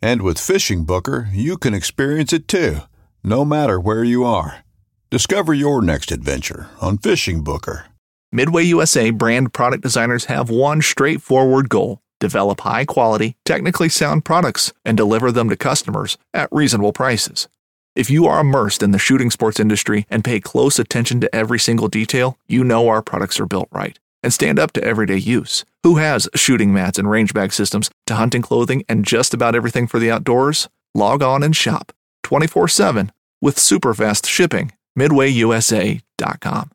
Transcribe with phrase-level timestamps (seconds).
[0.00, 2.78] And with FishingBooker, you can experience it too,
[3.24, 4.64] no matter where you are.
[5.10, 7.84] Discover your next adventure on FishingBooker.
[8.30, 14.72] Midway USA brand product designers have one straightforward goal develop high quality, technically sound products
[14.84, 17.46] and deliver them to customers at reasonable prices.
[17.94, 21.60] If you are immersed in the shooting sports industry and pay close attention to every
[21.60, 25.64] single detail, you know our products are built right and stand up to everyday use.
[25.82, 29.86] Who has shooting mats and range bag systems to hunting clothing and just about everything
[29.86, 30.68] for the outdoors?
[30.94, 34.72] Log on and shop 24 7 with super fast shipping.
[34.98, 36.70] MidwayUSA.com.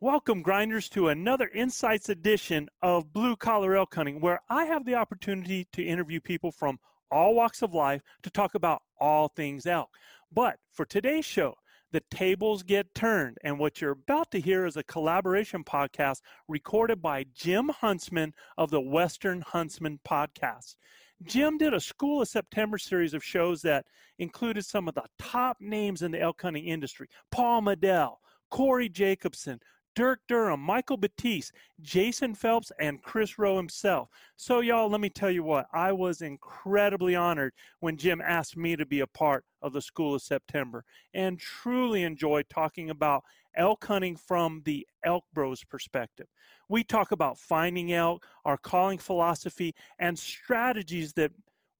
[0.00, 4.96] Welcome, grinders, to another Insights edition of Blue Collar Elk Hunting, where I have the
[4.96, 9.90] opportunity to interview people from all walks of life to talk about all things elk.
[10.32, 11.54] But for today's show,
[11.92, 13.38] the tables get turned.
[13.44, 18.70] And what you're about to hear is a collaboration podcast recorded by Jim Huntsman of
[18.70, 20.76] the Western Huntsman podcast.
[21.24, 23.86] Jim did a School of September series of shows that
[24.18, 28.16] included some of the top names in the elk hunting industry Paul Medel,
[28.50, 29.60] Corey Jacobsen,
[29.94, 34.08] Dirk Durham, Michael Batiste, Jason Phelps, and Chris Rowe himself.
[34.36, 38.76] So, y'all, let me tell you what, I was incredibly honored when Jim asked me
[38.76, 43.84] to be a part of the School of September and truly enjoyed talking about elk
[43.84, 46.26] hunting from the Elk Bros perspective.
[46.68, 51.32] We talk about finding elk, our calling philosophy, and strategies that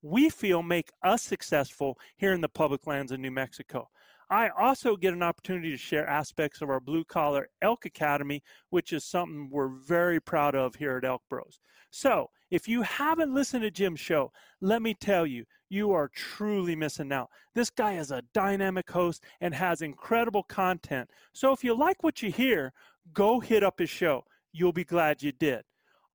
[0.02, 3.88] we feel make us successful here in the public lands of New Mexico.
[4.32, 8.90] I also get an opportunity to share aspects of our Blue Collar Elk Academy, which
[8.90, 11.60] is something we're very proud of here at Elk Bros.
[11.90, 16.74] So, if you haven't listened to Jim's show, let me tell you, you are truly
[16.74, 17.28] missing out.
[17.54, 21.10] This guy is a dynamic host and has incredible content.
[21.34, 22.72] So, if you like what you hear,
[23.12, 24.24] go hit up his show.
[24.50, 25.64] You'll be glad you did.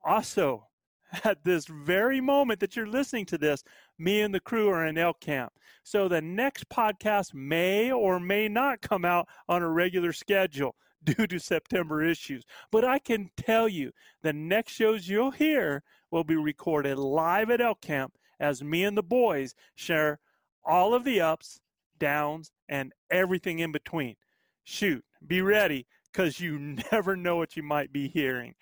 [0.04, 0.68] Also,
[1.24, 3.64] at this very moment that you're listening to this,
[3.98, 5.54] me and the crew are in elk camp.
[5.84, 11.28] So the next podcast may or may not come out on a regular schedule due
[11.28, 12.44] to September issues.
[12.72, 13.92] But I can tell you
[14.22, 18.98] the next shows you'll hear will be recorded live at elk camp as me and
[18.98, 20.20] the boys share
[20.64, 21.60] all of the ups,
[21.98, 24.16] downs, and everything in between.
[24.64, 26.60] Shoot, be ready because you
[26.92, 28.56] never know what you might be hearing.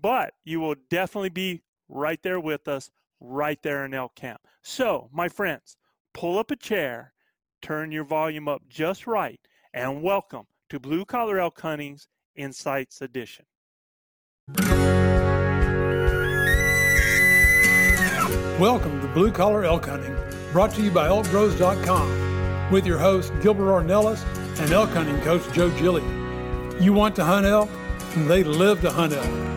[0.00, 2.90] But you will definitely be right there with us,
[3.20, 4.40] right there in elk camp.
[4.62, 5.76] So, my friends,
[6.14, 7.12] pull up a chair,
[7.62, 9.40] turn your volume up just right,
[9.74, 13.44] and welcome to Blue Collar Elk Hunting's Insights Edition.
[18.58, 20.16] Welcome to Blue Collar Elk Hunting,
[20.52, 24.24] brought to you by ElkBros.com, with your host Gilbert Ornelas
[24.60, 26.76] and elk hunting coach Joe Gilliam.
[26.80, 27.70] You want to hunt elk,
[28.14, 29.47] they live to hunt elk.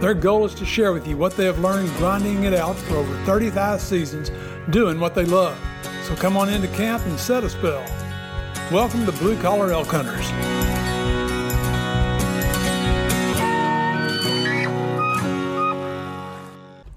[0.00, 2.96] Their goal is to share with you what they have learned grinding it out for
[2.96, 4.30] over 35 seasons,
[4.70, 5.58] doing what they love.
[6.04, 7.84] So come on into camp and set a spell.
[8.72, 10.26] Welcome to Blue Collar Elk Hunters.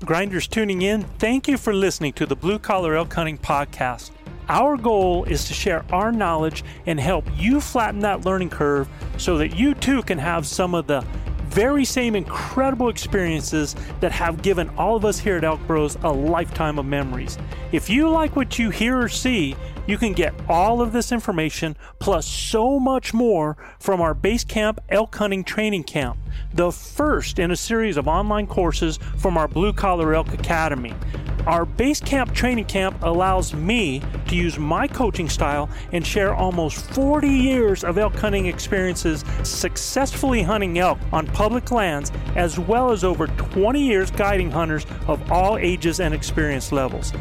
[0.05, 4.11] Grinders tuning in, thank you for listening to the Blue Collar Elk Hunting Podcast.
[4.47, 8.87] Our goal is to share our knowledge and help you flatten that learning curve
[9.17, 11.05] so that you too can have some of the
[11.53, 16.11] very same incredible experiences that have given all of us here at Elk Bros a
[16.11, 17.37] lifetime of memories.
[17.71, 19.55] If you like what you hear or see,
[19.85, 24.79] you can get all of this information plus so much more from our Base Camp
[24.89, 26.17] Elk Hunting Training Camp,
[26.53, 30.93] the first in a series of online courses from our Blue Collar Elk Academy.
[31.45, 36.89] Our base camp training camp allows me to use my coaching style and share almost
[36.91, 43.03] 40 years of elk hunting experiences successfully hunting elk on public lands, as well as
[43.03, 47.11] over 20 years guiding hunters of all ages and experience levels.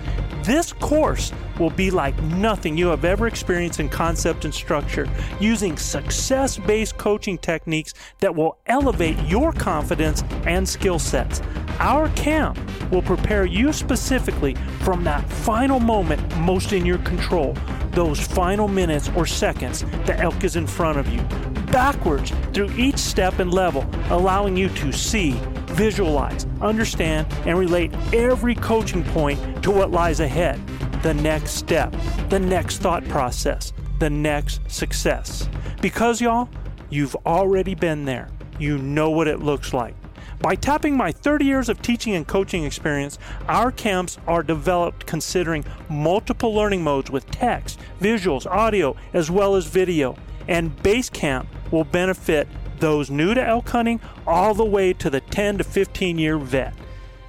[0.44, 5.08] This course will be like nothing you have ever experienced in concept and structure,
[5.40, 11.43] using success based coaching techniques that will elevate your confidence and skill sets.
[11.78, 12.58] Our camp
[12.90, 17.56] will prepare you specifically from that final moment most in your control,
[17.90, 21.20] those final minutes or seconds the elk is in front of you,
[21.72, 25.32] backwards through each step and level, allowing you to see,
[25.69, 30.60] visualize, understand, and relate every coaching point to what lies ahead
[31.02, 31.93] the next step,
[32.28, 35.49] the next thought process, the next success.
[35.81, 36.49] Because, y'all,
[36.90, 38.28] you've already been there.
[38.58, 39.94] You know what it looks like.
[40.40, 43.19] By tapping my 30 years of teaching and coaching experience,
[43.49, 49.66] our camps are developed considering multiple learning modes with text, visuals, audio, as well as
[49.66, 50.16] video.
[50.49, 52.49] And Base Camp will benefit
[52.81, 56.75] those new to elk hunting all the way to the 10 to 15 year vet.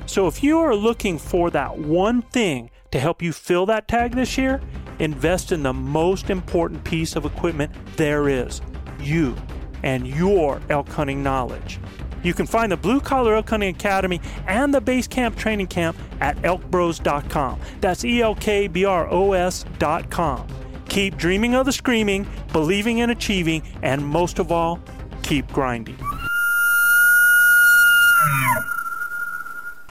[0.08, 4.16] So if you are looking for that one thing to help you fill that tag
[4.16, 4.60] this year,
[5.00, 8.62] invest in the most important piece of equipment there is
[9.00, 9.36] you
[9.84, 11.80] and your elk hunting knowledge.
[12.24, 15.98] You can find the Blue Collar Elk Hunting Academy and the Base Camp Training Camp
[16.22, 17.60] at elkbros.com.
[17.82, 20.48] That's E L K B R O S.com.
[20.90, 24.80] Keep dreaming of the screaming, believing in achieving, and most of all,
[25.22, 25.98] keep grinding.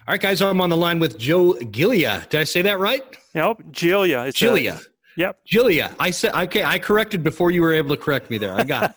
[0.08, 2.26] All right, guys, I'm on the line with Joe Gilia.
[2.28, 3.02] Did I say that right?
[3.34, 4.24] Yep, Gilia.
[4.24, 4.74] It's Gilia.
[4.74, 5.38] A, yep.
[5.44, 6.64] Julia, I said okay.
[6.64, 8.54] I corrected before you were able to correct me there.
[8.54, 8.94] I got.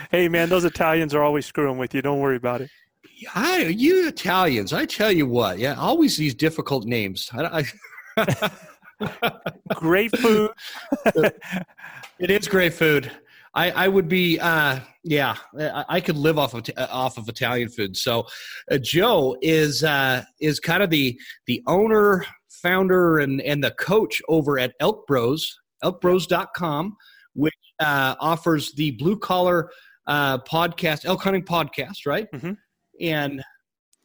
[0.10, 2.02] hey, man, those Italians are always screwing with you.
[2.02, 2.70] Don't worry about it.
[3.34, 7.30] I, you Italians, I tell you what, yeah, always these difficult names.
[7.32, 7.64] I,
[8.18, 8.50] I
[9.74, 10.50] great food.
[12.18, 13.10] it is great food.
[13.54, 17.70] I, I would be, uh, yeah, I, I, could live off of off of Italian
[17.70, 17.96] food.
[17.96, 18.26] So,
[18.70, 22.24] uh, Joe is uh, is kind of the the owner,
[22.62, 26.96] founder, and and the coach over at Elk Bros, elkbros.com,
[27.34, 29.70] which uh, offers the blue collar
[30.06, 32.30] uh, podcast, elk hunting podcast, right?
[32.32, 32.52] Mm-hmm.
[33.00, 33.42] And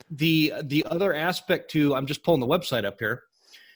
[0.10, 3.24] the the other aspect to, I'm just pulling the website up here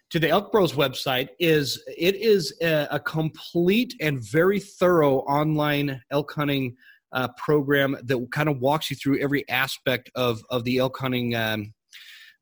[0.09, 6.01] to the Elk Bros website is it is a, a complete and very thorough online
[6.11, 6.75] elk hunting
[7.11, 11.35] uh, program that kind of walks you through every aspect of of the elk hunting
[11.35, 11.73] um,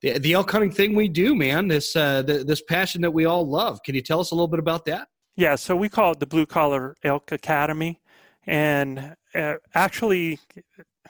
[0.02, 3.26] the, the elk hunting thing we do man this uh, the, this passion that we
[3.26, 6.12] all love can you tell us a little bit about that yeah so we call
[6.12, 8.02] it the blue collar elk academy
[8.48, 10.40] and uh, actually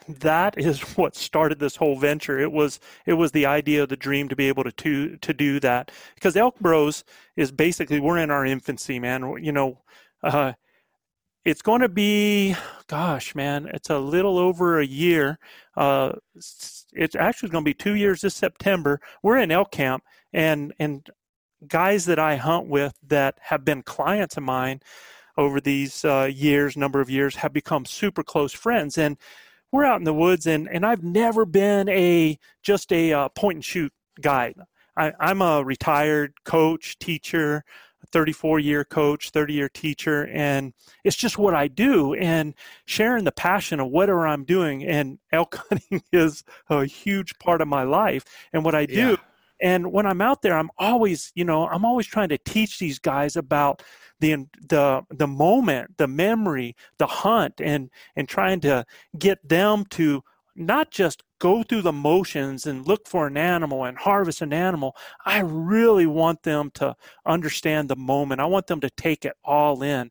[0.08, 2.38] that is what started this whole venture.
[2.38, 5.60] It was it was the idea, the dream to be able to to, to do
[5.60, 7.04] that because Elk Bros
[7.36, 9.42] is basically we're in our infancy, man.
[9.42, 9.82] You know,
[10.22, 10.52] uh,
[11.44, 12.56] it's going to be,
[12.88, 15.38] gosh, man, it's a little over a year.
[15.76, 16.12] Uh,
[16.96, 19.00] it's actually going to be two years this September.
[19.22, 21.08] We're in elk camp, and and
[21.66, 24.80] guys that I hunt with that have been clients of mine
[25.36, 29.16] over these uh, years, number of years, have become super close friends and
[29.72, 33.56] we're out in the woods and, and I've never been a just a uh, point
[33.56, 34.54] and shoot guide.
[34.96, 37.64] I, I'm a retired coach, teacher,
[38.16, 40.72] 34 year coach, 30 year teacher, and
[41.04, 42.14] it's just what I do.
[42.14, 42.54] And
[42.86, 47.68] sharing the passion of whatever I'm doing, and elk hunting is a huge part of
[47.68, 48.24] my life
[48.54, 48.94] and what I do.
[48.94, 49.16] Yeah.
[49.60, 52.98] And when I'm out there, I'm always, you know, I'm always trying to teach these
[52.98, 53.82] guys about
[54.20, 58.86] the the the moment, the memory, the hunt, and and trying to
[59.18, 60.22] get them to
[60.56, 64.96] not just go through the motions and look for an animal and harvest an animal.
[65.24, 68.40] I really want them to understand the moment.
[68.40, 70.10] I want them to take it all in.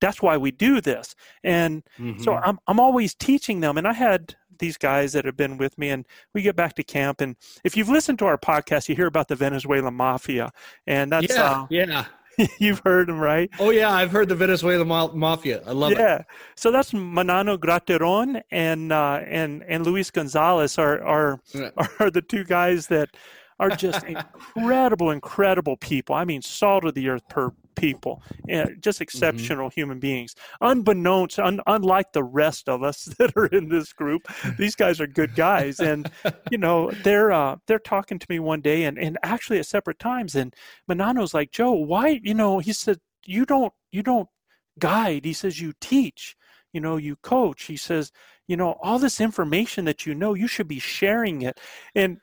[0.00, 1.14] That's why we do this.
[1.44, 2.20] And mm-hmm.
[2.20, 3.78] so I'm I'm always teaching them.
[3.78, 6.84] And I had these guys that have been with me and we get back to
[6.84, 7.34] camp and
[7.64, 10.52] if you've listened to our podcast you hear about the venezuelan mafia
[10.86, 12.04] and that's yeah, uh, yeah
[12.58, 13.50] You've heard him, right?
[13.58, 15.62] Oh yeah, I've heard the Venezuela Mafia.
[15.66, 15.96] I love yeah.
[15.96, 16.00] it.
[16.00, 16.22] Yeah,
[16.56, 21.70] so that's Manano Grateron and uh, and and Luis Gonzalez are are yeah.
[22.00, 23.10] are the two guys that
[23.58, 24.04] are just
[24.56, 26.14] incredible, incredible people.
[26.14, 28.22] I mean, salt of the earth per people,
[28.80, 29.02] just mm-hmm.
[29.02, 29.80] exceptional mm-hmm.
[29.80, 30.34] human beings.
[30.60, 34.26] Unbeknownst, un, unlike the rest of us that are in this group,
[34.58, 36.10] these guys are good guys, and
[36.50, 39.98] you know they're uh, they're talking to me one day, and and actually at separate
[39.98, 40.54] times, and
[40.88, 42.20] Manano's like, Joe, why?
[42.22, 44.28] You know, he said you don't you don't
[44.78, 45.24] guide.
[45.24, 46.36] He says you teach.
[46.72, 47.64] You know, you coach.
[47.64, 48.12] He says,
[48.48, 51.60] you know, all this information that you know, you should be sharing it,
[51.94, 52.18] and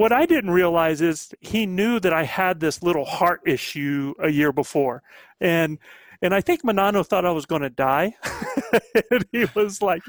[0.00, 4.30] what I didn't realize is he knew that I had this little heart issue a
[4.30, 5.02] year before.
[5.42, 5.78] And
[6.22, 8.14] and I think Manano thought I was going to die.
[9.10, 10.02] and he was like,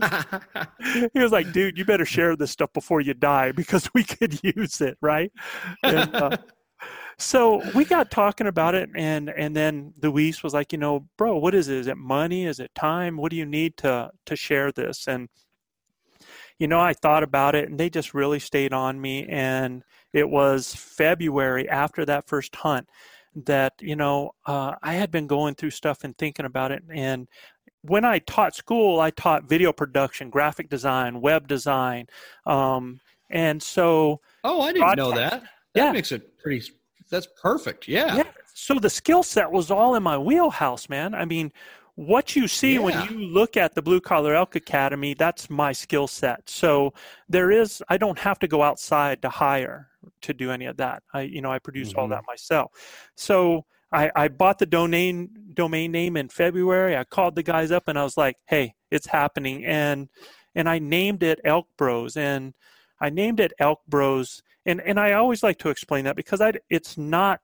[1.14, 4.40] he was like, dude, you better share this stuff before you die because we could
[4.44, 5.32] use it, right?
[5.84, 6.38] And, uh,
[7.18, 11.38] so we got talking about it, and and then Luis was like, you know, bro,
[11.38, 11.78] what is it?
[11.78, 12.46] Is it money?
[12.46, 13.18] Is it time?
[13.18, 15.06] What do you need to to share this?
[15.08, 15.28] And
[16.62, 19.26] you know, I thought about it and they just really stayed on me.
[19.28, 22.88] And it was February after that first hunt
[23.46, 26.84] that, you know, uh, I had been going through stuff and thinking about it.
[26.94, 27.28] And
[27.82, 32.06] when I taught school, I taught video production, graphic design, web design.
[32.46, 33.00] Um,
[33.32, 34.22] and so.
[34.44, 35.42] Oh, I didn't know that.
[35.74, 35.92] That yeah.
[35.92, 36.64] makes it pretty.
[37.10, 37.88] That's perfect.
[37.88, 38.18] Yeah.
[38.18, 38.24] yeah.
[38.54, 41.16] so the skill set was all in my wheelhouse, man.
[41.16, 41.52] I mean,
[42.02, 42.80] what you see yeah.
[42.80, 46.50] when you look at the Blue Collar Elk Academy, that's my skill set.
[46.50, 46.96] So
[47.30, 49.90] there is, I don't have to go outside to hire
[50.22, 51.04] to do any of that.
[51.14, 52.00] I, you know, I produce mm-hmm.
[52.00, 52.72] all that myself.
[53.16, 56.98] So I, I bought the domain domain name in February.
[56.98, 60.10] I called the guys up and I was like, "Hey, it's happening," and
[60.56, 62.54] and I named it Elk Bros, and
[63.00, 66.54] I named it Elk Bros, and and I always like to explain that because I
[66.70, 67.42] it's not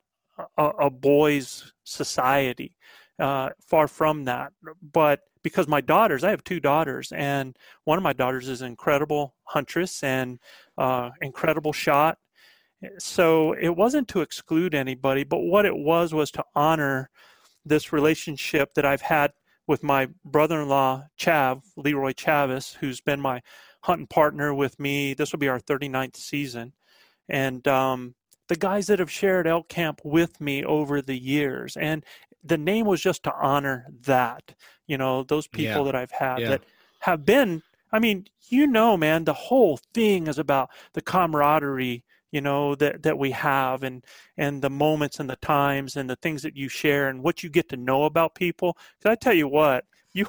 [0.58, 2.78] a, a boys' society
[3.20, 4.54] uh, far from that.
[4.82, 8.68] But because my daughters, I have two daughters, and one of my daughters is an
[8.68, 10.40] incredible huntress and
[10.78, 12.18] uh, incredible shot.
[13.00, 17.10] So it wasn't to exclude anybody, but what it was was to honor
[17.66, 19.32] this relationship that I've had
[19.68, 23.42] with my brother-in-law Chav Leroy Chavis, who's been my
[23.82, 25.14] hunting partner with me.
[25.14, 26.74] This will be our 39th season,
[27.30, 28.16] and um,
[28.48, 31.76] the guys that have shared elk camp with me over the years.
[31.78, 32.06] And
[32.44, 34.56] the name was just to honor that
[34.88, 35.84] you know those people yeah.
[35.84, 36.50] that i've had yeah.
[36.50, 36.64] that
[37.00, 42.42] have been i mean you know man the whole thing is about the camaraderie you
[42.42, 44.04] know that that we have and
[44.38, 47.50] and the moments and the times and the things that you share and what you
[47.50, 50.26] get to know about people because i tell you what you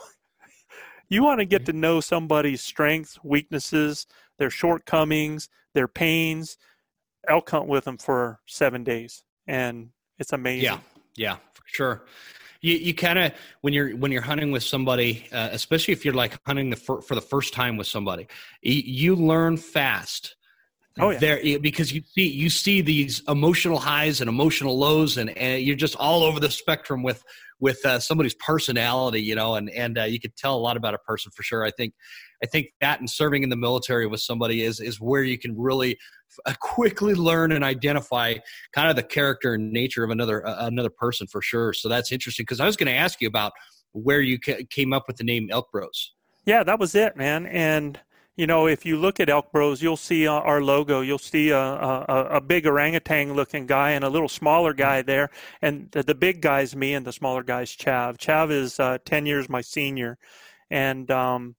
[1.09, 4.07] you want to get to know somebody's strengths weaknesses
[4.39, 6.57] their shortcomings their pains
[7.29, 10.79] elk hunt with them for seven days and it's amazing yeah
[11.19, 12.05] yeah for Sure.
[12.61, 16.15] You, you kind of when you're when you're hunting with somebody, uh, especially if you're
[16.15, 18.27] like hunting the for, for the first time with somebody,
[18.63, 20.35] you, you learn fast.
[20.99, 21.19] Oh yeah.
[21.19, 25.77] There because you see you see these emotional highs and emotional lows, and, and you're
[25.77, 27.23] just all over the spectrum with
[27.61, 30.95] with uh, somebody's personality, you know, and and uh, you could tell a lot about
[30.95, 31.65] a person for sure.
[31.65, 31.95] I think
[32.43, 35.57] I think that and serving in the military with somebody is is where you can
[35.57, 35.97] really
[36.61, 38.35] quickly learn and identify
[38.73, 41.73] kind of the character and nature of another uh, another person for sure.
[41.73, 43.53] So that's interesting because I was going to ask you about
[43.93, 46.15] where you ca- came up with the name Elk Bros.
[46.45, 47.47] Yeah, that was it, man.
[47.47, 48.01] And
[48.39, 51.01] you know, if you look at Elk Bros, you'll see our logo.
[51.01, 55.31] You'll see a, a, a big orangutan looking guy and a little smaller guy there.
[55.61, 58.17] And the, the big guy's me and the smaller guy's Chav.
[58.17, 60.19] Chav is uh, 10 years my senior.
[60.71, 61.57] And um,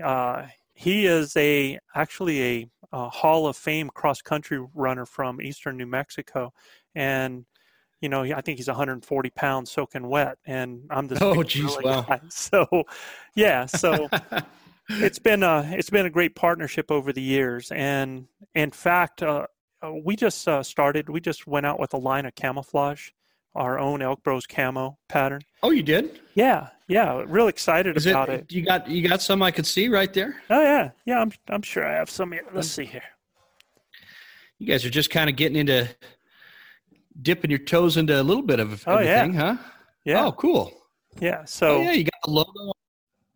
[0.00, 5.76] uh, he is a actually a, a Hall of Fame cross country runner from eastern
[5.76, 6.52] New Mexico.
[6.94, 7.46] And
[8.00, 12.02] you know, I think he's 140 pounds soaking wet, and I'm the oh, geez, wow.
[12.02, 12.20] Guy.
[12.28, 12.84] So,
[13.34, 14.10] yeah, so
[14.90, 19.46] it's been a it's been a great partnership over the years, and in fact, uh,
[19.82, 21.08] uh, we just uh, started.
[21.08, 23.08] We just went out with a line of camouflage,
[23.54, 25.42] our own Elk Bros camo pattern.
[25.62, 26.20] Oh, you did?
[26.34, 27.22] Yeah, yeah.
[27.26, 30.12] Real excited Is about it, it, You got you got some I could see right
[30.12, 30.36] there.
[30.50, 31.20] Oh yeah, yeah.
[31.20, 32.32] I'm I'm sure I have some.
[32.32, 32.42] Here.
[32.52, 32.74] Let's mm.
[32.74, 33.02] see here.
[34.58, 35.88] You guys are just kind of getting into
[37.20, 39.54] dipping your toes into a little bit of oh, everything, yeah.
[39.54, 39.62] huh?
[40.04, 40.24] Yeah.
[40.24, 40.72] Oh, cool.
[41.20, 41.44] Yeah.
[41.44, 42.72] So oh, yeah, you got the logo.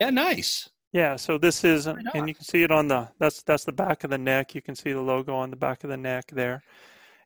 [0.00, 0.68] Yeah, nice.
[0.92, 4.04] Yeah, so this is, and you can see it on the that's that's the back
[4.04, 4.54] of the neck.
[4.54, 6.62] You can see the logo on the back of the neck there.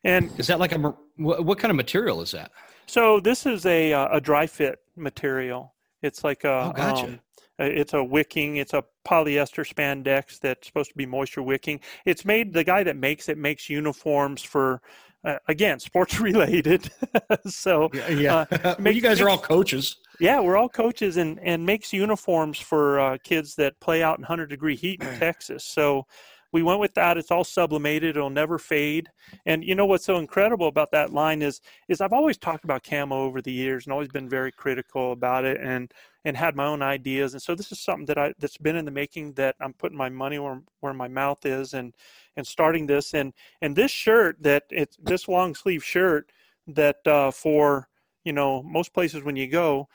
[0.04, 0.78] And is that like a
[1.16, 2.50] what kind of material is that?
[2.86, 5.74] So this is a uh, a dry fit material.
[6.02, 7.06] It's like a oh, gotcha.
[7.06, 7.20] Um,
[7.58, 8.56] it's a wicking.
[8.56, 11.80] It's a polyester spandex that's supposed to be moisture wicking.
[12.04, 12.52] It's made.
[12.52, 14.82] The guy that makes it makes uniforms for
[15.24, 16.90] uh, again sports related
[17.46, 18.44] so yeah, yeah.
[18.50, 22.58] Uh, well, you guys are all coaches yeah we're all coaches and and makes uniforms
[22.58, 26.06] for uh, kids that play out in 100 degree heat in texas so
[26.52, 27.16] we went with that.
[27.16, 28.16] It's all sublimated.
[28.16, 29.08] It'll never fade.
[29.46, 32.82] And you know what's so incredible about that line is is i've always talked about
[32.84, 35.92] camo over the years and always been very critical about it and
[36.24, 37.32] and had my own ideas.
[37.32, 39.98] And so this is something that i that's been in the making that i'm putting
[39.98, 41.94] my money where, where my mouth is and
[42.36, 43.14] and starting this.
[43.14, 43.32] And
[43.62, 46.30] and this shirt that it's this long sleeve shirt
[46.66, 47.88] that uh, for
[48.24, 49.88] you know most places when you go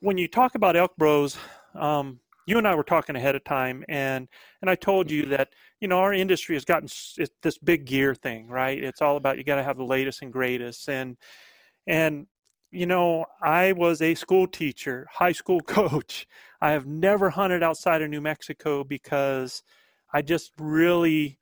[0.00, 1.36] when you talk about elk bros
[1.74, 4.28] um, you and i were talking ahead of time and
[4.60, 5.48] and i told you that
[5.80, 6.88] you know our industry has gotten
[7.42, 10.32] this big gear thing right it's all about you got to have the latest and
[10.32, 11.16] greatest and
[11.86, 12.26] and
[12.70, 16.26] you know i was a school teacher high school coach
[16.60, 19.62] i have never hunted outside of new mexico because
[20.12, 21.38] I just really,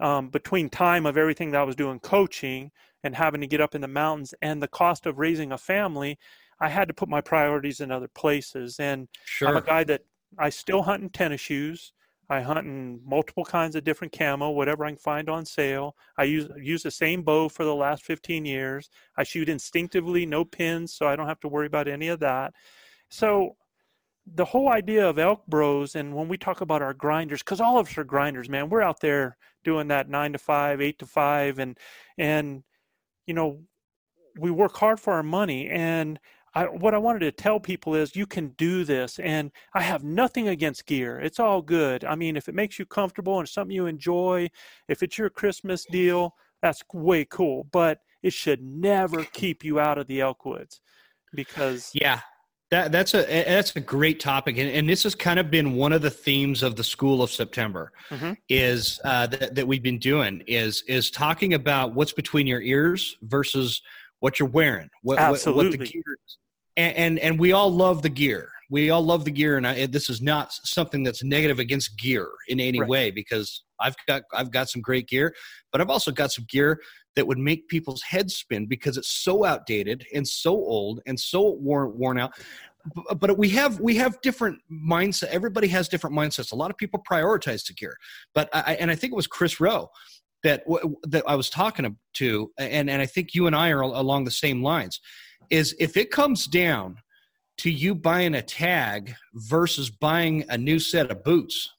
[0.00, 2.70] um, between time of everything that I was doing coaching
[3.04, 6.18] and having to get up in the mountains and the cost of raising a family,
[6.60, 8.80] I had to put my priorities in other places.
[8.80, 9.48] And sure.
[9.48, 10.02] I'm a guy that
[10.38, 11.92] I still hunt in tennis shoes.
[12.30, 15.96] I hunt in multiple kinds of different camo, whatever I can find on sale.
[16.18, 18.90] I use use the same bow for the last 15 years.
[19.16, 22.52] I shoot instinctively, no pins, so I don't have to worry about any of that.
[23.08, 23.56] So
[24.34, 27.78] the whole idea of elk bros and when we talk about our grinders because all
[27.78, 31.06] of us are grinders man we're out there doing that nine to five eight to
[31.06, 31.78] five and
[32.18, 32.62] and
[33.26, 33.62] you know
[34.38, 36.18] we work hard for our money and
[36.58, 40.02] I, what I wanted to tell people is you can do this, and I have
[40.02, 41.20] nothing against gear.
[41.20, 42.04] It's all good.
[42.04, 44.50] I mean, if it makes you comfortable and something you enjoy,
[44.88, 47.68] if it's your Christmas deal, that's way cool.
[47.70, 50.80] But it should never keep you out of the elk woods,
[51.32, 52.22] because yeah,
[52.72, 55.92] that that's a that's a great topic, and, and this has kind of been one
[55.92, 57.92] of the themes of the School of September.
[58.10, 58.32] Mm-hmm.
[58.48, 63.16] Is uh, that, that we've been doing is is talking about what's between your ears
[63.22, 63.80] versus
[64.18, 65.64] what you're wearing, what, Absolutely.
[65.64, 66.38] what, what the gear is.
[66.78, 68.50] And, and, and we all love the gear.
[68.70, 72.28] We all love the gear, and I, this is not something that's negative against gear
[72.48, 72.88] in any right.
[72.88, 75.34] way because I've got I've got some great gear,
[75.72, 76.80] but I've also got some gear
[77.16, 81.52] that would make people's heads spin because it's so outdated and so old and so
[81.52, 82.32] worn worn out.
[83.18, 85.28] But we have we have different mindset.
[85.28, 86.52] Everybody has different mindsets.
[86.52, 87.96] A lot of people prioritize the gear,
[88.34, 89.88] but I and I think it was Chris Rowe
[90.42, 90.62] that
[91.04, 94.30] that I was talking to, and and I think you and I are along the
[94.30, 95.00] same lines.
[95.50, 96.98] Is if it comes down
[97.58, 101.70] to you buying a tag versus buying a new set of boots,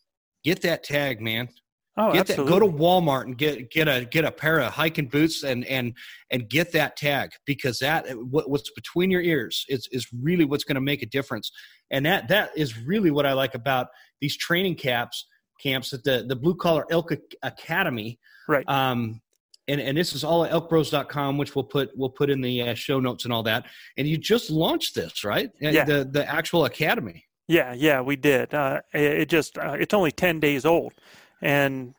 [0.44, 1.50] get that tag, man.
[1.98, 2.54] Oh, get absolutely.
[2.54, 2.60] that.
[2.60, 5.94] Go to Walmart and get get a get a pair of hiking boots and and
[6.32, 10.76] and get that tag because that what's between your ears is is really what's going
[10.76, 11.52] to make a difference.
[11.92, 13.88] And that that is really what I like about
[14.22, 15.26] these training caps
[15.62, 17.12] camps at the the Blue Collar Elk
[17.44, 18.68] Academy Right.
[18.68, 19.22] Um,
[19.70, 22.74] and, and this is all at elkbros.com, which we'll put we'll put in the uh,
[22.74, 23.66] show notes and all that.
[23.98, 25.50] And you just launched this, right?
[25.64, 25.86] Uh, yeah.
[25.86, 27.26] The the actual academy.
[27.48, 28.54] Yeah, yeah, we did.
[28.54, 30.94] Uh, it, it, just uh, it's only ten days old,
[31.42, 31.94] and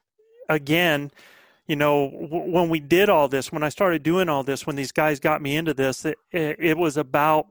[0.48, 1.10] again,
[1.66, 4.76] you know, w- when we did all this, when I started doing all this, when
[4.76, 7.46] these guys got me into this, it, it, it was about.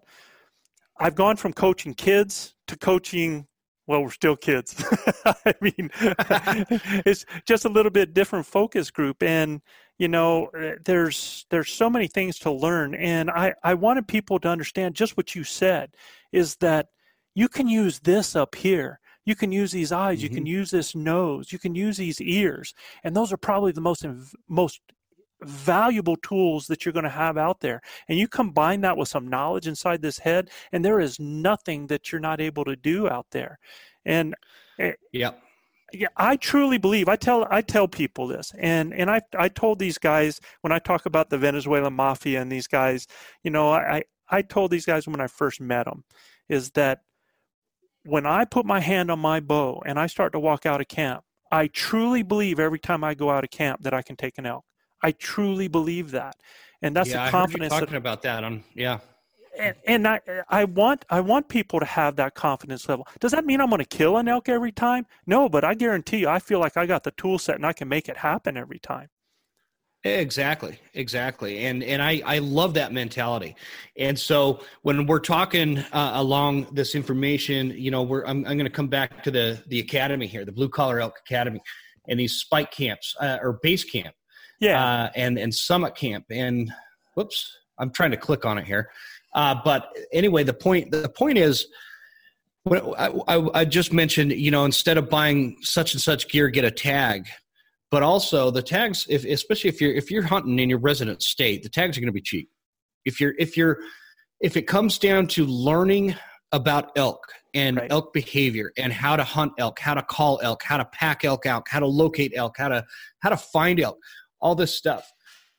[1.01, 3.47] I've gone from coaching kids to coaching
[3.87, 4.85] well we're still kids
[5.25, 5.89] i mean
[7.05, 9.61] it's just a little bit different focus group and
[9.99, 14.39] you know eh, there's there's so many things to learn and i i wanted people
[14.39, 15.91] to understand just what you said
[16.31, 16.87] is that
[17.35, 20.23] you can use this up here you can use these eyes mm-hmm.
[20.23, 20.47] you can mm-hmm.
[20.47, 22.73] use this nose you can use these ears
[23.03, 24.03] and those are probably the most
[24.47, 24.81] most
[25.43, 27.81] valuable tools that you're going to have out there.
[28.07, 32.11] And you combine that with some knowledge inside this head, and there is nothing that
[32.11, 33.59] you're not able to do out there.
[34.05, 34.35] And
[34.79, 35.31] eh, yeah.
[35.93, 37.09] Yeah, I truly believe.
[37.09, 40.79] I tell I tell people this, and and I I told these guys when I
[40.79, 43.07] talk about the Venezuelan mafia and these guys,
[43.43, 46.03] you know, I I told these guys when I first met them,
[46.47, 47.01] is that
[48.03, 50.87] when I put my hand on my bow and I start to walk out of
[50.87, 54.37] camp, I truly believe every time I go out of camp that I can take
[54.37, 54.65] an elk.
[55.01, 56.35] I truly believe that,
[56.81, 57.71] and that's yeah, the confidence.
[57.71, 58.99] I heard you talking that, about that on yeah.
[59.59, 63.05] And, and I, I want I want people to have that confidence level.
[63.19, 65.05] Does that mean I'm going to kill an elk every time?
[65.27, 67.73] No, but I guarantee you, I feel like I got the tool set and I
[67.73, 69.09] can make it happen every time.
[70.05, 73.53] Exactly, exactly, and and I I love that mentality,
[73.97, 78.59] and so when we're talking uh, along this information, you know, we're I'm I'm going
[78.59, 81.59] to come back to the the academy here, the Blue Collar Elk Academy,
[82.07, 84.15] and these spike camps uh, or base camp,
[84.61, 86.71] yeah, uh, and and summit camp, and
[87.15, 88.89] whoops, I'm trying to click on it here,
[89.33, 91.67] uh, but anyway, the point the point is.
[92.69, 96.65] I, I, I just mentioned, you know, instead of buying such and such gear, get
[96.65, 97.25] a tag
[97.91, 101.63] but also the tags if especially if you're if you're hunting in your resident state
[101.63, 102.49] the tags are going to be cheap
[103.05, 103.79] if you're if you're
[104.41, 106.15] if it comes down to learning
[106.51, 107.21] about elk
[107.53, 107.91] and right.
[107.91, 111.45] elk behavior and how to hunt elk how to call elk how to pack elk
[111.45, 112.83] out how to locate elk how to
[113.19, 113.97] how to find elk
[114.39, 115.11] all this stuff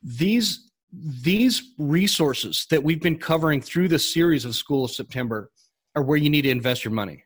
[0.03, 5.51] these these resources that we've been covering through the series of School of September
[5.95, 7.25] are where you need to invest your money.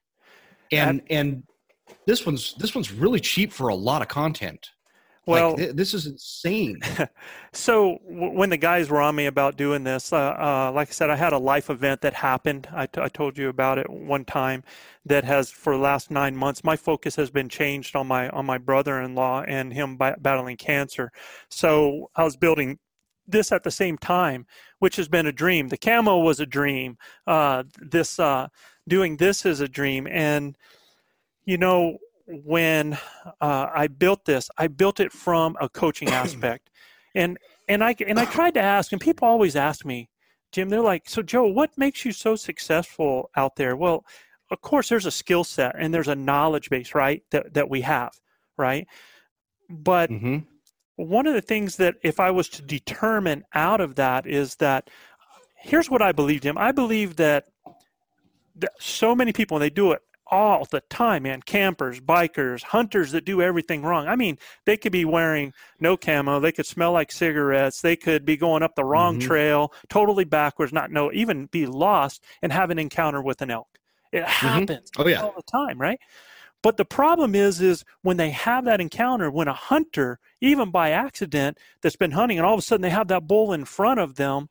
[0.73, 1.45] And and
[2.07, 4.71] this one's this one's really cheap for a lot of content.
[5.27, 6.81] Well, like, th- this is insane.
[7.53, 10.93] so w- when the guys were on me about doing this, uh, uh, like I
[10.93, 12.69] said, I had a life event that happened.
[12.71, 14.65] I, t- I told you about it one time.
[15.07, 18.47] That has for the last nine months, my focus has been changed on my on
[18.47, 21.11] my brother-in-law and him b- battling cancer.
[21.51, 22.79] So I was building
[23.27, 24.47] this at the same time,
[24.79, 25.69] which has been a dream.
[25.69, 26.99] The camo was a dream.
[27.27, 28.49] Uh, this uh,
[28.89, 30.57] doing this is a dream, and
[31.45, 32.99] you know when
[33.41, 36.71] uh, I built this, I built it from a coaching aspect,
[37.15, 40.09] and and I and I tried to ask, and people always ask me,
[40.53, 43.77] Jim, they're like, so Joe, what makes you so successful out there?
[43.77, 44.05] Well,
[44.51, 47.23] of course, there's a skill set and there's a knowledge base, right?
[47.31, 48.13] That that we have,
[48.57, 48.87] right?
[49.71, 50.39] But mm-hmm
[50.97, 54.91] one of the things that if I was to determine out of that is that
[55.57, 56.59] here's what I believe, Jim.
[56.59, 57.47] I believe that,
[58.57, 61.43] that so many people, and they do it, all the time, man.
[61.43, 64.09] Campers, bikers, hunters that do everything wrong.
[64.09, 66.41] I mean, they could be wearing no camo.
[66.41, 67.81] They could smell like cigarettes.
[67.83, 69.29] They could be going up the wrong mm-hmm.
[69.29, 73.69] trail, totally backwards, not know, even be lost and have an encounter with an elk.
[74.13, 74.29] It mm-hmm.
[74.29, 75.03] happens mm-hmm.
[75.03, 75.23] oh, yeah.
[75.23, 76.01] all the time, right?
[76.65, 80.93] But the problem is, is when they have that encounter, when a hunter, even by
[80.93, 84.01] accident, that's been hunting, and all of a sudden they have that bull in front
[84.01, 84.49] of them,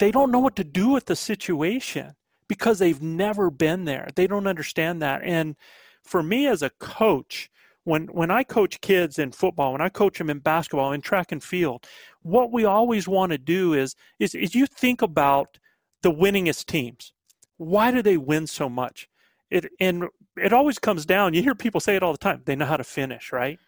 [0.00, 2.16] they don't know what to do with the situation
[2.48, 4.08] because they've never been there.
[4.16, 5.22] They don't understand that.
[5.22, 5.54] And
[6.02, 7.50] for me as a coach,
[7.84, 11.30] when when I coach kids in football, when I coach them in basketball, in track
[11.30, 11.86] and field,
[12.22, 15.60] what we always want to do is is, is you think about
[16.02, 17.12] the winningest teams.
[17.58, 19.08] Why do they win so much?
[19.50, 20.04] It and
[20.36, 21.34] it always comes down.
[21.34, 22.42] You hear people say it all the time.
[22.44, 23.58] They know how to finish, right?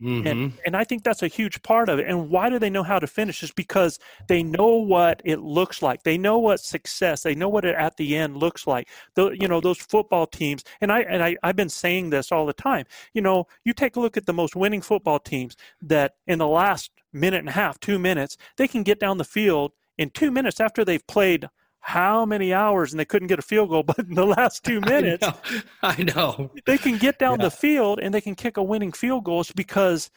[0.00, 0.26] Mm-hmm.
[0.28, 2.06] And and I think that's a huge part of it.
[2.06, 3.42] And why do they know how to finish?
[3.42, 6.04] Is because they know what it looks like.
[6.04, 7.22] They know what success.
[7.24, 8.88] They know what it at the end looks like.
[9.14, 10.62] The you know those football teams.
[10.80, 12.84] And I and I I've been saying this all the time.
[13.12, 16.46] You know, you take a look at the most winning football teams that in the
[16.46, 20.30] last minute and a half, two minutes, they can get down the field in two
[20.30, 21.48] minutes after they've played
[21.80, 24.80] how many hours and they couldn't get a field goal, but in the last two
[24.80, 25.26] minutes,
[25.82, 26.50] I know, I know.
[26.66, 27.46] they can get down yeah.
[27.46, 30.10] the field and they can kick a winning field goal because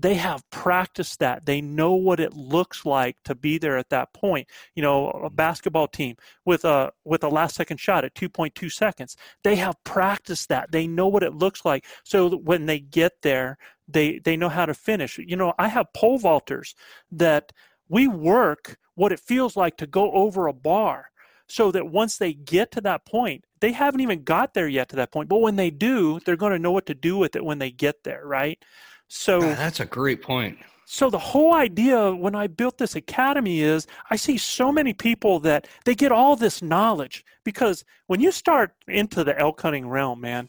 [0.00, 1.44] they have practiced that.
[1.44, 4.46] They know what it looks like to be there at that point.
[4.76, 5.34] You know, a mm-hmm.
[5.34, 9.16] basketball team with a with a last second shot at 2.2 seconds.
[9.42, 10.70] They have practiced that.
[10.70, 11.84] They know what it looks like.
[12.04, 15.18] So when they get there, they they know how to finish.
[15.18, 16.74] You know, I have pole vaulters
[17.10, 17.52] that
[17.88, 21.10] we work what it feels like to go over a bar
[21.46, 24.96] so that once they get to that point, they haven't even got there yet to
[24.96, 25.28] that point.
[25.28, 27.70] But when they do, they're going to know what to do with it when they
[27.70, 28.62] get there, right?
[29.08, 30.58] So that's a great point.
[30.84, 35.38] So the whole idea when I built this academy is I see so many people
[35.40, 40.20] that they get all this knowledge because when you start into the elk hunting realm,
[40.20, 40.48] man,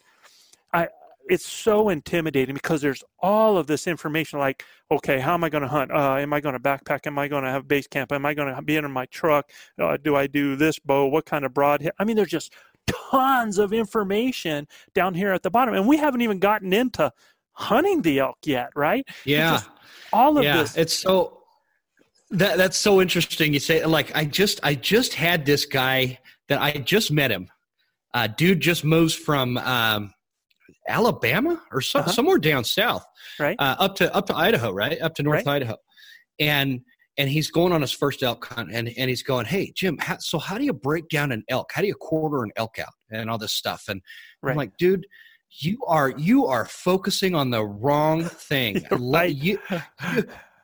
[0.73, 0.87] I
[1.29, 5.61] it's so intimidating because there's all of this information like okay how am i going
[5.61, 5.91] to hunt?
[5.91, 7.05] Uh, am i going to backpack?
[7.07, 8.11] Am i going to have base camp?
[8.11, 9.49] Am i going to be in my truck?
[9.79, 11.07] Uh, do i do this bow?
[11.07, 11.91] What kind of broadhead?
[11.99, 12.53] i mean there's just
[13.11, 17.11] tons of information down here at the bottom and we haven't even gotten into
[17.51, 19.07] hunting the elk yet right?
[19.25, 19.61] Yeah.
[20.11, 20.57] all of yeah.
[20.57, 21.43] this it's so
[22.31, 26.61] that that's so interesting you say like i just i just had this guy that
[26.61, 27.49] i just met him.
[28.11, 30.11] Uh, dude just moves from um,
[30.89, 32.09] Alabama or uh-huh.
[32.09, 33.05] somewhere down south,
[33.39, 33.55] right?
[33.59, 34.99] Uh, up to up to Idaho, right?
[35.01, 35.61] Up to North right.
[35.61, 35.77] Idaho,
[36.39, 36.81] and
[37.17, 40.17] and he's going on his first elk hunt, and and he's going, "Hey Jim, how,
[40.19, 41.71] so how do you break down an elk?
[41.73, 44.01] How do you quarter an elk out, and all this stuff?" And
[44.41, 44.51] right.
[44.51, 45.05] I'm like, dude.
[45.61, 48.85] You are you are focusing on the wrong thing.
[48.91, 49.35] right.
[49.35, 49.57] you,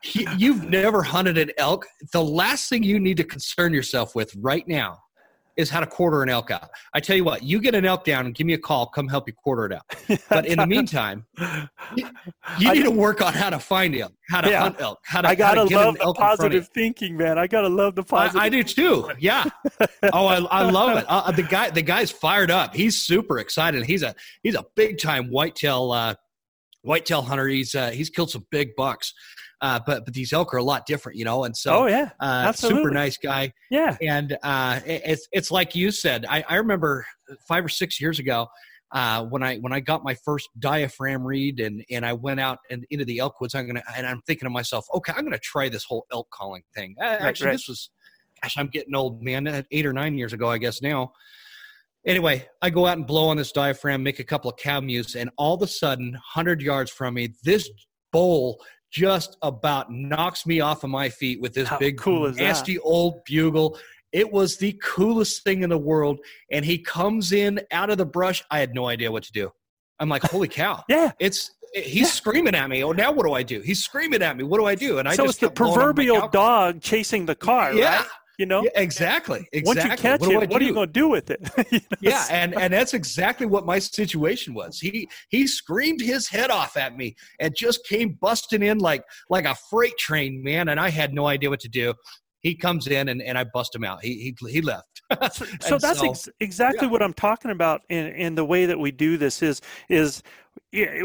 [0.04, 1.88] you, you've never hunted an elk.
[2.12, 5.00] The last thing you need to concern yourself with right now
[5.56, 6.70] is how to quarter an elk out.
[6.92, 9.08] I tell you what, you get an elk down and give me a call, come
[9.08, 10.20] help you quarter it out.
[10.28, 11.24] But in the meantime,
[11.96, 12.08] you,
[12.58, 15.22] you need to work on how to find elk, how to yeah, hunt elk, how
[15.22, 15.28] to.
[15.28, 17.38] I gotta to love the positive thinking, man.
[17.38, 18.40] I gotta love the positive.
[18.40, 19.10] I, I do too.
[19.18, 19.44] Yeah.
[20.12, 21.06] oh, I, I love it.
[21.16, 22.74] Uh, the guy, the guy's fired up.
[22.74, 23.84] He's super excited.
[23.84, 26.14] He's a he's a big time whitetail uh,
[26.82, 27.46] whitetail hunter.
[27.46, 29.14] He's uh, he's killed some big bucks.
[29.62, 31.44] Uh, but but these elk are a lot different, you know.
[31.44, 33.52] And so, oh yeah, uh, super nice guy.
[33.70, 36.26] Yeah, and uh, it's it's like you said.
[36.28, 37.06] I, I remember
[37.48, 38.48] five or six years ago
[38.92, 42.58] uh, when I when I got my first diaphragm reed and and I went out
[42.70, 43.54] and into the elk woods.
[43.54, 46.62] I'm gonna and I'm thinking to myself, okay, I'm gonna try this whole elk calling
[46.74, 46.94] thing.
[47.00, 47.52] Actually, right.
[47.52, 47.90] this was,
[48.42, 49.64] gosh, I'm getting old, man.
[49.70, 51.12] Eight or nine years ago, I guess now.
[52.06, 55.16] Anyway, I go out and blow on this diaphragm, make a couple of cow mews,
[55.16, 57.68] and all of a sudden, 100 yards from me, this
[58.12, 62.74] bull just about knocks me off of my feet with this How big, cool nasty
[62.74, 62.82] that?
[62.82, 63.78] old bugle.
[64.12, 66.20] It was the coolest thing in the world.
[66.50, 68.42] And he comes in out of the brush.
[68.50, 69.52] I had no idea what to do.
[69.98, 70.84] I'm like, holy cow.
[70.88, 71.12] yeah.
[71.18, 72.06] It's he's yeah.
[72.06, 72.82] screaming at me.
[72.82, 73.60] Oh, now what do I do?
[73.60, 74.44] He's screaming at me.
[74.44, 74.98] What do I do?
[74.98, 77.96] And I so it's the proverbial dog chasing the car, yeah.
[77.96, 78.06] right?
[78.38, 79.48] You know, yeah, exactly.
[79.52, 79.62] Exactly.
[79.64, 81.40] Once you catch what it, what are you going to do with it?
[81.72, 81.96] you know?
[82.00, 84.78] Yeah, and and that's exactly what my situation was.
[84.78, 89.46] He he screamed his head off at me and just came busting in like like
[89.46, 90.68] a freight train, man.
[90.68, 91.94] And I had no idea what to do.
[92.40, 94.04] He comes in and, and I bust him out.
[94.04, 95.02] He he, he left.
[95.62, 96.92] so, that's so, ex- exactly yeah.
[96.92, 97.82] what I'm talking about.
[97.88, 100.22] In in the way that we do this is is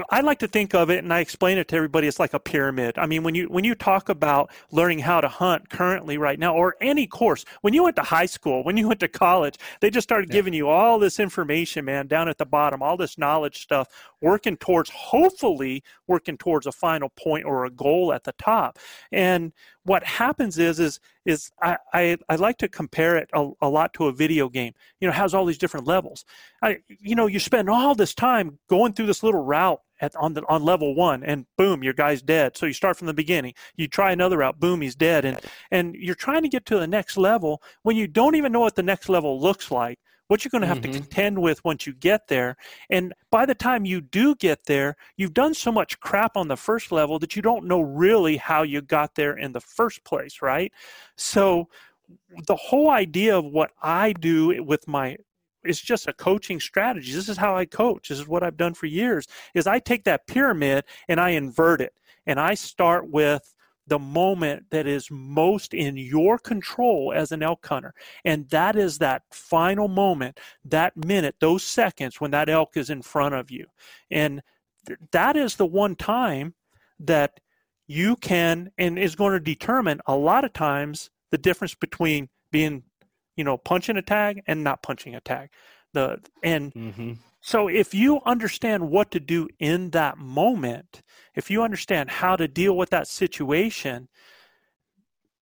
[0.09, 2.07] I like to think of it, and I explain it to everybody.
[2.07, 2.97] It's like a pyramid.
[2.97, 6.53] I mean, when you when you talk about learning how to hunt currently right now,
[6.55, 9.89] or any course, when you went to high school, when you went to college, they
[9.89, 10.33] just started yeah.
[10.33, 13.87] giving you all this information, man, down at the bottom, all this knowledge stuff,
[14.21, 18.77] working towards hopefully working towards a final point or a goal at the top.
[19.11, 23.69] And what happens is is is I, I, I like to compare it a, a,
[23.69, 24.73] lot to a video game.
[24.99, 26.25] You know, has all these different levels.
[26.61, 30.33] I you know, you spend all this time going through this little route at on
[30.33, 32.57] the on level one and boom, your guy's dead.
[32.57, 33.53] So you start from the beginning.
[33.75, 35.25] You try another route, boom, he's dead.
[35.25, 35.39] And
[35.71, 38.75] and you're trying to get to the next level when you don't even know what
[38.75, 39.99] the next level looks like
[40.31, 40.93] what you're going to have mm-hmm.
[40.93, 42.55] to contend with once you get there.
[42.89, 46.55] And by the time you do get there, you've done so much crap on the
[46.55, 50.41] first level that you don't know really how you got there in the first place,
[50.41, 50.71] right?
[51.17, 51.67] So
[52.47, 55.17] the whole idea of what I do with my
[55.63, 57.13] it's just a coaching strategy.
[57.13, 58.09] This is how I coach.
[58.09, 59.27] This is what I've done for years.
[59.53, 61.93] Is I take that pyramid and I invert it.
[62.25, 63.53] And I start with
[63.87, 67.93] the moment that is most in your control as an elk hunter.
[68.23, 73.01] And that is that final moment, that minute, those seconds when that elk is in
[73.01, 73.65] front of you.
[74.09, 74.41] And
[74.87, 76.53] th- that is the one time
[76.99, 77.39] that
[77.87, 82.83] you can and is going to determine a lot of times the difference between being,
[83.35, 85.49] you know, punching a tag and not punching a tag.
[85.93, 87.13] The and mm-hmm.
[87.41, 91.01] So if you understand what to do in that moment,
[91.35, 94.07] if you understand how to deal with that situation,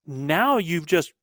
[0.05, 1.13] now you've just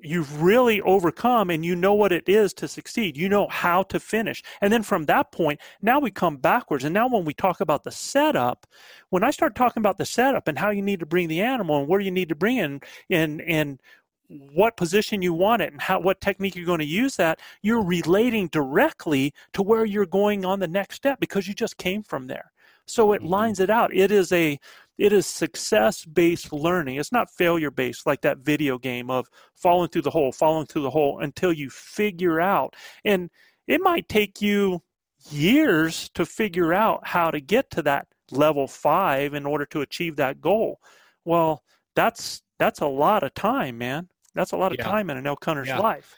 [0.00, 3.16] you've really overcome and you know what it is to succeed.
[3.16, 4.44] You know how to finish.
[4.60, 6.84] And then from that point, now we come backwards.
[6.84, 8.64] And now when we talk about the setup,
[9.10, 11.80] when I start talking about the setup and how you need to bring the animal
[11.80, 12.80] and where you need to bring in
[13.10, 13.80] and and
[14.28, 17.84] what position you want it and how what technique you're going to use that you're
[17.84, 22.26] relating directly to where you're going on the next step because you just came from
[22.26, 22.52] there.
[22.86, 23.28] So it mm-hmm.
[23.28, 23.94] lines it out.
[23.94, 24.58] It is a
[24.98, 26.96] it is success based learning.
[26.96, 30.82] It's not failure based like that video game of falling through the hole falling through
[30.82, 32.74] the hole until you figure out.
[33.04, 33.30] And
[33.66, 34.82] it might take you
[35.30, 40.16] years to figure out how to get to that level 5 in order to achieve
[40.16, 40.80] that goal.
[41.24, 41.62] Well
[41.94, 44.84] that's that's a lot of time man that's a lot of yeah.
[44.84, 45.78] time in an elk hunter's yeah.
[45.78, 46.16] life.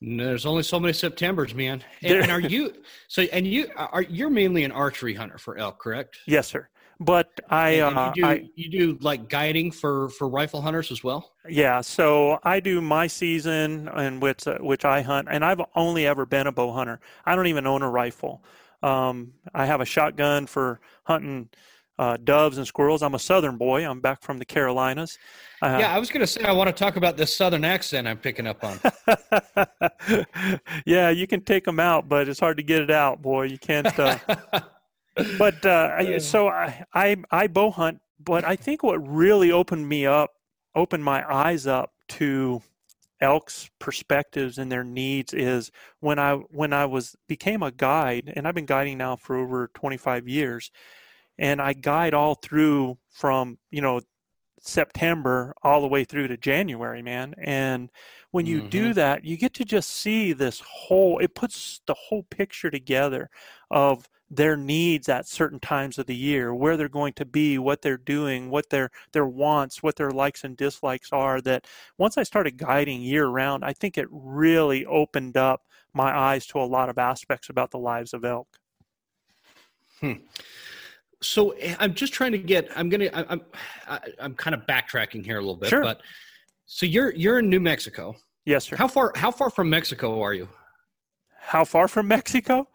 [0.00, 1.84] There's only so many Septembers, man.
[2.02, 2.72] And, and, are you
[3.08, 3.22] so?
[3.22, 6.16] And you are you're mainly an archery hunter for elk, correct?
[6.26, 6.68] Yes, sir.
[7.02, 11.02] But I, uh, you, do, I, you do like guiding for for rifle hunters as
[11.02, 11.32] well.
[11.48, 16.06] Yeah, so I do my season and which uh, which I hunt, and I've only
[16.06, 17.00] ever been a bow hunter.
[17.24, 18.42] I don't even own a rifle.
[18.82, 21.48] Um, I have a shotgun for hunting
[22.00, 23.02] uh, doves and squirrels.
[23.02, 23.86] I'm a Southern boy.
[23.86, 25.18] I'm back from the Carolinas.
[25.60, 28.08] Uh, yeah, I was going to say I want to talk about this Southern accent
[28.08, 28.80] I'm picking up on.
[30.86, 33.42] yeah, you can take them out, but it's hard to get it out, boy.
[33.42, 33.86] You can't.
[33.98, 34.16] Uh...
[35.38, 40.06] but uh, so I, I I bow hunt, but I think what really opened me
[40.06, 40.30] up,
[40.74, 42.62] opened my eyes up to
[43.20, 48.48] elk's perspectives and their needs is when I when I was became a guide, and
[48.48, 50.70] I've been guiding now for over 25 years
[51.40, 54.02] and I guide all through from you know
[54.60, 57.34] September all the way through to January, man.
[57.42, 57.90] And
[58.30, 58.68] when you mm-hmm.
[58.68, 63.30] do that, you get to just see this whole it puts the whole picture together
[63.70, 67.82] of their needs at certain times of the year, where they're going to be, what
[67.82, 72.22] they're doing, what their their wants, what their likes and dislikes are that once I
[72.22, 75.62] started guiding year round, I think it really opened up
[75.94, 78.58] my eyes to a lot of aspects about the lives of elk.
[80.00, 80.12] Hmm
[81.22, 82.68] so eh, I'm just trying to get.
[82.76, 83.10] I'm gonna.
[83.12, 83.42] I'm.
[84.20, 85.68] I'm kind of backtracking here a little bit.
[85.68, 85.82] Sure.
[85.82, 86.00] But
[86.66, 88.16] so you're you're in New Mexico.
[88.44, 88.76] Yes, sir.
[88.76, 90.48] How far How far from Mexico are you?
[91.38, 92.68] How far from Mexico?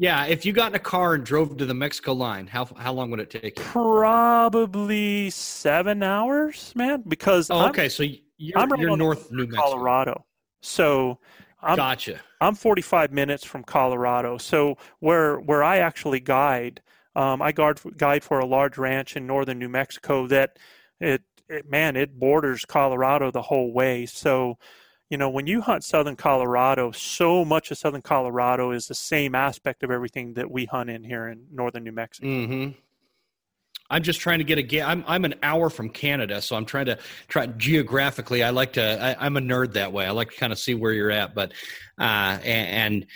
[0.00, 2.92] Yeah, if you got in a car and drove to the Mexico line, how how
[2.92, 3.64] long would it take you?
[3.64, 7.02] Probably seven hours, man.
[7.08, 8.04] Because oh, okay, I'm, so
[8.36, 9.62] you're, I'm you're north New Mexico.
[9.62, 10.24] Colorado.
[10.62, 11.18] So
[11.62, 12.20] I'm, gotcha.
[12.40, 14.38] I'm 45 minutes from Colorado.
[14.38, 16.80] So where where I actually guide,
[17.18, 20.56] um, I guard, guide for a large ranch in northern New Mexico that
[21.00, 24.06] it, it, man, it borders Colorado the whole way.
[24.06, 24.56] So,
[25.10, 29.34] you know, when you hunt southern Colorado, so much of southern Colorado is the same
[29.34, 32.28] aspect of everything that we hunt in here in northern New Mexico.
[32.28, 32.78] Mm-hmm.
[33.90, 36.86] I'm just trying to get a I'm I'm an hour from Canada, so I'm trying
[36.86, 38.44] to try geographically.
[38.44, 39.16] I like to.
[39.18, 40.04] I, am a nerd that way.
[40.04, 41.52] I like to kind of see where you're at, but
[41.98, 43.06] uh, and and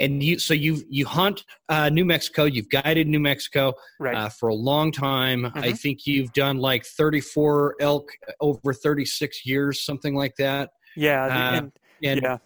[0.00, 2.44] you so you you hunt uh, New Mexico.
[2.44, 4.16] You've guided New Mexico right.
[4.16, 5.42] uh, for a long time.
[5.42, 5.58] Mm-hmm.
[5.58, 8.10] I think you've done like 34 elk
[8.40, 10.70] over 36 years, something like that.
[10.96, 12.38] Yeah, uh, and, and, yeah.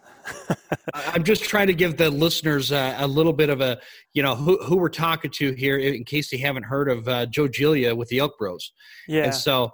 [0.93, 3.79] I'm just trying to give the listeners uh, a little bit of a,
[4.13, 7.25] you know, who, who we're talking to here in case they haven't heard of uh,
[7.27, 8.71] Joe Gillia with the Elk Bros.
[9.07, 9.25] Yeah.
[9.25, 9.71] And so,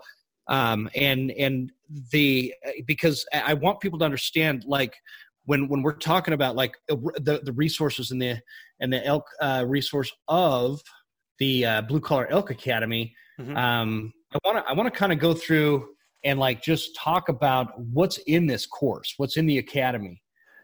[0.48, 1.72] um, and, and
[2.12, 2.54] the,
[2.86, 4.96] because I want people to understand, like,
[5.46, 8.42] when, when we're talking about like the, the resources and the,
[8.80, 10.82] and the elk uh, resource of
[11.40, 13.56] the uh, Blue Collar Elk Academy, mm-hmm.
[13.58, 15.88] um, I want to, I want to kind of go through
[16.24, 20.22] and like just talk about what's in this course, what's in the academy.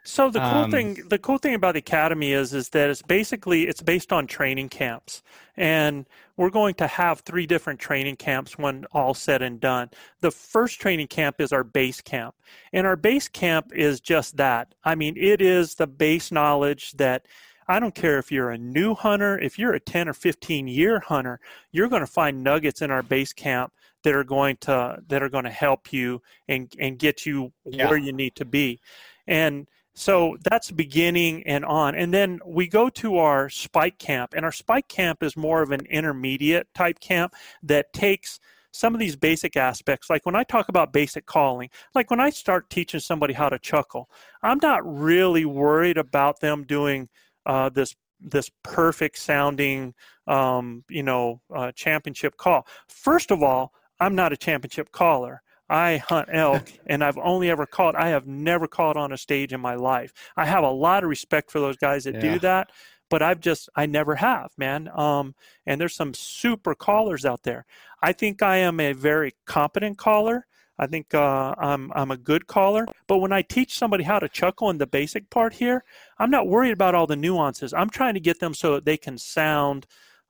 [0.08, 3.02] So the cool um, thing, the cool thing about the academy is, is that it's
[3.02, 5.22] basically it's based on training camps,
[5.58, 6.06] and
[6.38, 9.90] we're going to have three different training camps when all said and done.
[10.22, 12.36] The first training camp is our base camp,
[12.72, 14.74] and our base camp is just that.
[14.86, 17.26] I mean, it is the base knowledge that
[17.68, 21.02] I don't care if you're a new hunter, if you're a 10 or 15 year
[21.02, 21.42] hunter,
[21.74, 25.30] you're going to find nuggets in our base camp that are going to that are
[25.30, 27.90] going to help you and and get you yeah.
[27.90, 28.80] where you need to be.
[29.28, 29.68] And
[29.98, 31.96] so that's beginning and on.
[31.96, 35.72] And then we go to our spike camp, and our spike camp is more of
[35.72, 37.34] an intermediate type camp
[37.64, 38.40] that takes
[38.72, 40.08] some of these basic aspects.
[40.08, 43.58] Like when I talk about basic calling, like when I start teaching somebody how to
[43.58, 44.08] chuckle,
[44.44, 47.10] I'm not really worried about them doing
[47.48, 49.96] uh, this this perfect sounding
[50.28, 52.68] um, you know uh, championship call.
[52.88, 55.42] First of all, I'm not a championship caller.
[55.70, 59.54] I hunt elk and I've only ever caught, I have never caught on a stage
[59.54, 60.14] in my life.
[60.36, 62.34] I have a lot of respect for those guys that yeah.
[62.34, 62.70] do that,
[63.10, 64.90] but I've just, I never have, man.
[64.94, 67.66] Um, and there's some super callers out there.
[68.02, 70.46] I think I am a very competent caller.
[70.80, 74.30] I think uh, I'm I'm a good caller, but when I teach somebody how to
[74.30, 75.84] chuckle in the basic part here,
[76.20, 77.74] I'm not worried about all the nuances.
[77.74, 79.88] I'm trying to get them so that they can sound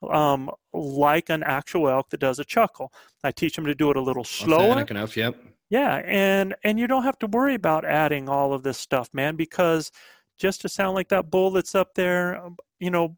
[0.09, 2.91] um, like an actual elk that does a chuckle.
[3.23, 4.71] I teach them to do it a little slower.
[4.71, 5.35] Authentic enough, yep.
[5.69, 9.35] Yeah, and and you don't have to worry about adding all of this stuff, man,
[9.35, 9.91] because
[10.37, 13.17] just to sound like that bull that's up there, um, you know,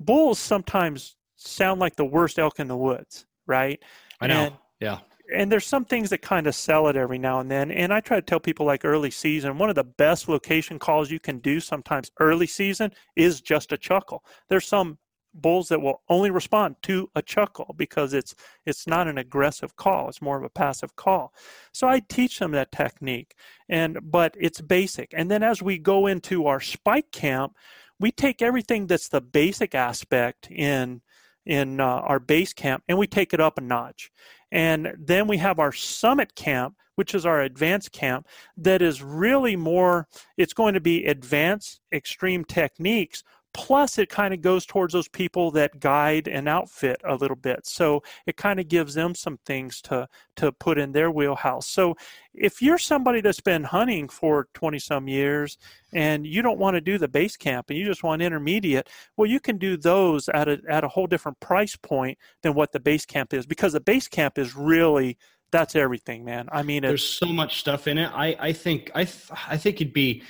[0.00, 3.82] bulls sometimes sound like the worst elk in the woods, right?
[4.20, 4.44] I know.
[4.44, 4.98] And, yeah.
[5.34, 7.72] And there's some things that kind of sell it every now and then.
[7.72, 11.10] And I try to tell people like early season, one of the best location calls
[11.10, 14.22] you can do sometimes early season is just a chuckle.
[14.48, 14.98] There's some
[15.40, 20.08] bulls that will only respond to a chuckle because it's it's not an aggressive call
[20.08, 21.32] it's more of a passive call.
[21.72, 23.34] So i teach them that technique
[23.68, 25.12] and but it's basic.
[25.16, 27.56] And then as we go into our spike camp
[27.98, 31.02] we take everything that's the basic aspect in
[31.44, 34.10] in uh, our base camp and we take it up a notch.
[34.52, 39.54] And then we have our summit camp which is our advanced camp that is really
[39.54, 43.22] more it's going to be advanced extreme techniques
[43.56, 47.66] Plus, it kind of goes towards those people that guide and outfit a little bit.
[47.66, 51.66] So it kind of gives them some things to, to put in their wheelhouse.
[51.66, 51.96] So
[52.34, 55.56] if you're somebody that's been hunting for 20 some years
[55.94, 59.28] and you don't want to do the base camp and you just want intermediate, well,
[59.28, 62.80] you can do those at a, at a whole different price point than what the
[62.80, 65.16] base camp is because the base camp is really
[65.50, 66.48] that's everything, man.
[66.52, 68.10] I mean, there's so much stuff in it.
[68.12, 69.02] I, I think I,
[69.48, 70.24] I think it'd be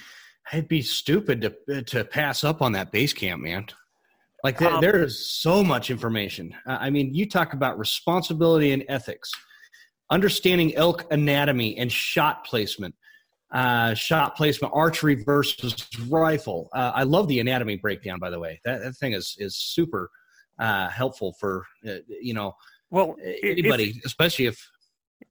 [0.52, 3.66] I'd be stupid to to pass up on that base camp, man.
[4.44, 6.54] Like there, um, there is so much information.
[6.66, 9.32] I mean, you talk about responsibility and ethics,
[10.11, 12.94] understanding elk anatomy and shot placement,
[13.52, 16.68] uh, shot placement, archery versus rifle.
[16.72, 18.61] Uh, I love the anatomy breakdown, by the way.
[18.64, 20.11] That, that thing is is super
[20.61, 22.54] uh, helpful for uh, you know.
[22.90, 24.70] Well, anybody, if, especially if.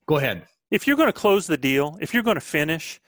[0.08, 0.46] Go ahead.
[0.72, 3.00] If you're going to close the deal, if you're going to finish,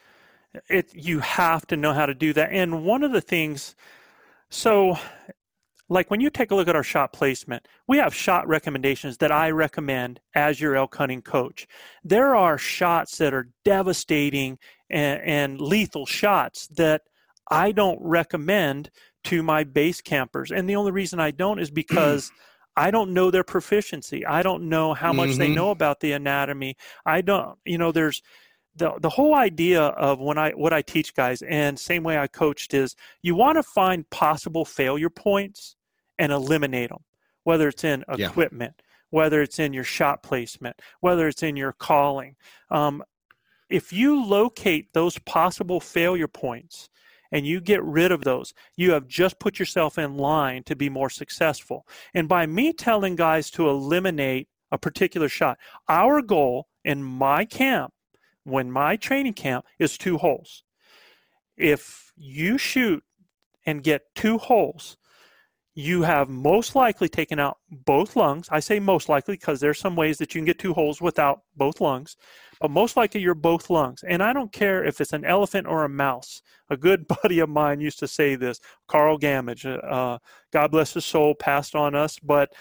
[0.70, 2.50] it you have to know how to do that.
[2.52, 3.76] And one of the things,
[4.50, 4.98] so
[5.90, 9.32] like when you take a look at our shot placement, we have shot recommendations that
[9.32, 11.68] I recommend as your elk hunting coach.
[12.04, 14.58] There are shots that are devastating
[14.90, 17.04] and, and lethal shots that
[17.50, 18.90] I don't recommend
[19.26, 20.52] to my base campers.
[20.52, 22.32] And the only reason I don't is because
[22.78, 24.26] I don't know their proficiency.
[24.26, 25.40] I don't know how much mm-hmm.
[25.40, 26.78] they know about the anatomy.
[27.06, 28.22] I don't, you know, there's
[28.78, 32.28] the the whole idea of when I what I teach guys and same way I
[32.28, 35.76] coached is you want to find possible failure points
[36.18, 37.04] and eliminate them,
[37.44, 38.28] whether it's in yeah.
[38.28, 42.36] equipment, whether it's in your shot placement, whether it's in your calling.
[42.70, 43.04] Um,
[43.70, 46.90] if you locate those possible failure points
[47.32, 50.90] and you get rid of those, you have just put yourself in line to be
[50.90, 51.86] more successful.
[52.14, 55.58] And by me telling guys to eliminate a particular shot,
[55.90, 57.94] our goal in my camp
[58.48, 60.64] when my training camp is two holes.
[61.58, 63.04] If you shoot
[63.66, 64.98] and get two holes,
[65.76, 68.48] you have most likely taken out both lungs.
[68.50, 71.42] I say most likely because there's some ways that you can get two holes without
[71.56, 72.16] both lungs,
[72.60, 74.04] but most likely you're both lungs.
[74.08, 76.42] And I don't care if it's an elephant or a mouse.
[76.70, 80.18] A good buddy of mine used to say this, Carl Gamage, uh,
[80.52, 82.54] God bless his soul, passed on us, but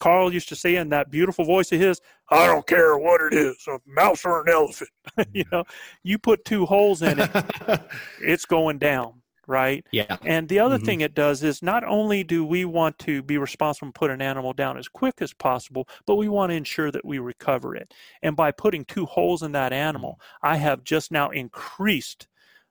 [0.00, 3.34] Carl used to say in that beautiful voice of his, I don't care what it
[3.34, 4.90] is, a mouse or an elephant.
[5.32, 5.64] you know,
[6.02, 7.30] you put two holes in it,
[8.20, 9.84] it's going down right?
[9.90, 10.16] Yeah.
[10.22, 10.86] And the other mm-hmm.
[10.86, 14.22] thing it does is not only do we want to be responsible and put an
[14.22, 17.92] animal down as quick as possible, but we want to ensure that we recover it.
[18.22, 22.28] And by putting two holes in that animal, I have just now increased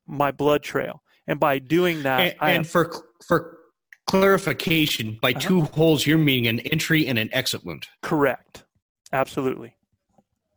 [0.07, 1.03] my blood trail.
[1.27, 3.59] And by doing that, and, and have, for for
[4.07, 5.39] clarification, by uh-huh.
[5.39, 7.87] two holes, you're meaning an entry and an exit wound.
[8.01, 8.63] Correct.
[9.11, 9.75] Absolutely.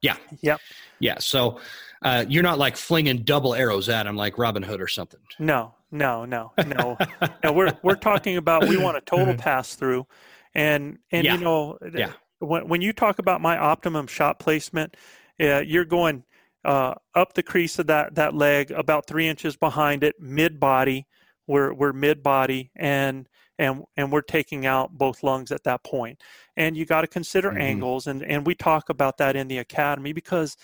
[0.03, 0.17] Yeah.
[0.43, 0.61] Yep.
[1.01, 1.19] Yeah.
[1.19, 1.61] So
[2.03, 5.21] uh, you're not like flinging double arrows at him like Robin Hood or something.
[5.39, 6.97] No, no, no, no.
[7.43, 10.07] no we're we're talking about we want a total pass through,
[10.55, 11.35] and and yeah.
[11.35, 12.13] you know, yeah.
[12.39, 14.97] when when you talk about my optimum shot placement,
[15.41, 16.25] uh, you're going
[16.65, 21.07] uh, up the crease of that that leg about three inches behind it, mid body.
[21.47, 23.29] We're we're mid body and
[23.59, 26.21] and and we're taking out both lungs at that point.
[26.57, 27.61] And you got to consider mm-hmm.
[27.61, 30.57] angles, and and we talk about that in the academy because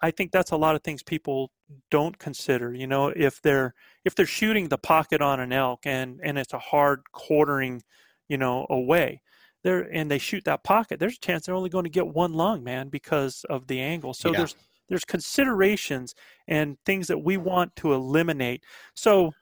[0.00, 1.50] I think that's a lot of things people
[1.90, 2.74] don't consider.
[2.74, 3.74] You know, if they're
[4.04, 7.82] if they're shooting the pocket on an elk and and it's a hard quartering,
[8.28, 9.22] you know, away,
[9.62, 12.32] there and they shoot that pocket, there's a chance they're only going to get one
[12.32, 14.14] lung, man, because of the angle.
[14.14, 14.38] So yeah.
[14.38, 14.56] there's
[14.88, 16.14] there's considerations
[16.46, 18.64] and things that we want to eliminate.
[18.94, 19.32] So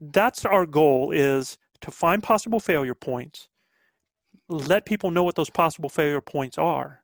[0.00, 3.48] that's our goal is to find possible failure points,
[4.48, 7.02] let people know what those possible failure points are,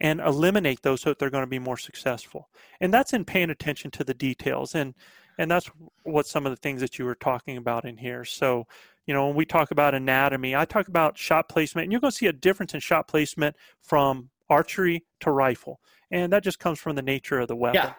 [0.00, 2.48] and eliminate those so that they're going to be more successful.
[2.80, 4.74] And that's in paying attention to the details.
[4.74, 4.94] And
[5.38, 5.68] and that's
[6.04, 8.24] what some of the things that you were talking about in here.
[8.24, 8.66] So,
[9.06, 12.12] you know, when we talk about anatomy, I talk about shot placement, and you're going
[12.12, 15.80] to see a difference in shot placement from archery to rifle,
[16.10, 17.82] and that just comes from the nature of the weapon.
[17.82, 17.94] Yeah.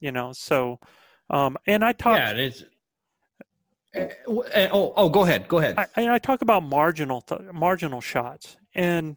[0.00, 0.78] You know, so
[1.30, 2.18] um, and I talk.
[2.18, 2.62] Yeah, it is.
[2.62, 2.66] Uh,
[3.94, 4.08] Eh,
[4.52, 5.48] eh, oh, oh, go ahead.
[5.48, 5.76] Go ahead.
[5.78, 9.16] I, I talk about marginal marginal shots, and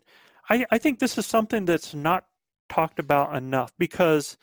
[0.50, 2.26] I, I think this is something that's not
[2.70, 4.38] talked about enough because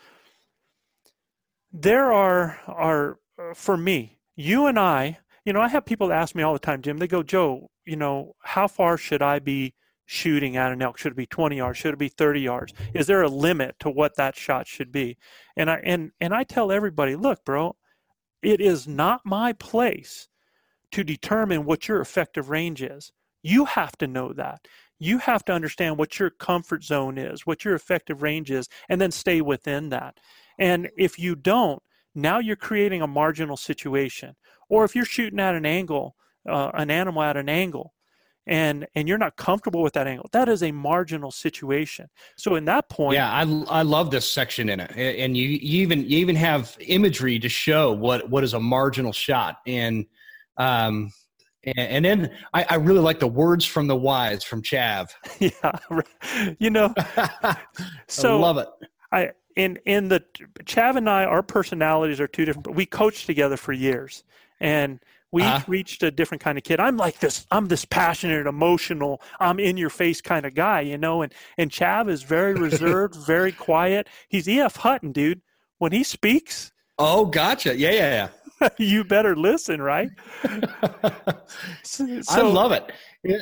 [1.73, 3.19] there are are
[3.55, 6.83] for me, you and I, you know, I have people ask me all the time,
[6.83, 6.99] Jim.
[6.99, 9.75] They go, Joe, you know, how far should I be
[10.05, 10.99] shooting at an elk?
[10.99, 11.79] Should it be 20 yards?
[11.79, 12.75] Should it be 30 yards?
[12.95, 15.17] Is there a limit to what that shot should be?
[15.57, 17.77] And I and and I tell everybody, look, bro,
[18.43, 20.29] it is not my place
[20.93, 23.13] to determine what your effective range is.
[23.43, 24.67] You have to know that
[24.99, 29.01] you have to understand what your comfort zone is, what your effective range is, and
[29.01, 30.19] then stay within that.
[30.59, 31.83] And if you don't,
[32.15, 34.35] now you're creating a marginal situation.
[34.69, 36.17] Or if you're shooting at an angle,
[36.49, 37.95] uh, an animal at an angle,
[38.49, 42.09] and and you're not comfortable with that angle, that is a marginal situation.
[42.37, 45.83] So in that point, yeah, I, I love this section in it, and you, you
[45.83, 50.07] even you even have imagery to show what what is a marginal shot, and
[50.57, 51.13] um,
[51.77, 55.11] and, then I, I, really like the words from the wise from Chav.
[55.39, 56.95] Yeah, you know,
[58.09, 58.69] so I love it.
[59.13, 60.25] I in in the
[60.65, 62.65] Chav and I, our personalities are two different.
[62.65, 64.25] but We coached together for years,
[64.59, 65.01] and
[65.31, 65.65] we uh-huh.
[65.67, 66.81] reached a different kind of kid.
[66.81, 67.47] I'm like this.
[67.51, 69.21] I'm this passionate, emotional.
[69.41, 71.23] I'm in your face kind of guy, you know.
[71.23, 74.09] And and Chav is very reserved, very quiet.
[74.29, 74.77] He's E.F.
[74.77, 75.43] Hutton, dude.
[75.79, 76.73] When he speaks.
[76.99, 77.77] Oh, gotcha.
[77.77, 78.29] Yeah, yeah,
[78.61, 78.69] yeah.
[78.79, 80.11] you better listen, right?
[81.83, 82.91] so, I love it.
[83.23, 83.39] Yeah.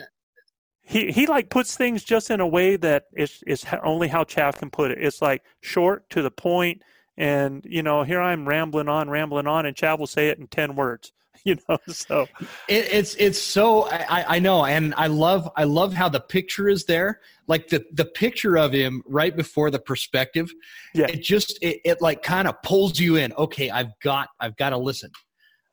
[0.83, 4.57] He he like puts things just in a way that is is only how Chav
[4.57, 4.99] can put it.
[5.01, 6.83] It's like short to the point,
[7.17, 10.47] and you know, here I'm rambling on, rambling on, and Chav will say it in
[10.47, 11.13] ten words.
[11.45, 12.27] you know so.
[12.69, 16.69] It, it's it's so I, I know and i love i love how the picture
[16.69, 17.21] is there.
[17.49, 20.53] Like the the picture of him right before the perspective
[20.95, 21.07] yeah.
[21.07, 23.33] it just it, it like kind of pulls you in.
[23.35, 25.11] Okay i've got i've got to listen.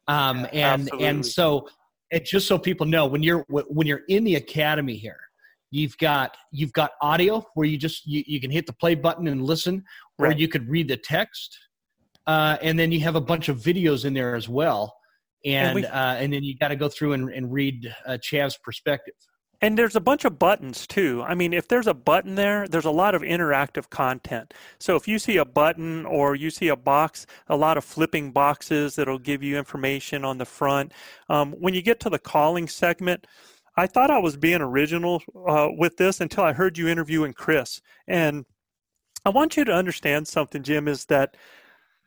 [0.07, 1.07] Um and Absolutely.
[1.07, 1.67] and so
[2.11, 5.19] it just so people know when you're when you're in the academy here
[5.73, 9.27] you've got you've got audio where you just you, you can hit the play button
[9.27, 9.83] and listen
[10.19, 11.57] or you could read the text
[12.27, 14.95] uh, and then you have a bunch of videos in there as well
[15.45, 18.57] and and, uh, and then you got to go through and, and read uh, Chav's
[18.57, 19.15] perspective.
[19.61, 21.23] And there's a bunch of buttons too.
[21.25, 24.53] I mean, if there's a button there, there's a lot of interactive content.
[24.77, 28.31] So if you see a button or you see a box, a lot of flipping
[28.31, 30.91] boxes that'll give you information on the front.
[31.29, 33.25] Um, when you get to the calling segment,
[33.77, 37.79] I thought I was being original uh, with this until I heard you interviewing Chris.
[38.05, 38.45] And
[39.23, 41.37] I want you to understand something, Jim, is that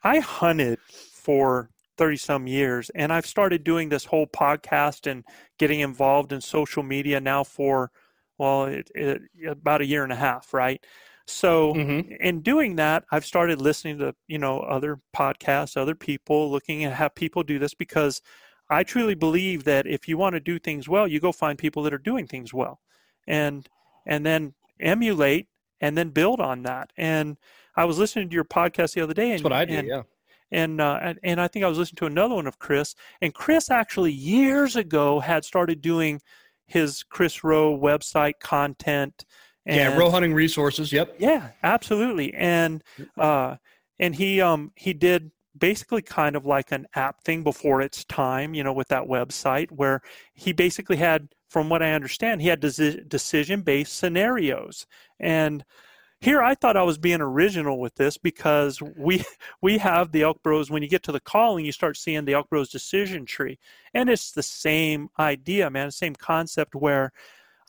[0.05, 2.91] I hunted for 30 some years.
[2.95, 5.25] And I've started doing this whole podcast and
[5.59, 7.91] getting involved in social media now for,
[8.39, 10.85] well, it, it, about a year and a half, right?
[11.27, 12.13] So mm-hmm.
[12.21, 16.93] in doing that, I've started listening to, you know, other podcasts, other people, looking at
[16.93, 18.23] how people do this because
[18.71, 21.83] I truly believe that if you want to do things well, you go find people
[21.85, 22.81] that are doing things well.
[23.27, 23.69] And
[24.05, 25.49] and then emulate
[25.81, 26.93] and then build on that.
[26.97, 27.37] And
[27.75, 29.89] I was listening to your podcast the other day and That's what I do, and,
[29.89, 30.03] yeah
[30.51, 33.35] and uh, and, and I think I was listening to another one of Chris, and
[33.35, 36.21] Chris actually years ago had started doing
[36.67, 39.25] his Chris Rowe website content.
[39.65, 40.93] And, yeah, Rowe Hunting Resources.
[40.93, 41.17] Yep.
[41.19, 42.83] Yeah, absolutely, and
[43.19, 43.57] uh,
[43.99, 48.55] and he um he did basically kind of like an app thing before its time,
[48.55, 50.01] you know, with that website where
[50.35, 54.87] he basically had, from what I understand, he had decision based scenarios
[55.19, 55.65] and
[56.21, 59.25] here I thought I was being original with this because we
[59.63, 60.71] we have the Elk Bros.
[60.71, 63.59] When you get to the calling, you start seeing the Elk Bros decision tree,
[63.95, 65.91] and it's the same idea, man.
[65.91, 67.13] Same concept where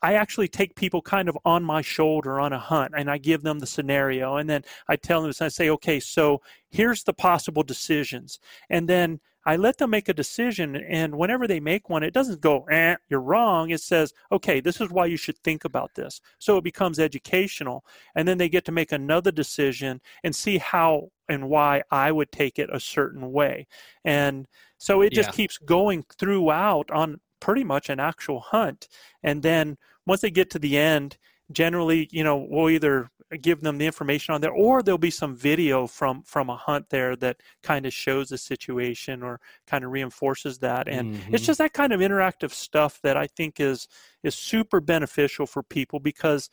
[0.01, 3.41] I actually take people kind of on my shoulder on a hunt, and I give
[3.41, 7.63] them the scenario, and then I tell them, I say, okay, so here's the possible
[7.63, 8.39] decisions,
[8.69, 12.41] and then I let them make a decision, and whenever they make one, it doesn't
[12.41, 13.69] go, eh, you're wrong.
[13.69, 16.19] It says, okay, this is why you should think about this.
[16.37, 21.11] So it becomes educational, and then they get to make another decision and see how
[21.29, 23.67] and why I would take it a certain way.
[24.03, 25.35] And so it just yeah.
[25.35, 28.89] keeps going throughout on pretty much an actual hunt.
[29.23, 31.17] And then once they get to the end,
[31.51, 33.09] generally, you know, we'll either
[33.41, 36.89] give them the information on there or there'll be some video from from a hunt
[36.89, 40.87] there that kind of shows the situation or kind of reinforces that.
[40.87, 41.35] And mm-hmm.
[41.35, 43.87] it's just that kind of interactive stuff that i think is
[44.23, 46.49] is super beneficial for people because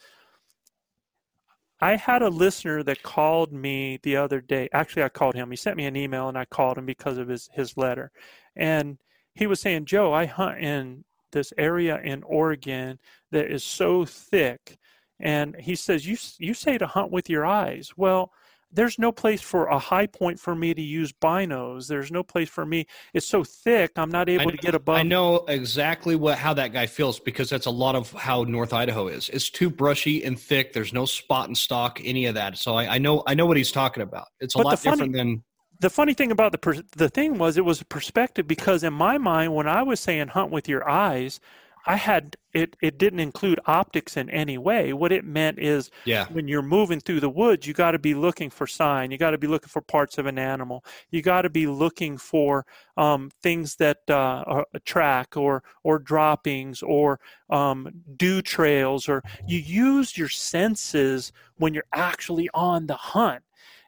[1.80, 4.68] i had a listener that called me the other day.
[4.72, 5.51] Actually i called him.
[5.51, 8.11] He sent me an email and i called him because of his his letter.
[8.57, 8.99] And
[9.34, 12.99] he was saying joe i hunt in this area in oregon
[13.32, 14.78] that is so thick
[15.25, 18.33] and he says, "You you say to hunt with your eyes." Well,
[18.75, 21.87] there's no place for a high point for me to use binos.
[21.87, 22.87] There's no place for me.
[23.14, 24.97] It's so thick, I'm not able know, to get above.
[24.97, 28.72] I know exactly what how that guy feels because that's a lot of how North
[28.72, 29.29] Idaho is.
[29.31, 30.72] It's too brushy and thick.
[30.72, 32.59] There's no spot and stock, any of that.
[32.59, 34.27] So I, I know I know what he's talking about.
[34.41, 35.45] It's a but lot funny, different than.
[35.81, 38.93] The funny thing about the per, the thing was it was a perspective because in
[38.93, 41.41] my mind when I was saying hunt with your eyes,
[41.87, 44.93] I had it it didn't include optics in any way.
[44.93, 46.26] What it meant is yeah.
[46.30, 49.11] when you're moving through the woods, you got to be looking for sign.
[49.11, 50.85] You got to be looking for parts of an animal.
[51.11, 52.64] You got to be looking for
[52.97, 57.20] um, things that uh, are track or or droppings or
[57.51, 59.09] um, dew trails.
[59.09, 63.43] Or you use your senses when you're actually on the hunt,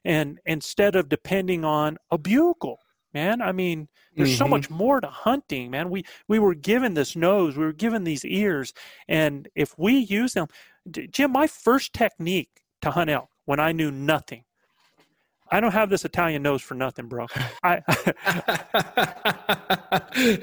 [0.04, 2.80] and instead of depending on a bugle
[3.16, 3.40] man.
[3.40, 4.38] I mean, there's mm-hmm.
[4.38, 5.88] so much more to hunting, man.
[5.88, 8.74] We we were given this nose, we were given these ears,
[9.08, 10.48] and if we use them,
[10.90, 12.50] Jim, my first technique
[12.82, 14.44] to hunt elk when I knew nothing.
[15.50, 17.26] I don't have this Italian nose for nothing, bro.
[17.62, 17.80] I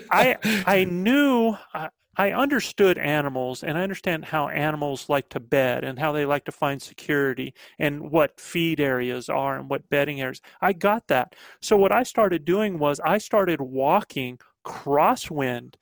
[0.10, 5.98] I I knew I understood animals and I understand how animals like to bed and
[5.98, 10.42] how they like to find security and what feed areas are and what bedding areas.
[10.62, 11.36] I got that.
[11.62, 15.76] So what I started doing was I started walking crosswind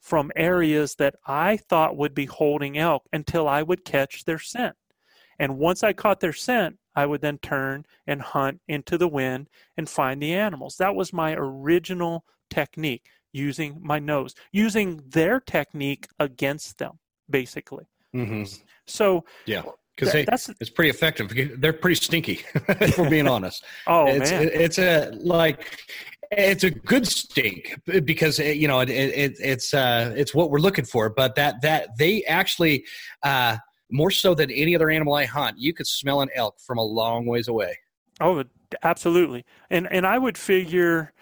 [0.00, 4.76] from areas that I thought would be holding elk until I would catch their scent.
[5.38, 9.48] And once I caught their scent, I would then turn and hunt into the wind
[9.76, 10.76] and find the animals.
[10.78, 16.98] That was my original technique using my nose, using their technique against them,
[17.28, 17.86] basically.
[18.14, 18.44] Mm-hmm.
[18.86, 19.62] So yeah.
[19.96, 21.60] Because th- that's it's pretty effective.
[21.60, 23.64] They're pretty stinky, if we're being honest.
[23.88, 25.76] oh it's, man, it's a like
[26.30, 30.60] it's a good stink because it, you know it, it, it's uh, it's what we're
[30.60, 31.10] looking for.
[31.10, 32.84] But that that they actually
[33.24, 33.56] uh,
[33.90, 36.84] more so than any other animal I hunt, you could smell an elk from a
[36.84, 37.76] long ways away.
[38.20, 38.44] Oh,
[38.82, 39.44] absolutely.
[39.70, 41.12] And and I would figure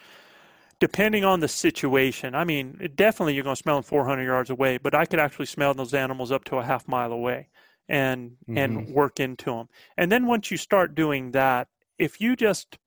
[0.81, 2.35] depending on the situation.
[2.35, 5.47] I mean, definitely you're going to smell them 400 yards away, but I could actually
[5.47, 7.49] smell those animals up to a half mile away
[7.89, 8.59] and mm-hmm.
[8.59, 9.69] and work into them.
[9.97, 11.69] And then once you start doing that,
[11.99, 12.79] if you just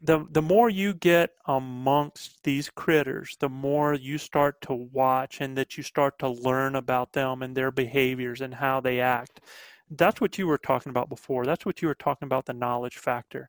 [0.00, 5.58] the the more you get amongst these critters, the more you start to watch and
[5.58, 9.40] that you start to learn about them and their behaviors and how they act.
[9.90, 11.46] That's what you were talking about before.
[11.46, 13.48] That's what you were talking about the knowledge factor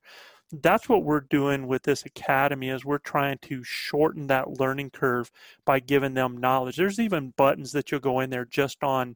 [0.52, 5.32] that's what we're doing with this academy is we're trying to shorten that learning curve
[5.66, 9.16] by giving them knowledge there's even buttons that you'll go in there just on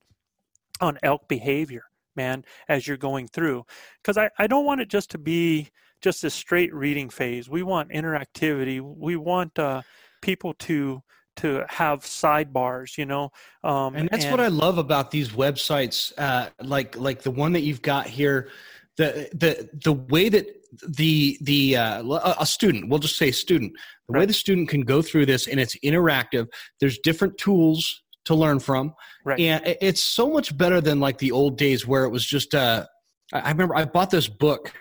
[0.82, 3.66] on elk behavior man as you're going through
[4.02, 5.72] because I, I don't want it just to be
[6.04, 7.50] just this straight reading phase.
[7.50, 8.82] We want interactivity.
[8.82, 9.82] We want uh,
[10.22, 11.02] people to
[11.38, 13.32] to have sidebars, you know.
[13.64, 17.54] Um, and that's and, what I love about these websites, uh, like like the one
[17.54, 18.50] that you've got here.
[18.98, 20.46] The the the way that
[20.88, 23.74] the the uh, a student, we'll just say student,
[24.08, 24.22] the right.
[24.22, 26.48] way the student can go through this and it's interactive.
[26.80, 28.94] There's different tools to learn from,
[29.26, 29.40] right.
[29.40, 32.56] and it's so much better than like the old days where it was just.
[32.56, 32.86] Uh,
[33.32, 34.72] I remember I bought this book,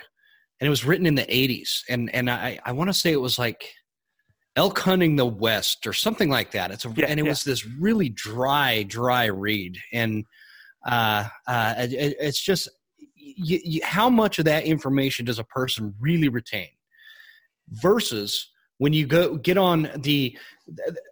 [0.60, 3.20] and it was written in the '80s, and and I I want to say it
[3.20, 3.68] was like
[4.56, 7.30] elk hunting the west or something like that it's a, yeah, and it yeah.
[7.30, 10.26] was this really dry dry read and
[10.86, 12.68] uh, uh, it, it's just
[13.36, 16.68] you, you, how much of that information does a person really retain
[17.68, 20.36] versus when you go get on the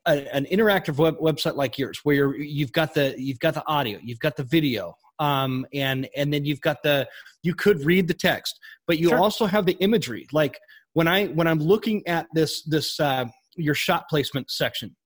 [0.07, 3.67] a, an interactive web, website like yours where you have got the you've got the
[3.67, 7.07] audio you've got the video um, and and then you've got the
[7.43, 8.59] you could read the text
[8.91, 9.21] but you sure.
[9.21, 10.27] also have the imagery.
[10.33, 10.59] Like
[10.95, 14.97] when I when I'm looking at this this uh, your shot placement section,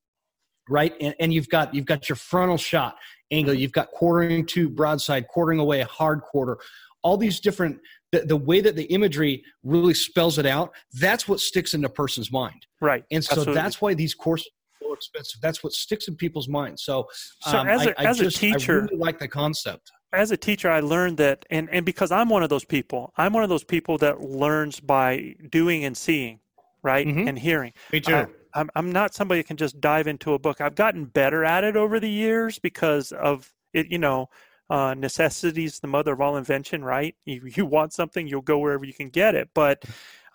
[0.70, 2.96] right, and, and you've got you've got your frontal shot
[3.30, 6.56] angle, you've got quartering to broadside, quartering away, hard quarter,
[7.04, 7.78] all these different
[8.10, 10.72] the, the way that the imagery really spells it out.
[10.94, 13.04] That's what sticks in a person's mind, right?
[13.12, 13.54] And so Absolutely.
[13.54, 14.48] that's why these courses
[14.82, 15.40] are so expensive.
[15.40, 16.82] That's what sticks in people's minds.
[16.84, 17.06] So,
[17.40, 19.92] so um, as a, I, I as just, a teacher, I really like the concept
[20.14, 23.32] as a teacher, I learned that, and, and because I'm one of those people, I'm
[23.32, 26.38] one of those people that learns by doing and seeing,
[26.82, 27.28] right, mm-hmm.
[27.28, 27.72] and hearing.
[27.92, 28.14] Me too.
[28.14, 30.60] I, I'm I'm not somebody that can just dive into a book.
[30.60, 33.88] I've gotten better at it over the years because of it.
[33.90, 34.28] You know,
[34.70, 37.14] uh, necessity is the mother of all invention, right?
[37.24, 39.50] You you want something, you'll go wherever you can get it.
[39.54, 39.84] But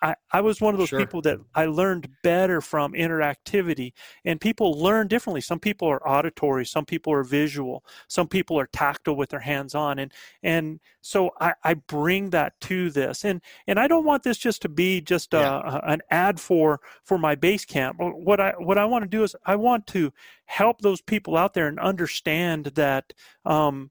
[0.02, 0.98] I, I was one of those sure.
[0.98, 3.92] people that I learned better from interactivity,
[4.24, 5.42] and people learn differently.
[5.42, 9.74] Some people are auditory, some people are visual, some people are tactile with their hands
[9.74, 10.12] on, and
[10.42, 14.62] and so I, I bring that to this, and and I don't want this just
[14.62, 15.80] to be just a, yeah.
[15.82, 17.96] a, an ad for for my base camp.
[17.98, 20.12] What I what I want to do is I want to
[20.46, 23.12] help those people out there and understand that.
[23.44, 23.90] Um,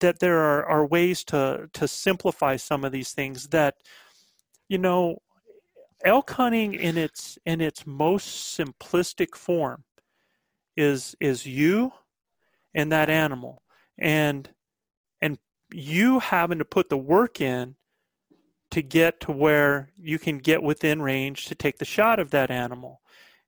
[0.00, 3.76] that there are, are ways to to simplify some of these things that
[4.68, 5.18] you know,
[6.04, 9.84] elk hunting in its in its most simplistic form
[10.76, 11.92] is is you
[12.74, 13.62] and that animal.
[13.98, 14.48] And
[15.20, 15.38] and
[15.72, 17.76] you having to put the work in
[18.70, 22.50] to get to where you can get within range to take the shot of that
[22.50, 23.00] animal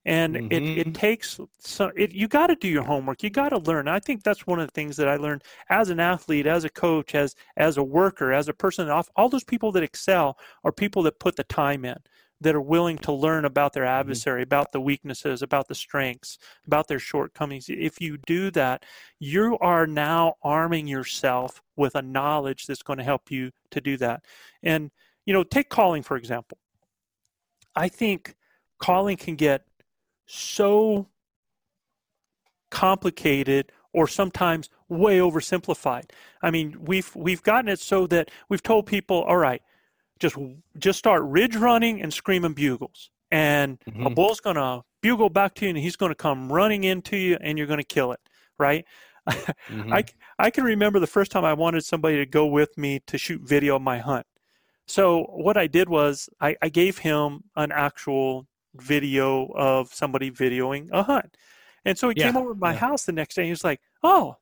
[0.07, 0.53] and mm-hmm.
[0.53, 3.89] it, it takes so it, you got to do your homework you got to learn
[3.89, 6.71] i think that's one of the things that i learned as an athlete as a
[6.71, 10.73] coach as as a worker as a person off all those people that excel are
[10.73, 11.97] people that put the time in
[12.41, 14.01] that are willing to learn about their mm-hmm.
[14.01, 14.49] adversary mm-hmm.
[14.49, 18.85] about the weaknesses about the strengths about their shortcomings if you do that
[19.19, 23.97] you are now arming yourself with a knowledge that's going to help you to do
[23.97, 24.23] that
[24.63, 24.93] and
[25.25, 26.59] you know take calling for example
[27.75, 28.37] i think
[28.79, 29.65] calling can get
[30.27, 31.09] so
[32.71, 36.11] complicated or sometimes way oversimplified.
[36.43, 39.63] I mean, we've we've gotten it so that we've told people, all right,
[40.19, 40.37] just
[40.79, 44.07] just start ridge running and screaming bugles, and mm-hmm.
[44.07, 47.57] a bull's gonna bugle back to you, and he's gonna come running into you, and
[47.57, 48.21] you're gonna kill it,
[48.59, 48.85] right?
[49.29, 49.93] mm-hmm.
[49.93, 50.05] I
[50.39, 53.41] I can remember the first time I wanted somebody to go with me to shoot
[53.43, 54.27] video of my hunt.
[54.87, 58.47] So what I did was I, I gave him an actual
[58.83, 61.37] video of somebody videoing a hunt.
[61.85, 62.79] And so he yeah, came over to my yeah.
[62.79, 64.37] house the next day and he was like, Oh,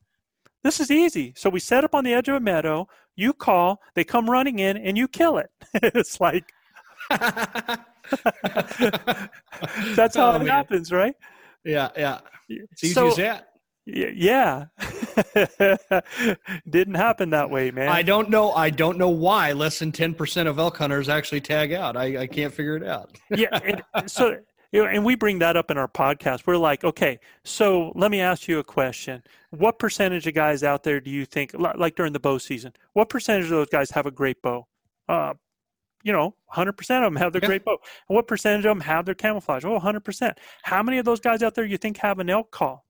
[0.63, 1.33] this is easy.
[1.37, 4.59] So we set up on the edge of a meadow, you call, they come running
[4.59, 5.49] in, and you kill it.
[5.73, 6.51] it's like
[9.95, 10.47] that's how oh, it man.
[10.47, 11.15] happens, right?
[11.63, 12.19] Yeah, yeah.
[12.49, 13.49] It's easy so, as that.
[13.85, 14.65] Yeah.
[16.69, 17.89] Didn't happen that way, man.
[17.89, 18.51] I don't know.
[18.51, 21.95] I don't know why less than 10% of elk hunters actually tag out.
[21.95, 23.11] I, I can't figure it out.
[23.29, 23.59] yeah.
[23.63, 24.39] And so,
[24.71, 26.47] you know, and we bring that up in our podcast.
[26.47, 29.21] We're like, okay, so let me ask you a question.
[29.51, 33.09] What percentage of guys out there do you think, like during the bow season, what
[33.09, 34.67] percentage of those guys have a great bow?
[35.07, 35.35] Uh,
[36.03, 37.47] you know, 100% of them have their yeah.
[37.47, 37.77] great bow.
[38.09, 39.63] And what percentage of them have their camouflage?
[39.63, 40.33] Oh, 100%.
[40.63, 42.85] How many of those guys out there do you think have an elk call?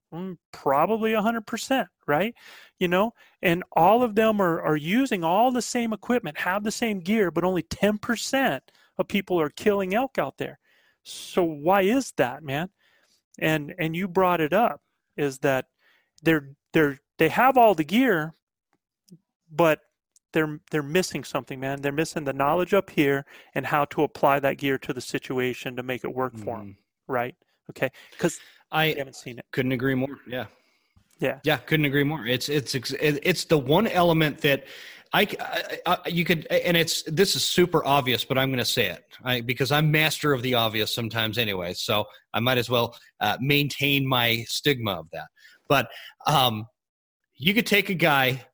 [0.52, 2.34] Probably 100%, right?
[2.78, 3.12] You know,
[3.42, 7.30] and all of them are, are using all the same equipment, have the same gear,
[7.30, 8.60] but only 10%
[8.98, 10.58] of people are killing elk out there.
[11.02, 12.70] So why is that, man?
[13.38, 14.80] And and you brought it up
[15.16, 15.66] is that
[16.22, 18.34] they're they're they have all the gear,
[19.50, 19.80] but
[20.32, 21.80] they're they're missing something, man.
[21.80, 25.76] They're missing the knowledge up here and how to apply that gear to the situation
[25.76, 26.44] to make it work mm.
[26.44, 27.34] for them, right?
[27.70, 28.38] Okay, because
[28.70, 29.44] I haven't seen it.
[29.52, 30.18] Couldn't agree more.
[30.26, 30.46] Yeah.
[31.18, 31.38] Yeah.
[31.44, 32.26] Yeah, couldn't agree more.
[32.26, 34.64] It's it's it's the one element that
[35.12, 38.64] I, I, I, you could and it's this is super obvious but i'm going to
[38.64, 42.04] say it I, because i'm master of the obvious sometimes anyway so
[42.34, 45.28] i might as well uh, maintain my stigma of that
[45.68, 45.88] but
[46.26, 46.66] um,
[47.36, 48.44] you could take a guy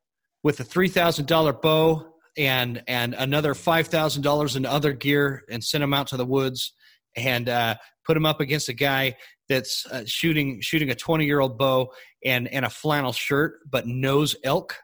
[0.42, 2.06] with a $3000 bow
[2.36, 6.74] and and another $5000 in other gear and send him out to the woods
[7.16, 7.74] and uh,
[8.06, 9.14] put him up against a guy
[9.48, 11.88] that's uh, shooting shooting a 20 year old bow
[12.24, 14.76] and and a flannel shirt but knows elk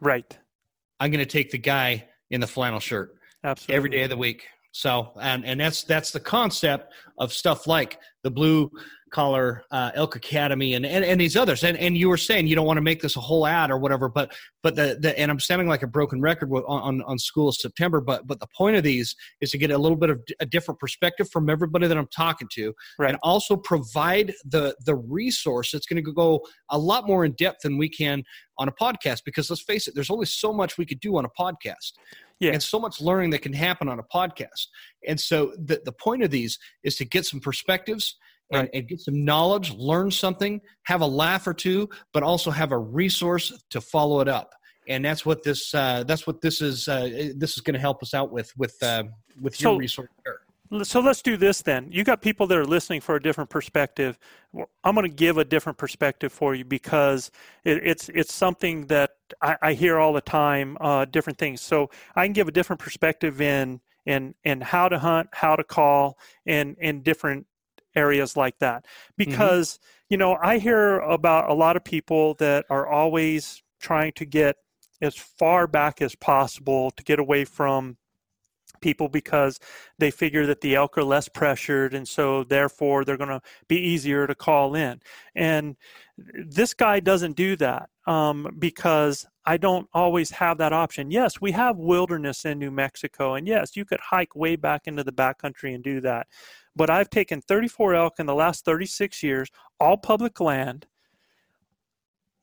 [0.00, 0.38] right
[1.00, 3.74] I'm going to take the guy in the flannel shirt Absolutely.
[3.74, 4.46] every day of the week.
[4.72, 8.70] So, and and that's that's the concept of stuff like the blue
[9.10, 12.54] collar uh, elk academy and, and and these others and and you were saying you
[12.54, 15.30] don't want to make this a whole ad or whatever but but the, the and
[15.30, 18.46] i'm sounding like a broken record on, on on school of september but but the
[18.56, 21.86] point of these is to get a little bit of a different perspective from everybody
[21.86, 23.10] that i'm talking to right.
[23.10, 26.40] and also provide the the resource that's going to go
[26.70, 28.22] a lot more in depth than we can
[28.58, 31.24] on a podcast because let's face it there's only so much we could do on
[31.24, 31.92] a podcast
[32.40, 32.52] yeah.
[32.52, 34.66] and so much learning that can happen on a podcast.
[35.06, 38.16] And so the, the point of these is to get some perspectives
[38.52, 38.70] and, Right.
[38.74, 42.78] and get some knowledge, learn something, have a laugh or two, but also have a
[42.78, 44.50] resource to follow it up.
[44.88, 48.02] And that's what this uh, that's what this is uh, this is going to help
[48.02, 49.04] us out with with uh,
[49.40, 50.08] with So- your resource.
[50.24, 50.38] there.
[50.84, 51.88] So let's do this then.
[51.90, 54.16] You got people that are listening for a different perspective.
[54.84, 57.32] I'm going to give a different perspective for you because
[57.64, 59.10] it, it's it's something that
[59.42, 60.76] I, I hear all the time.
[60.80, 61.60] Uh, different things.
[61.60, 65.64] So I can give a different perspective in in in how to hunt, how to
[65.64, 67.46] call, and in different
[67.94, 68.86] areas like that.
[69.16, 69.78] Because
[70.08, 74.56] you know I hear about a lot of people that are always trying to get
[75.00, 77.96] as far back as possible to get away from
[78.80, 79.58] people because
[79.98, 83.76] they figure that the elk are less pressured and so therefore they're going to be
[83.76, 85.00] easier to call in
[85.34, 85.76] and
[86.46, 91.10] this guy doesn't do that um, because i don't always have that option.
[91.10, 95.02] Yes we have wilderness in new mexico and yes you could hike way back into
[95.04, 96.26] the backcountry and do that.
[96.76, 100.86] But i've taken 34 elk in the last 36 years all public land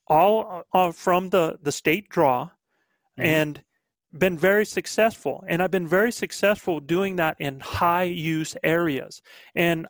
[0.07, 2.49] all uh, from the, the state draw
[3.19, 3.25] Mhm.
[3.25, 3.63] and
[4.17, 5.43] been very successful.
[5.47, 9.21] And i've been very successful doing that in high use areas.
[9.55, 9.87] And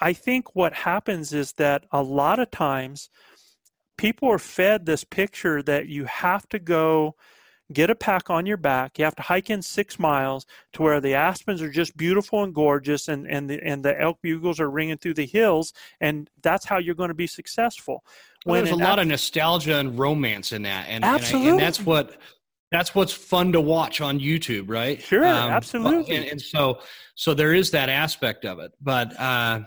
[0.00, 3.10] i think what happens is that a lot of times
[3.96, 7.14] people are fed this picture that you have to go
[7.72, 11.00] get a pack on your back you have to hike in six miles to where
[11.00, 14.70] the aspens are just beautiful and gorgeous and, and, the, and the elk bugles are
[14.70, 18.02] ringing through the hills and that's how you're going to be successful
[18.46, 21.60] Well, there's a lot act- of nostalgia and romance in that, and and, I, and
[21.60, 22.16] that's what
[22.70, 24.96] that's what's fun to watch on YouTube, right?
[24.98, 26.16] Um, Sure, absolutely.
[26.16, 26.80] And, and so
[27.14, 29.60] so there is that aspect of it, but uh,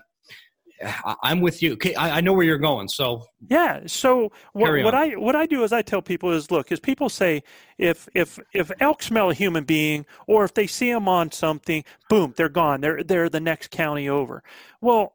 [1.23, 1.77] I'm with you.
[1.97, 3.81] I know where you're going, so Yeah.
[3.88, 4.95] So what, what.
[4.95, 7.43] I what I do is I tell people is look, is people say
[7.77, 11.84] if if if elk smell a human being or if they see them on something,
[12.09, 12.81] boom, they're gone.
[12.81, 14.43] They're they're the next county over.
[14.81, 15.13] Well,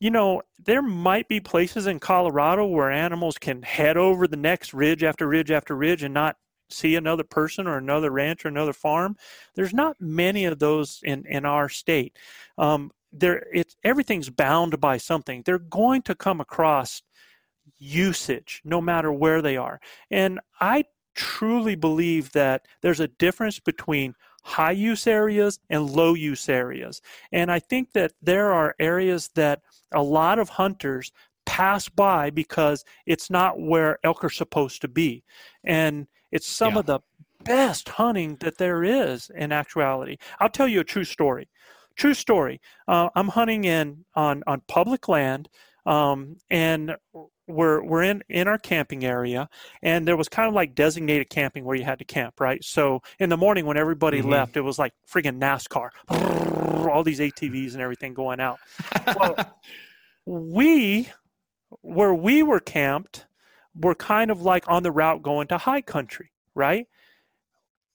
[0.00, 4.72] you know, there might be places in Colorado where animals can head over the next
[4.72, 6.36] ridge after ridge after ridge and not
[6.70, 9.16] see another person or another ranch or another farm.
[9.54, 12.16] There's not many of those in in our state.
[12.56, 15.42] Um, there, it's everything's bound by something.
[15.44, 17.02] They're going to come across
[17.78, 19.80] usage no matter where they are.
[20.10, 20.84] And I
[21.14, 27.02] truly believe that there's a difference between high use areas and low use areas.
[27.32, 31.12] And I think that there are areas that a lot of hunters
[31.44, 35.24] pass by because it's not where elk are supposed to be.
[35.64, 36.80] And it's some Yeah.
[36.80, 37.00] of the
[37.44, 40.18] best hunting that there is in actuality.
[40.38, 41.48] I'll tell you a true story.
[41.98, 42.60] True story.
[42.86, 45.48] Uh, I'm hunting in on on public land,
[45.84, 46.96] um, and
[47.48, 49.48] we're we're in in our camping area,
[49.82, 52.62] and there was kind of like designated camping where you had to camp, right?
[52.62, 54.30] So in the morning when everybody Mhm.
[54.30, 55.90] left, it was like friggin' NASCAR,
[56.88, 58.60] all these ATVs and everything going out.
[59.14, 59.34] Well,
[60.24, 61.08] we
[61.82, 63.26] where we were camped
[63.74, 66.86] were kind of like on the route going to high country, right?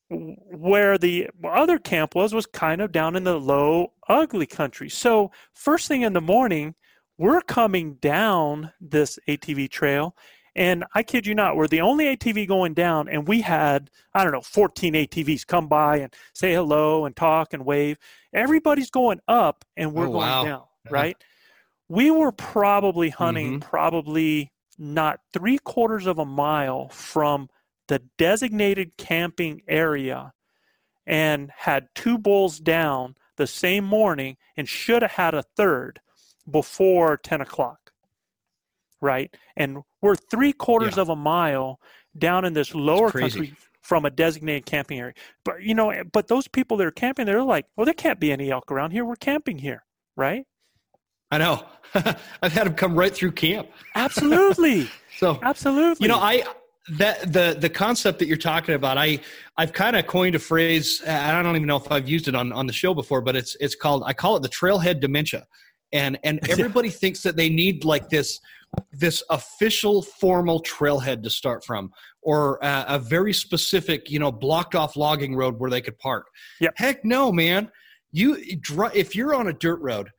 [0.09, 4.89] Where the other camp was was kind of down in the low, ugly country.
[4.89, 6.75] So first thing in the morning,
[7.17, 10.15] we're coming down this ATV trail,
[10.55, 14.23] and I kid you not, we're the only ATV going down, and we had I
[14.23, 17.97] don't know 14 ATVs come by and say hello and talk and wave.
[18.33, 20.43] Everybody's going up, and we're Oh, going wow.
[20.43, 21.17] down, right?
[21.89, 23.61] We were probably hunting Mhm.
[23.61, 27.49] probably not three quarters of a mile from
[27.87, 30.33] the designated camping area
[31.05, 35.99] and had two bulls down the same morning and should have had a third
[36.49, 37.79] before 10 o'clock
[39.01, 39.35] right?
[39.57, 41.01] And we're three quarters Yeah.
[41.01, 41.77] of a mile
[42.17, 45.13] down in this lower country from a designated camping area.
[45.43, 48.31] But you know, but those people that are camping, they're like, "Oh, there can't be
[48.31, 49.03] any elk around here.
[49.03, 49.83] We're camping here,
[50.15, 50.45] right?"
[51.31, 51.65] I know.
[52.41, 53.67] I've had them come right through camp.
[53.93, 56.05] Absolutely, So absolutely.
[56.05, 56.43] you know, I
[56.89, 59.19] that the the concept that you're talking about, I
[59.57, 61.01] I've kind of coined a phrase.
[61.07, 63.55] I don't even know if I've used it on on the show before, but it's
[63.59, 65.45] it's called I call it the trailhead dementia,
[65.91, 68.39] and and everybody thinks that they need like this
[68.91, 74.75] this official formal trailhead to start from or a, a very specific you know blocked
[74.75, 76.25] off logging road where they could park
[76.59, 76.73] Yep.
[76.77, 77.69] heck no man
[78.11, 80.09] you if you're on a dirt road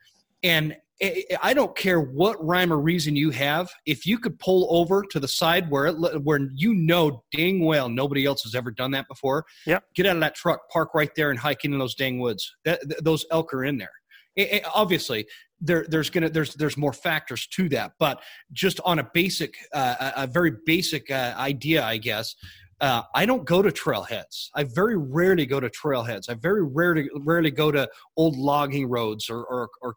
[0.44, 3.68] and I don't care what rhyme or reason you have.
[3.84, 7.88] If you could pull over to the side where it, where you know dang well
[7.88, 9.84] nobody else has ever done that before, Yep.
[9.94, 12.54] get out of that truck, park right there, and hike into those dang woods.
[12.64, 13.90] That, those elk are in there.
[14.38, 15.26] I- I- obviously,
[15.60, 18.20] there, there's gonna there's there's more factors to that, but
[18.52, 22.34] just on a basic, uh, a, a very basic uh, idea, I guess.
[22.84, 24.50] Uh, I don't go to trailheads.
[24.54, 26.28] I very rarely go to trailheads.
[26.28, 29.94] I very rarely rarely go to old logging roads or, or, or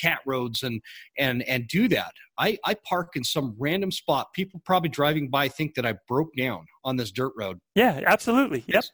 [0.00, 0.80] cat roads and
[1.18, 2.12] and and do that.
[2.38, 4.32] I, I park in some random spot.
[4.34, 7.58] People probably driving by think that I broke down on this dirt road.
[7.74, 8.62] yeah, absolutely.
[8.68, 8.84] Yep.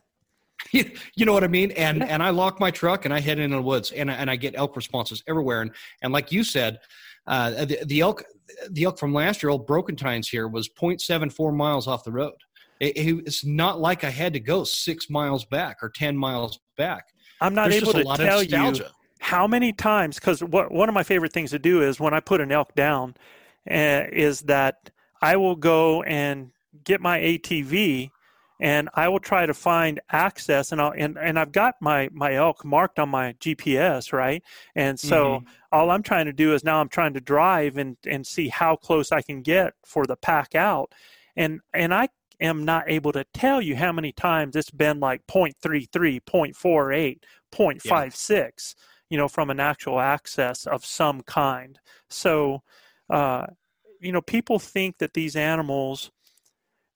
[1.15, 1.71] you know what I mean?
[1.73, 2.07] And Yeah.
[2.09, 4.37] and I lock my truck and I head into the woods and I- and I
[4.37, 5.61] get elk responses everywhere.
[5.61, 5.71] And
[6.03, 6.79] and like you said,
[7.27, 8.25] uh, the, the elk
[8.71, 12.37] the elk from last year, old Broken Tines here, was 0.74 miles off the road.
[12.85, 16.61] It, it- it's not like I had to go six miles back or ten miles
[16.77, 17.05] back.
[17.41, 18.81] I'm not There's able to tell you
[19.21, 22.21] how many times because what one of my favorite things to do is when i
[22.21, 23.15] put an elk down
[23.71, 24.91] uh, is that
[25.23, 26.51] i will go and
[26.85, 28.11] get my atv
[28.61, 32.35] and i will try to find access and I'll, and, and i've got my my
[32.35, 34.43] elk marked on my gps right
[34.75, 35.47] and so Mhm.
[35.73, 38.77] all i'm trying to do is now i'm trying to drive and and see how
[38.77, 40.93] close i can get for the pack out
[41.35, 42.09] and and i
[42.41, 47.23] am not able to tell you how many times it's been like 0.33 0.48
[47.53, 48.75] 0.56
[49.11, 51.79] you know from an actual access of some kind.
[52.11, 52.63] So
[53.11, 53.47] uh,
[54.01, 56.11] you know people think that these animals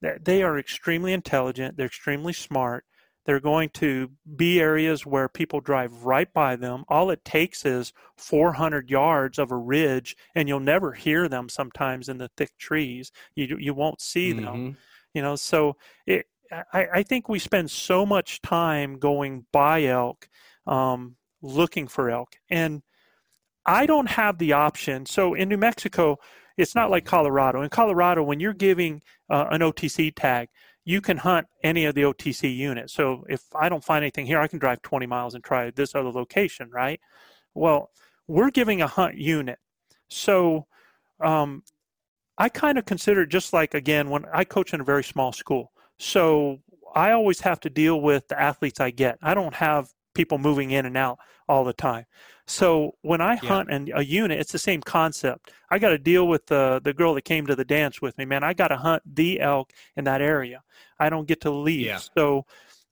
[0.01, 2.84] that they are extremely intelligent they're extremely smart
[3.24, 6.82] they're going to be areas where people drive right by them.
[6.89, 12.09] All it takes is 400 yards of a ridge and you'll never hear them sometimes
[12.09, 13.12] in the thick trees.
[13.34, 14.64] You you won't see them.
[14.64, 14.76] Mhm.
[15.18, 16.26] You know so it
[16.72, 20.28] I, I think we spend so much time going by elk
[20.66, 22.36] um, looking for elk.
[22.48, 22.82] And
[23.66, 26.16] i don't have the option so in new mexico
[26.56, 27.62] it's not like colorado.
[27.62, 30.48] In colorado when you're giving uh, an otc tag
[30.84, 32.92] you can hunt any of the otc units.
[32.92, 35.96] So if i don't find anything here i can drive 20 miles and try this
[35.96, 37.00] other location right?
[37.54, 37.90] Well
[38.28, 39.58] we're giving a hunt unit.
[40.08, 40.66] So
[41.20, 41.64] um,
[42.39, 45.72] I kind of consider just like again when I coach in a very small school.
[45.99, 46.61] So
[46.95, 49.18] I always have to deal with the athletes I get.
[49.22, 51.18] I don't have people moving in and out
[51.49, 52.07] all the time.
[52.47, 53.49] So when I Yeah.
[53.51, 55.53] hunt and a unit, it's the same concept.
[55.70, 58.24] I got to deal with the the girl that came to the dance with me.
[58.24, 60.62] Man, I got to hunt the elk in that area.
[60.99, 61.86] I don't get to leave.
[61.86, 62.01] Yeah.
[62.16, 62.47] So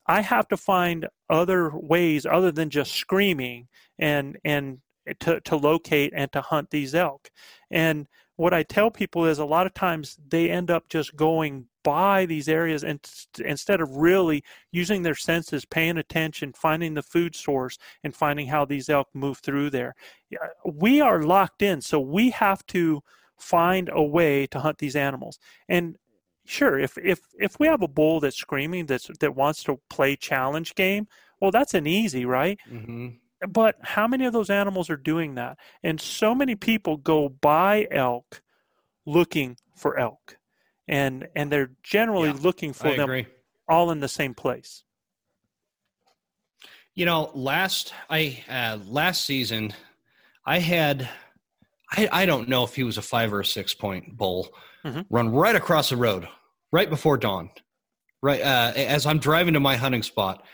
[0.07, 3.69] I have to find other ways other than just screaming
[3.99, 4.79] and and
[5.21, 7.31] to to locate and to hunt these elk.
[7.71, 11.67] And what I tell people is a lot of times they end up just going
[11.83, 13.01] by these areas and
[13.45, 18.65] instead of really using their senses, paying attention, finding the food source, and finding how
[18.65, 19.95] these elk move through there.
[20.65, 23.03] We are locked in, so we have to
[23.39, 25.39] find a way to hunt these animals.
[25.69, 25.97] And
[26.45, 30.17] sure, if if if we have a bull that's screaming that's that wants to play
[30.17, 31.07] challenge game,
[31.41, 32.59] well, that's an easy, right?
[32.67, 33.21] Mhm.
[33.49, 35.59] But how many of those animals are doing that?
[35.83, 38.43] And so many people go by elk
[39.05, 40.39] looking for elk.
[40.89, 43.27] And and they're generally Yeah, looking for I them agree.
[43.69, 44.85] all in the same place.
[46.95, 49.75] You know, last I uh, last season,
[50.47, 51.09] I had
[51.91, 54.49] I, I don't know if he was a five or a six point bull
[54.85, 55.05] Mhm.
[55.11, 56.29] run right across the road
[56.73, 57.51] right before dawn,
[58.23, 60.45] right uh, as I'm driving to my hunting spot,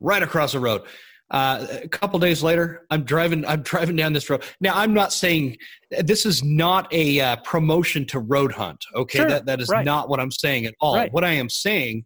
[0.00, 0.82] right across the road.
[1.30, 3.46] Uh, a couple days later, I'm driving.
[3.46, 4.42] I'm driving down this road.
[4.60, 5.58] Now, I'm not saying
[6.00, 8.84] this is not a uh, promotion to road hunt.
[8.94, 9.84] Okay, Sure, that that is right.
[9.84, 10.96] not what I'm saying at all.
[10.96, 11.12] Right.
[11.12, 12.04] What I am saying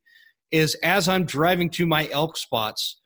[0.51, 3.01] is, as I'm driving to my elk spots,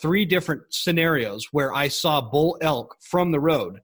[0.00, 3.80] three different scenarios where I saw bull elk from the road.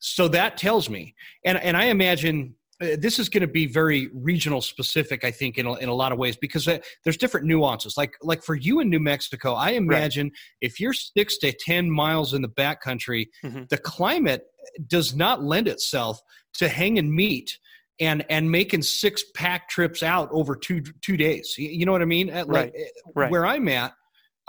[0.00, 1.14] So that tells me,
[1.44, 5.24] and and I imagine this is going to be very regional specific.
[5.24, 7.96] I think in a, in a lot of ways because uh, there's different nuances.
[7.96, 12.34] Like like for you in New Mexico, I imagine if you're six to ten miles
[12.34, 13.68] in the backcountry, Mhm.
[13.68, 14.44] the climate
[14.86, 16.20] does not lend itself
[16.54, 17.58] to hanging meat
[18.00, 21.54] and and making six pack trips out over two two days.
[21.58, 22.28] You know what I mean?
[22.28, 22.72] Like right.
[23.14, 23.30] right.
[23.30, 23.92] where I'm at,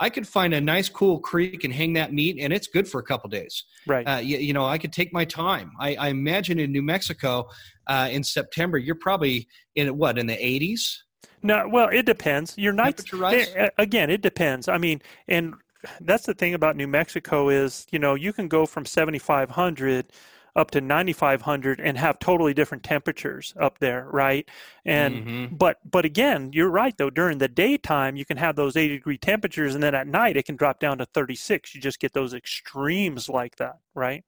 [0.00, 2.98] I could find a nice cool creek and hang that meat, and it's good for
[2.98, 3.64] a couple days.
[3.86, 4.04] Right.
[4.04, 5.70] Uh, you, you, know, I could take my time.
[5.78, 7.48] I, I imagine in New Mexico,
[7.86, 10.98] uh, in September, you're probably in what in the 80s.
[11.42, 12.56] No, well, it depends.
[12.56, 14.68] Your nights it, again, it depends.
[14.68, 15.54] I mean, and
[16.00, 20.06] that's the thing about New Mexico is, you know, you can go from 7500
[20.54, 24.48] up to 9500 and have totally different temperatures up there right
[24.84, 25.56] and mm-hmm.
[25.56, 29.16] but but again you're right though during the daytime you can have those 80 degree
[29.16, 32.34] temperatures and then at night it can drop down to 36 you just get those
[32.34, 34.24] extremes like that right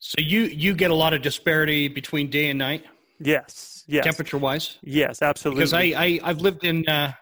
[0.00, 2.84] so you you get a lot of disparity between day and night
[3.20, 7.12] yes yes temperature wise yes absolutely because i, I i've lived in uh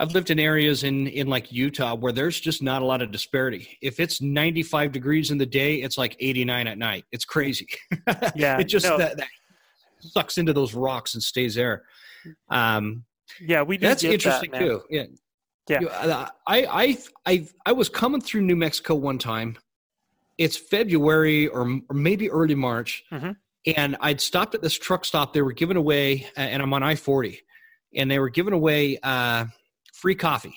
[0.00, 3.12] I've lived in areas in in like Utah where there's just not a lot of
[3.12, 3.76] disparity.
[3.82, 7.04] If it's 95 degrees in the day, it's like 89 at night.
[7.12, 7.68] It's crazy.
[8.34, 8.96] Yeah, it just no.
[8.96, 9.28] that, that,
[10.00, 11.82] sucks into those rocks and stays there.
[12.48, 13.04] Um,
[13.40, 14.80] yeah, we that's interesting that, too.
[14.88, 15.04] Yeah,
[15.68, 15.84] yeah.
[15.84, 19.58] Uh, I I I I was coming through New Mexico one time.
[20.40, 23.32] It's February or, or maybe early March, mm-hmm.
[23.76, 25.32] and I'd stopped at this truck stop.
[25.32, 27.40] They were giving away, and I'm on I 40,
[27.94, 28.98] and they were giving away.
[29.02, 29.46] Uh,
[30.00, 30.56] free coffee.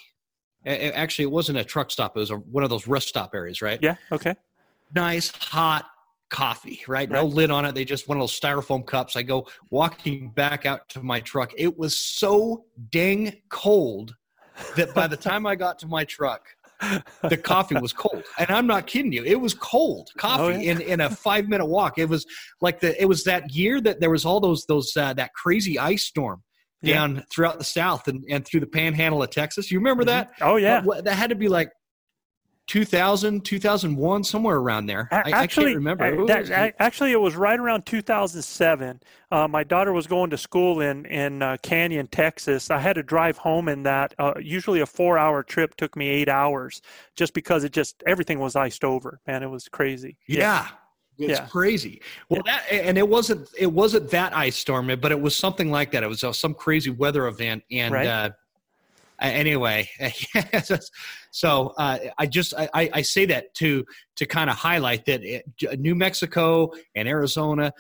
[0.66, 2.16] Actually, it wasn't a truck stop.
[2.16, 3.80] It was a, one of those rest stop areas, right?
[3.82, 3.96] Yeah.
[4.12, 4.34] Okay.
[4.96, 5.86] Nice hot
[6.30, 7.10] coffee, right?
[7.10, 7.22] right?
[7.22, 7.76] No lid on it.
[7.76, 9.18] They just one of those styrofoam cups.
[9.18, 11.52] I go walking back out to my truck.
[11.58, 14.16] It was so dang cold
[14.78, 16.48] that by the time I got to my truck,
[17.30, 18.24] the coffee was cold.
[18.38, 19.24] And I'm not kidding you.
[19.24, 20.72] It was cold coffee oh, yeah.
[20.72, 21.98] in, in a five minute walk.
[21.98, 22.26] It was
[22.62, 25.80] like the it was that year that there was all those those uh, that crazy
[25.80, 26.44] ice storm
[26.84, 27.22] down yeah.
[27.32, 29.72] throughout the South and, and through the panhandle of Texas.
[29.72, 30.32] You remember that?
[30.42, 30.82] Oh, yeah.
[30.82, 31.72] That, that had to be like
[32.68, 35.10] 2000, 2001, somewhere around there.
[35.12, 36.26] I, actually, I can't remember.
[36.26, 39.02] That, actually, it was right around 2007.
[39.32, 42.72] Uh, my daughter was going to school in in uh, Canyon, Texas.
[42.72, 44.14] I had to drive home in that.
[44.18, 46.82] Uh, usually, a four-hour trip took me eight hours,
[47.16, 49.20] just because it just everything was iced over.
[49.28, 50.18] Man, it was crazy.
[50.28, 50.68] Yeah, yeah.
[51.18, 51.46] It's yeah.
[51.48, 52.02] crazy.
[52.30, 52.60] Well, yeah.
[52.70, 56.04] that and it wasn't it wasn't that ice storm, but it was something like that.
[56.04, 58.08] It was uh, some crazy weather event, and right.
[58.08, 58.30] uh,
[59.30, 59.90] anyway,
[61.32, 65.46] so uh, I just I, I say that to to kind of highlight that it,
[65.80, 67.72] New Mexico and Arizona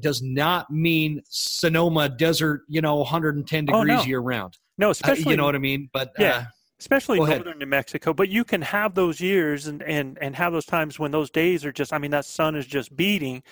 [0.00, 4.02] does not mean Sonoran Desert, you know, 110 degrees oh, no.
[4.02, 4.58] year round.
[4.78, 5.90] No, especially uh, you know what I mean.
[5.92, 6.44] But yeah uh,
[6.82, 8.12] especially northern New Mexico.
[8.12, 11.64] But you can have those years and, and, and have those times when those days
[11.64, 13.44] are just, I mean, that sun is just beating.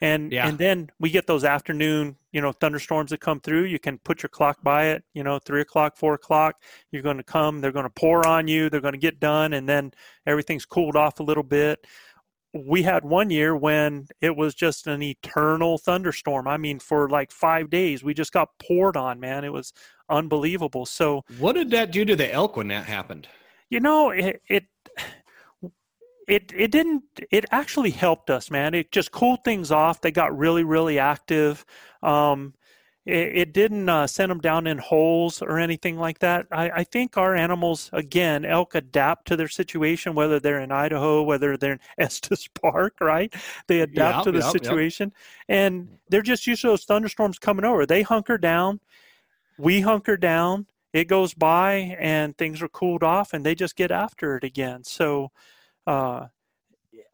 [0.00, 0.46] And, yeah.
[0.46, 3.64] and then we get those afternoon, you know, thunderstorms that come through.
[3.64, 6.56] You can put your clock by it, you know, three o'clock, four o'clock.
[6.92, 9.54] You're going to come, they're going to pour on you, they're going to get done,
[9.54, 9.92] and then
[10.26, 11.86] everything's cooled off a little bit
[12.64, 16.48] we had one year when it was just an eternal thunderstorm.
[16.48, 19.44] I mean, for like five days, we just got poured on, man.
[19.44, 19.72] It was
[20.08, 20.86] unbelievable.
[20.86, 23.28] So, what did that do to the elk when that happened?
[23.68, 24.64] You know, it it
[26.26, 27.04] it, it didn't.
[27.30, 28.74] It actually helped us, man.
[28.74, 30.00] It just cooled things off.
[30.00, 31.64] They got really, really active.
[32.02, 32.54] Um,
[33.06, 36.46] it, it didn't uh, send them down in holes or anything like that.
[36.50, 41.22] I, I think our animals, again, elk adapt to their situation, whether they're in Idaho,
[41.22, 43.32] whether they're in Estes Park, right?
[43.68, 45.12] They adapt to the situation,
[45.48, 47.86] and they're just used to those thunderstorms coming over.
[47.86, 48.80] They hunker down,
[49.56, 50.66] we hunker down.
[50.92, 54.82] It goes by, and things are cooled off, and they just get after it again.
[54.82, 55.30] So,
[55.86, 56.26] uh,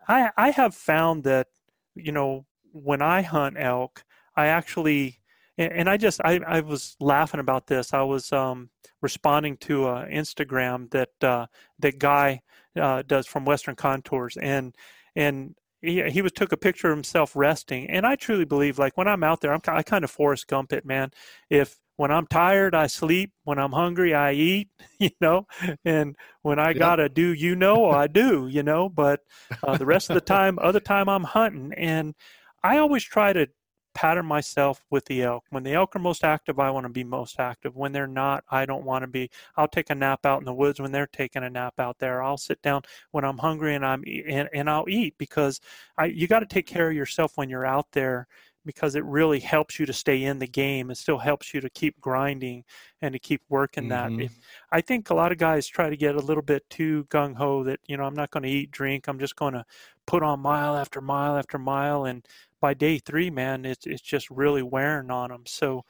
[0.09, 1.49] I I have found that
[1.95, 4.05] you know when I hunt elk,
[4.37, 5.20] I actually
[5.59, 7.93] and, I just I, I was laughing about this.
[7.93, 8.70] I was um,
[9.01, 11.47] responding to uh, Instagram that uh,
[11.81, 12.41] that guy
[12.81, 14.75] uh, does from Western Contours, and
[15.14, 18.97] and he, he was took a picture of himself resting, and I truly believe like
[18.97, 21.11] when I'm out there, I'm I kind of Forrest Gump it, man.
[21.51, 23.33] If when I'm tired, I sleep.
[23.45, 24.68] When I'm hungry, I eat.
[24.99, 25.49] You know,
[25.85, 28.47] and when I gotta do, you know, I do.
[28.47, 29.18] You know, but
[29.64, 32.14] uh, the rest of the time, other time, I'm hunting, and
[32.62, 33.49] I always try to
[33.95, 35.45] pattern myself with the elk.
[35.51, 37.76] When the elk are most active, I want to be most active.
[37.76, 39.30] When they're not, I don't want to be.
[39.57, 42.22] I'll take a nap out in the woods when they're taking a nap out there.
[42.22, 45.61] I'll sit down when I'm hungry and I'm and, and I'll eat because
[45.99, 48.26] I you got to take care of yourself when you're out there
[48.65, 50.91] because it really helps you to stay in the game.
[50.91, 52.65] It still helps you to keep grinding
[53.01, 54.19] and to keep working mm-hmm.
[54.19, 54.29] that.
[54.71, 57.65] I think a lot of guys try to get a little bit too gung ho
[57.65, 59.09] that, you know, I'm not going to eat, drink.
[59.09, 59.65] I'm just going to
[60.07, 62.05] put on mile after mile after mile.
[62.05, 62.27] And
[62.61, 65.43] by day three, man, it's it's just really wearing on them.
[65.47, 65.85] So,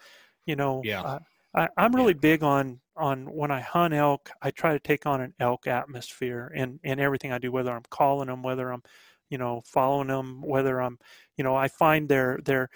[0.46, 1.18] you know, yeah.
[1.54, 2.20] I, I'm really yeah.
[2.20, 4.30] big on on when I hunt elk.
[4.40, 7.82] I try to take on an elk atmosphere and and everything I do, whether I'm
[7.90, 8.82] calling them, whether I'm,
[9.32, 10.98] you know, following them, whether I'm,
[11.38, 12.68] you know, I find their their.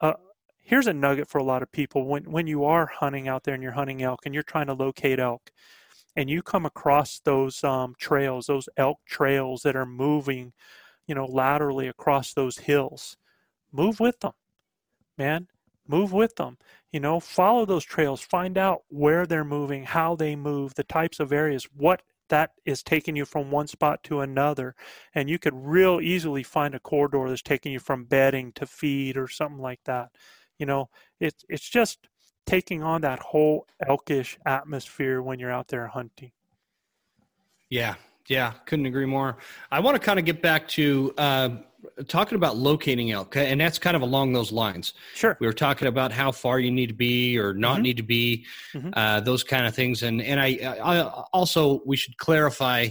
[0.00, 0.14] Uh, uh
[0.60, 3.54] here's a nugget for a lot of people when when you are hunting out there
[3.54, 5.52] and you're hunting elk and you're trying to locate elk
[6.16, 10.52] and you come across those um, trails those elk trails that are moving
[11.06, 13.16] you know laterally across those hills
[13.70, 14.32] move with them
[15.18, 15.46] man
[15.86, 16.56] move with them
[16.92, 21.20] you know follow those trails find out where they're moving how they move the types
[21.20, 22.00] of areas what
[22.34, 24.74] that is taking you from one spot to another
[25.14, 29.16] and you could real easily find a corridor that's taking you from bedding to feed
[29.16, 30.10] or something like that
[30.58, 30.88] you know?
[31.20, 31.98] It's it's just
[32.46, 36.32] taking on that whole elkish atmosphere when you're out there hunting.
[37.70, 37.94] Yeah
[38.28, 39.36] yeah couldn't agree more.
[39.70, 41.48] I want to kind of get back to uh,
[42.08, 44.94] talking about locating elk, and that's kind of along those lines.
[45.14, 45.36] Sure.
[45.40, 47.82] We were talking about how far you need to be or not mm-hmm.
[47.82, 48.90] need to be, mm-hmm.
[48.94, 51.00] uh, those kind of things, and and I, I
[51.32, 52.88] also we should clarify.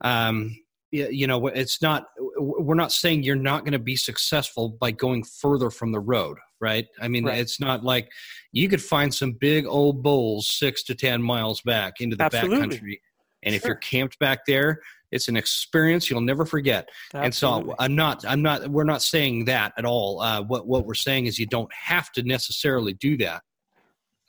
[0.00, 0.56] Um,
[0.90, 2.06] you know, it's not.
[2.38, 6.38] We're not saying you're not going to be successful by going further from the road,
[6.60, 6.86] right?
[7.00, 7.38] I mean, right.
[7.38, 8.10] it's not like
[8.52, 12.78] you could find some big old bulls six to ten miles back into the Absolutely.
[12.78, 13.00] backcountry,
[13.42, 13.56] and sure.
[13.56, 14.80] if you're camped back there,
[15.10, 16.88] it's an experience you'll never forget.
[17.14, 17.26] Absolutely.
[17.26, 20.20] And so I'm not, I'm not, we're not saying that at all.
[20.20, 23.42] Uh, what what we're saying is you don't have to necessarily do that.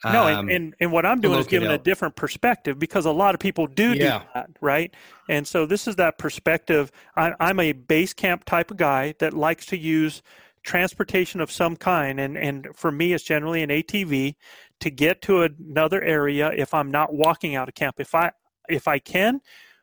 [0.04, 3.10] No, and, um, and, and, what I'm doing is giving a different perspective because a
[3.10, 4.20] lot of people do yeah.
[4.20, 4.94] do that, right?
[5.28, 6.90] And so this is that perspective.
[7.16, 10.22] I, I'm a base camp type of guy that likes to use
[10.62, 14.36] transportation of some kind, and and for me, it's generally an ATV
[14.80, 17.96] to get to another area if I'm not walking out of camp.
[17.98, 18.32] If I
[18.70, 19.42] if I can,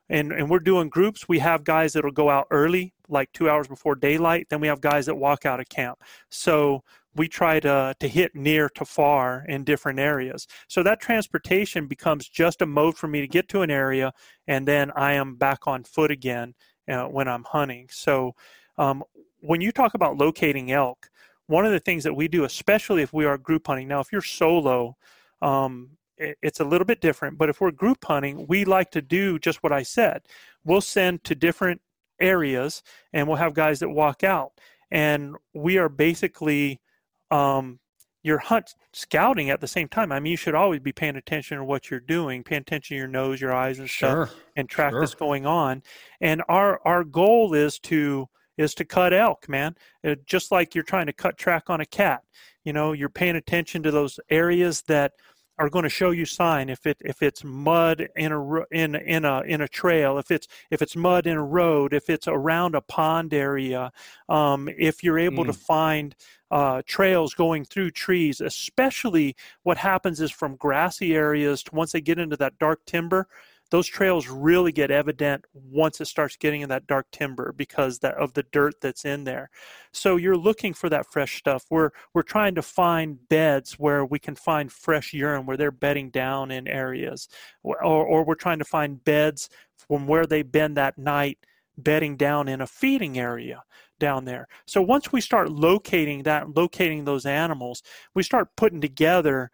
[0.09, 1.27] and and we're doing groups.
[1.27, 4.47] We have guys that'll go out early like two hours before daylight.
[4.49, 5.99] Then we have guys that walk out of camp.
[6.29, 6.83] So
[7.15, 10.47] we try to to hit near to far in different areas.
[10.67, 14.11] So that transportation becomes just a mode for me to get to an area
[14.47, 16.53] and then i am back on foot again
[16.89, 17.87] uh, when i'm hunting.
[17.91, 18.33] So
[18.77, 19.03] um,
[19.39, 21.09] when you talk about locating elk
[21.47, 24.11] one of the things that we do especially if we are group hunting now if
[24.11, 24.95] you're solo
[25.41, 27.37] um, it's a little bit different.
[27.37, 30.21] But if we're group hunting, we like to do just what I said.
[30.63, 31.81] We'll send to different
[32.19, 34.51] areas and we'll have guys that walk out.
[34.91, 36.81] And we are basically
[37.29, 37.79] um,
[38.23, 40.11] your hunt scouting at the same time.
[40.11, 42.99] I mean, you should always be paying attention to what you're doing, paying attention to
[42.99, 44.27] your nose, your eyes, and sure.
[44.27, 45.01] stuff, and track sure.
[45.01, 45.83] what's going on.
[46.21, 49.75] And our our goal is to is to cut elk, man.
[50.03, 52.23] It, uh, just like you're trying to cut track on a cat.
[52.63, 55.13] You know, you're paying attention to those areas that
[55.59, 59.25] are going to show you sign if it if it's mud in a in in
[59.25, 62.75] a in a trail if it's if it's mud in a road if it's around
[62.75, 63.91] a pond area
[64.29, 65.47] um, if you're able mm.
[65.47, 66.15] to find
[66.51, 72.01] uh, trails going through trees especially what happens is from grassy areas to once they
[72.01, 73.27] get into that dark timber
[73.69, 78.15] those trails really get evident once it starts getting in that dark timber because that,
[78.15, 79.49] of the dirt that's in there.
[79.91, 81.65] So you're looking for that fresh stuff.
[81.69, 86.09] We're we're trying to find beds where we can find fresh urine where they're bedding
[86.09, 87.27] down in areas,
[87.63, 91.39] or or we're trying to find beds from where they've been that night
[91.77, 93.63] bedding down in a feeding area
[93.99, 94.47] down there.
[94.65, 99.51] So once we start locating that, locating those animals, we start putting together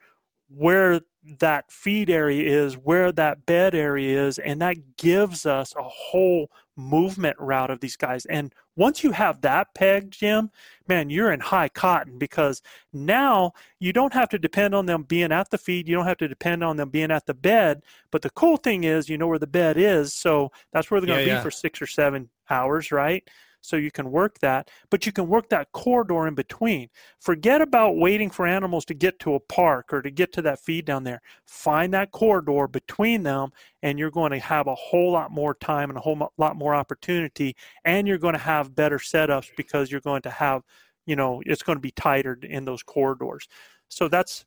[0.56, 1.02] where
[1.40, 6.50] that feed area is, where that bed area is, and that gives us a whole
[6.76, 8.26] movement route of these guys.
[8.26, 10.50] And once you have that pegged, Jim,
[10.88, 15.32] man, you're in high cotton because now you don't have to depend on them being
[15.32, 15.88] at the feed.
[15.88, 17.84] You don't have to depend on them being at the bed.
[18.12, 20.14] But the cool thing is, you know where the bed is.
[20.14, 21.44] So that's where they're going to yeah, be yeah.
[21.44, 23.28] for six or seven hours, right?
[23.64, 26.90] So you can work that, but you can work that corridor in between.
[27.22, 30.60] Forget about waiting for animals to get to a park or to get to that
[30.60, 31.22] feed down there.
[31.48, 33.52] Find that corridor between them,
[33.82, 36.76] and you're going to have a whole lot more time and a whole lot more
[36.76, 37.56] opportunity,
[37.86, 40.62] and you're going to have better setups because you're going to have,
[41.06, 43.48] you know, it's going to be tighter in those corridors.
[43.88, 44.44] So that's,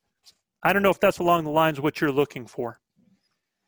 [0.62, 2.80] I don't know if that's along the lines what you're looking for.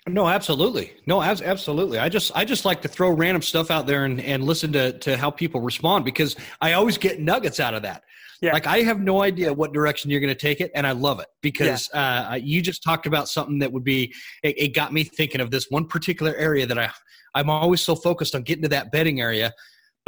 [0.08, 0.92] No, absolutely.
[1.06, 1.98] No, absolutely.
[1.98, 4.98] I just I just like to throw random stuff out there and, and listen to
[4.98, 8.02] to how people respond because I always get nuggets out of that.
[8.40, 8.52] Yeah.
[8.52, 11.18] Like I have no idea what direction you're going to take it, and I love
[11.18, 12.30] it because yeah.
[12.30, 14.14] uh, you just talked about something that would be.
[14.42, 16.90] It, it, got me thinking of this one particular area that I
[17.34, 19.52] I'm always so focused on getting to that bedding area,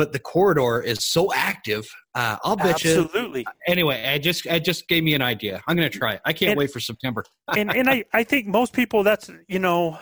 [0.01, 1.87] but the corridor is so active.
[2.15, 2.91] Uh, I'll bet Absolutely.
[2.91, 3.05] you.
[3.05, 3.47] Absolutely.
[3.67, 5.61] Anyway, I just I just gave me an idea.
[5.69, 6.22] I'm going to try it.
[6.25, 7.22] I can't and, wait for September.
[7.55, 9.99] and and I I think most people that's you know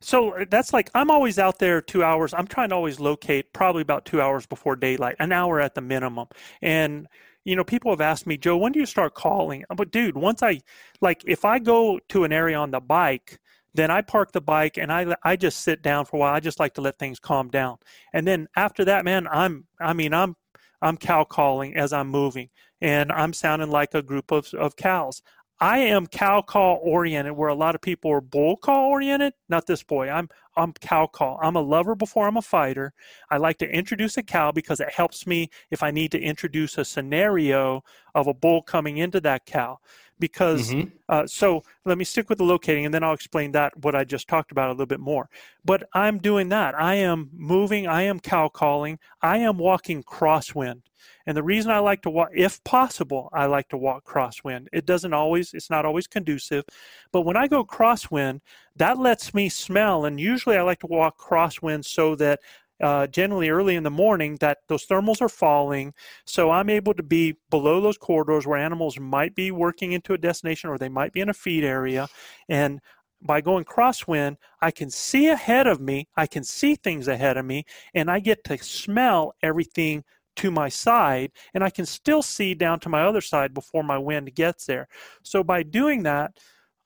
[0.00, 2.34] so that's like I'm always out there two hours.
[2.34, 5.82] I'm trying to always locate probably about two hours before daylight, an hour at the
[5.82, 6.26] minimum.
[6.60, 7.06] And
[7.44, 9.64] you know, people have asked me, Joe, when do you start calling?
[9.76, 10.62] But dude, once I
[11.00, 13.38] like, if I go to an area on the bike,
[13.74, 16.34] then I park the bike and I I just sit down for a while.
[16.34, 17.78] I just like to let things calm down.
[18.12, 20.36] And then after that, man, I'm I mean I'm
[20.82, 22.50] I'm cow calling as I'm moving,
[22.80, 25.22] and I'm sounding like a group of, of cows.
[25.60, 29.32] I am cow call oriented, where a lot of people are bull call oriented.
[29.48, 30.08] Not this boy.
[30.08, 31.38] I'm I'm cow call.
[31.42, 32.92] I'm a lover before I'm a fighter.
[33.30, 36.78] I like to introduce a cow because it helps me if I need to introduce
[36.78, 37.82] a scenario
[38.14, 39.78] of a bull coming into that cow
[40.18, 40.88] because mm-hmm.
[41.08, 44.04] uh, so let me stick with the locating and then I'll explain that what I
[44.04, 45.28] just talked about a little bit more.
[45.64, 46.74] But I'm doing that.
[46.74, 47.86] I am moving.
[47.86, 48.98] I am cow calling.
[49.22, 50.82] I am walking crosswind.
[51.26, 54.66] And the reason I like to walk, if possible, I like to walk crosswind.
[54.72, 56.64] It doesn't always, it's not always conducive.
[57.12, 58.40] But when I go crosswind,
[58.76, 60.06] that lets me smell.
[60.06, 62.40] And usually I like to walk crosswind so that
[62.80, 65.92] uh, generally early in the morning that those thermals are falling.
[66.24, 70.18] So I'm able to be below those corridors where animals might be working into a
[70.18, 72.08] destination or they might be in a feed area.
[72.48, 72.80] And
[73.20, 77.44] by going crosswind, I can see ahead of me, I can see things ahead of
[77.44, 77.64] me,
[77.94, 80.04] and I get to smell everything
[80.36, 83.98] to my side, and I can still see down to my other side before my
[83.98, 84.86] wind gets there.
[85.24, 86.38] So by doing that,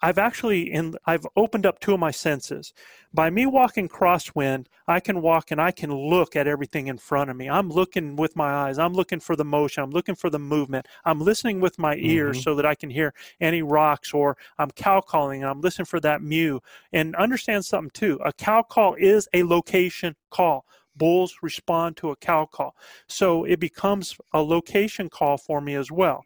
[0.02, 2.74] I've actually in I've opened up two of my senses.
[3.14, 7.30] By me walking crosswind, I can walk and I can look at everything in front
[7.30, 7.48] of me.
[7.48, 8.78] I'm looking with my eyes.
[8.78, 9.82] I'm looking for the motion.
[9.84, 10.88] I'm looking for the movement.
[11.04, 12.42] I'm listening with my ears mm-hmm.
[12.42, 16.00] so that I can hear any rocks or I'm cow calling and I'm listening for
[16.00, 16.60] that mew.
[16.92, 18.18] And understand something too.
[18.24, 20.66] A cow call is a location call
[20.96, 22.76] bulls respond to a cow call.
[23.06, 26.22] So it becomes a location call for me as well.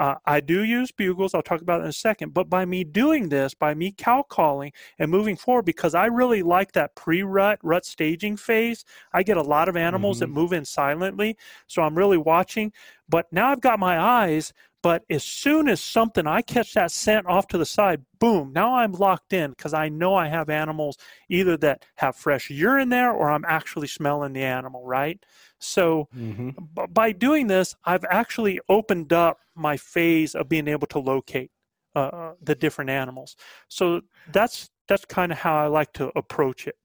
[0.00, 1.34] Uh, I do use bugles.
[1.34, 2.32] I'll talk about it in a second.
[2.32, 6.42] But by me doing this, by me cow calling and moving forward, because I really
[6.42, 10.32] like that pre-rut rut staging phase, I get a lot of animals mm-hmm.
[10.32, 11.36] that move in silently.
[11.66, 12.72] So I'm really watching.
[13.10, 14.54] But now I've got my eyes.
[14.82, 18.52] But as soon as something I catch that scent off to the side, boom!
[18.54, 20.96] Now I'm locked in because I know I have animals
[21.28, 24.86] either that have fresh urine there or I'm actually smelling the animal.
[24.86, 25.22] Right.
[25.58, 26.50] So mm-hmm.
[26.74, 31.50] b- by doing this, I've actually opened up my phase of being able to locate
[31.94, 33.36] uh, uh the different animals.
[33.68, 34.00] So
[34.32, 36.76] that's that's kind of how I like to approach it.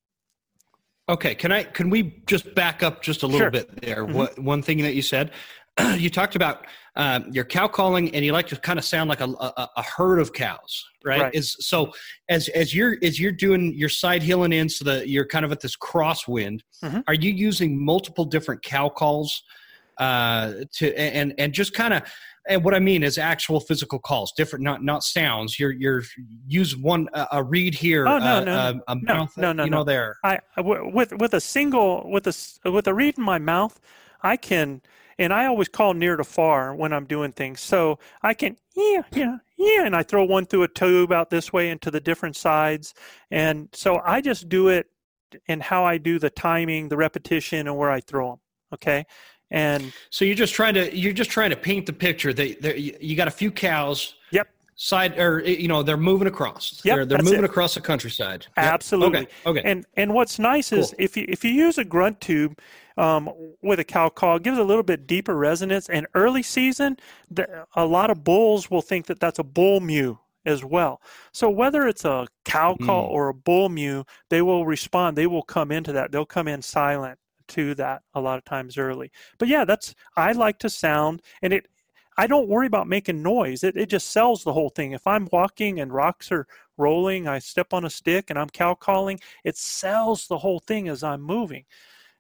[1.08, 3.52] Okay, can I can we just back up just a little sure.
[3.52, 4.04] bit there?
[4.04, 4.14] Mm-hmm.
[4.14, 5.32] What one thing that you said,
[5.96, 6.66] you talked about
[6.96, 9.82] um, your cow calling, and you like to kind of sound like a, a, a
[9.82, 11.22] herd of cows, right?
[11.22, 11.36] right?
[11.36, 11.92] Is so
[12.30, 15.52] as as you're as you're doing your side hilling in, so that you're kind of
[15.52, 16.62] at this crosswind.
[16.84, 17.00] Mm-hmm.
[17.08, 19.44] Are you using multiple different cow calls
[19.98, 22.04] uh, to and and just kind of
[22.48, 25.60] and what I mean is actual physical calls, different, not not sounds.
[25.60, 26.04] You're you're
[26.48, 29.52] use one uh, a reed here, oh, no, uh, no, uh, a no, mouth, no,
[29.52, 29.84] no, you know no.
[29.84, 30.18] there.
[30.24, 33.80] I with with a single with a with a reed in my mouth,
[34.22, 34.82] I can
[35.18, 37.62] and I always call near to far when I'm doing things.
[37.62, 41.54] So I can, yeah, yeah, yeah, and I throw one through a tube out this
[41.54, 42.94] way into the different sides.
[43.32, 44.88] And so I just do it
[45.48, 48.40] in how I do the timing, the repetition, and where I throw them.
[48.74, 49.06] Okay.
[49.52, 52.34] And so you're just trying to you're just trying to paint the picture.
[52.34, 52.58] They,
[53.00, 54.16] you got a few cows.
[54.32, 57.46] Yep side or you know they're moving across yep, they're, they're moving it.
[57.46, 58.66] across the countryside yep.
[58.66, 59.30] absolutely okay.
[59.46, 60.80] okay and and what's nice cool.
[60.80, 62.60] is if you if you use a grunt tube
[62.98, 63.30] um,
[63.62, 64.38] with a cow call.
[64.38, 65.90] It gives a little bit deeper resonance.
[65.90, 66.98] And early season,
[67.30, 71.02] the, a lot of bulls will think that that's a bull mew as well.
[71.32, 73.12] So whether it's a cow call mm.
[73.12, 75.18] or a bull mew, they will respond.
[75.18, 76.12] They will come into that.
[76.12, 77.20] They'll come in silent
[77.50, 79.12] to that a lot of times early.
[79.38, 81.68] But yeah, that's I like to sound and it
[82.18, 83.64] I don't worry about making noise.
[83.64, 84.94] It it just sells the whole thing.
[84.94, 86.48] If I'm walking and rocks are
[86.78, 90.88] rolling, I step on a stick and I'm cow calling, it sells the whole thing
[90.88, 91.66] as I'm moving.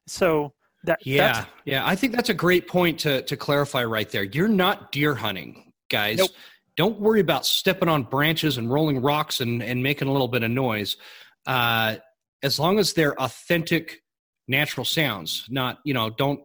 [0.07, 0.53] So
[0.85, 1.85] that, yeah, yeah.
[1.85, 4.23] I think that's a great point to to clarify right there.
[4.23, 6.17] You're not deer hunting, guys.
[6.17, 6.31] Nope.
[6.77, 10.43] Don't worry about stepping on branches and rolling rocks and and making a little bit
[10.43, 10.97] of noise.
[11.45, 11.97] Uh,
[12.43, 14.01] as long as they're authentic,
[14.47, 15.45] natural sounds.
[15.49, 16.41] Not you know don't.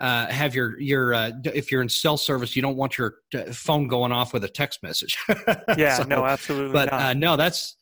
[0.00, 3.52] Uh, have your your uh, if you're in cell service, you don't want your uh,
[3.52, 5.18] phone going off with a text message.
[5.76, 6.72] yeah, so, no, absolutely.
[6.72, 7.74] But uh, no, that's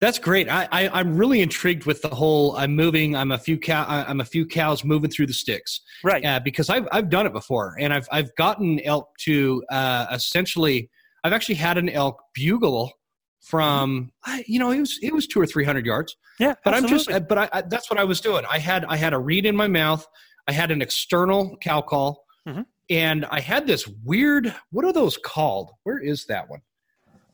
[0.00, 0.48] that's great.
[0.48, 2.56] I, I am really intrigued with the whole.
[2.56, 3.14] I'm moving.
[3.14, 3.84] I'm a few cow.
[3.86, 5.82] I'm a few cows moving through the sticks.
[6.02, 6.24] Right.
[6.24, 10.90] Uh, because I've I've done it before, and I've I've gotten elk to uh, essentially.
[11.22, 12.94] I've actually had an elk bugle
[13.42, 14.10] from
[14.46, 16.16] you know it was it was two or three hundred yards.
[16.38, 16.54] Yeah.
[16.64, 17.14] But absolutely.
[17.14, 18.44] I'm just but I, I, that's what I was doing.
[18.48, 20.06] I had I had a reed in my mouth.
[20.48, 22.62] I had an external cow call, mm-hmm.
[22.88, 24.54] and I had this weird.
[24.70, 25.72] What are those called?
[25.82, 26.62] Where is that one?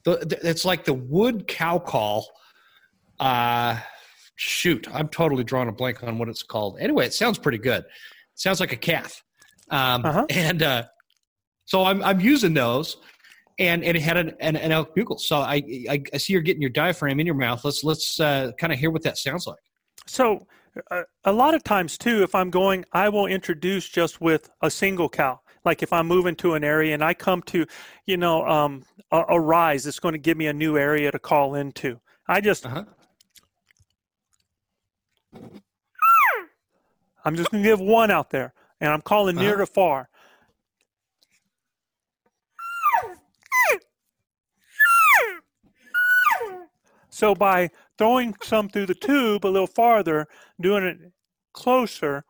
[0.05, 2.27] The, the, it's like the wood cow call
[3.21, 3.79] uh,
[4.37, 6.79] shoot, I'm totally drawing a blank on what it's called.
[6.81, 7.81] Anyway, it sounds pretty good.
[7.85, 7.87] It
[8.35, 9.23] sounds like a calf.
[9.71, 10.27] Um, uh-huh.
[10.31, 10.85] And uh,
[11.65, 12.99] so I'm, I'm using those.
[13.59, 15.19] And, and it had an, an, an elk bugle.
[15.19, 17.65] So I, I, I, see you're getting your diaphragm in your mouth.
[17.65, 19.59] Let's let's uh, kind of hear what that sounds like.
[20.07, 20.47] So
[20.91, 24.71] a, a lot of times too, if I'm going, I will introduce just with a
[24.71, 25.41] single cow.
[25.65, 27.65] Like if I'm moving to an area and I come to,
[28.05, 31.19] you know, um, a, a rise, it's going to give me a new area to
[31.19, 31.99] call into.
[32.29, 32.85] I just, Uh-huh.
[37.25, 39.67] I'm just going to give one out there, and I'm calling near Uh-huh.
[39.67, 40.09] to far.
[47.11, 50.27] So by throwing some through the tube a little farther,
[50.61, 50.99] doing it
[51.55, 52.25] closer,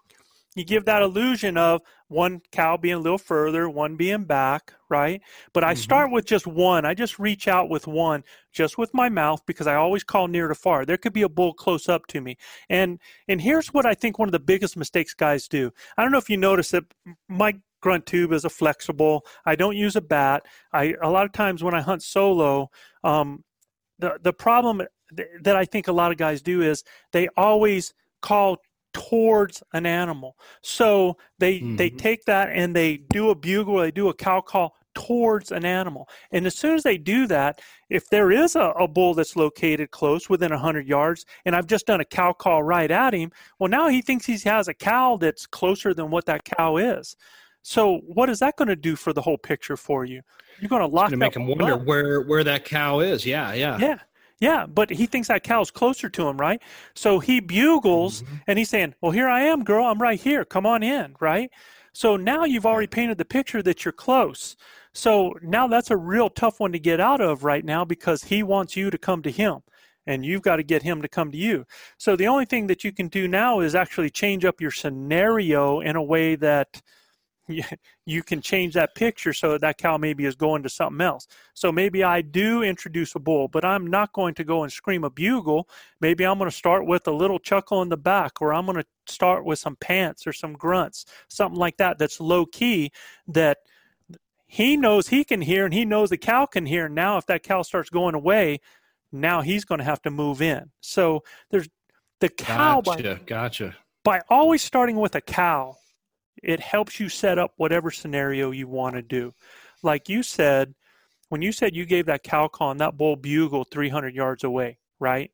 [0.54, 5.20] you give that illusion of one cow being a little further, one being back, right?
[5.52, 5.78] But I Mhm.
[5.78, 6.84] start with just one.
[6.84, 8.22] I just reach out with one,
[8.52, 10.84] just with my mouth, because I always call near to far.
[10.84, 12.36] There could be a bull close up to me,
[12.68, 15.72] and and here's what I think one of the biggest mistakes guys do.
[15.96, 16.84] I don't know if you notice that
[17.28, 19.24] my grunt tube is a flexible.
[19.44, 20.46] I don't use a bat.
[20.72, 22.70] I a lot of times when I hunt solo,
[23.04, 23.44] um,
[23.98, 24.82] the the problem
[25.16, 28.58] th- that I think a lot of guys do is they always call
[28.96, 30.38] towards an animal.
[30.62, 31.98] So they they Mhm.
[31.98, 36.08] take that and they do a bugle, they do a cow call towards an animal.
[36.32, 37.60] And as soon as they do that,
[37.90, 41.86] if there is a, a bull that's located close within 100 yards and I've just
[41.86, 45.18] done a cow call right at him, well now he thinks he has a cow
[45.18, 47.16] that's closer than what that cow is.
[47.62, 50.22] So what is that going to do for the whole picture for you?
[50.58, 51.84] You're going to lock to that make him wonder up.
[51.84, 53.26] where where that cow is.
[53.26, 53.78] Yeah, yeah.
[53.78, 53.98] Yeah.
[54.38, 56.60] Yeah, but he thinks that cow's closer to him, right?
[56.94, 58.42] So he bugles Mhm.
[58.46, 59.86] and he's saying, Well, here I am, girl.
[59.86, 60.44] I'm right here.
[60.44, 61.50] Come on in, right?
[61.92, 64.56] So now you've already painted the picture that you're close.
[64.92, 68.42] So now that's a real tough one to get out of right now because he
[68.42, 69.60] wants you to come to him
[70.06, 71.64] and you've got to get him to come to you.
[71.98, 75.80] So the only thing that you can do now is actually change up your scenario
[75.80, 76.82] in a way that
[78.06, 81.26] you, can change that picture so that cow maybe is going to something else.
[81.54, 85.04] So maybe I do introduce a bull, but I'm not going to go and scream
[85.04, 85.68] a bugle.
[86.00, 88.78] Maybe I'm going to start with a little chuckle in the back, or I'm going
[88.78, 92.90] to start with some pants or some grunts, something like that that's low key
[93.28, 93.58] that
[94.46, 96.88] he knows he can hear and he knows the cow can hear.
[96.88, 98.60] Now, if that cow starts going away,
[99.12, 100.70] now he's going to have to move in.
[100.80, 101.68] So there's
[102.20, 103.76] the cow by Gotcha, gotcha.
[104.04, 105.76] by always starting with a cow,
[106.42, 109.32] it helps you set up whatever scenario you want to do.
[109.82, 110.74] Like you said,
[111.28, 114.78] when you said you gave that cow call and that bull bugle 300 yards away,
[115.00, 115.30] right?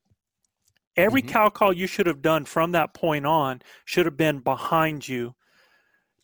[0.96, 1.28] Every Mhm.
[1.28, 5.34] cow call you should have done from that point on should have been behind you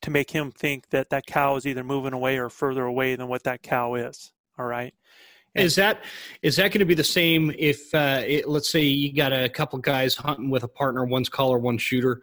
[0.03, 3.29] to make him think that that cow is either moving away or further away than
[3.29, 4.33] what that cow is.
[4.59, 4.95] All right.
[5.55, 6.05] And- Is that
[6.43, 9.49] is that going to be the same if uh, it, let's say you got a
[9.49, 12.21] couple guys hunting with a partner, one's caller, one shooter,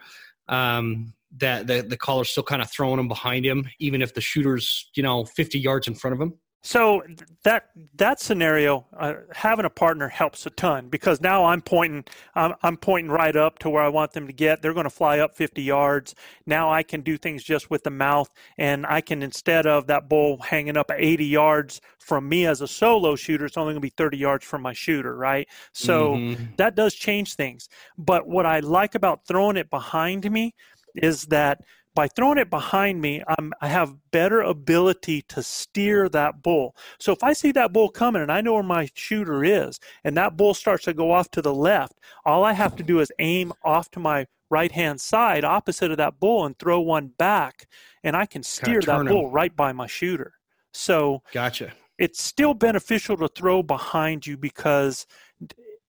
[0.47, 4.21] um, that the the caller's still kind of throwing him behind him, even if the
[4.21, 6.33] shooter's you know fifty yards in front of him.
[6.65, 7.03] So
[7.43, 12.55] that that scenario, uh, having a partner helps a ton because now I'm pointing, I'm,
[12.63, 14.63] I'm pointing right up to where I want them to get.
[14.63, 16.15] They're going to fly up 50 yards.
[16.47, 20.09] Now I can do things just with the mouth, and I can instead of that
[20.09, 23.85] bull hanging up 80 yards from me as a solo shooter, it's only going to
[23.85, 25.47] be 30 yards from my shooter, right?
[25.73, 26.57] So Mhm.
[26.57, 27.69] that does change things.
[27.95, 30.55] But what I like about throwing it behind me
[30.95, 31.61] is that
[31.95, 36.75] by throwing it behind me, I'm, I have better ability to steer that bull.
[36.99, 40.15] So if I see that bull coming and I know where my shooter is, and
[40.17, 41.93] that bull starts to go off to the left,
[42.25, 45.97] all I have to do is aim off to my right hand side, opposite of
[45.97, 47.67] that bull, and throw one back,
[48.03, 49.07] and I can steer that him.
[49.07, 50.33] bull right by my shooter.
[50.73, 51.71] So gotcha.
[51.97, 55.07] it's still beneficial to throw behind you because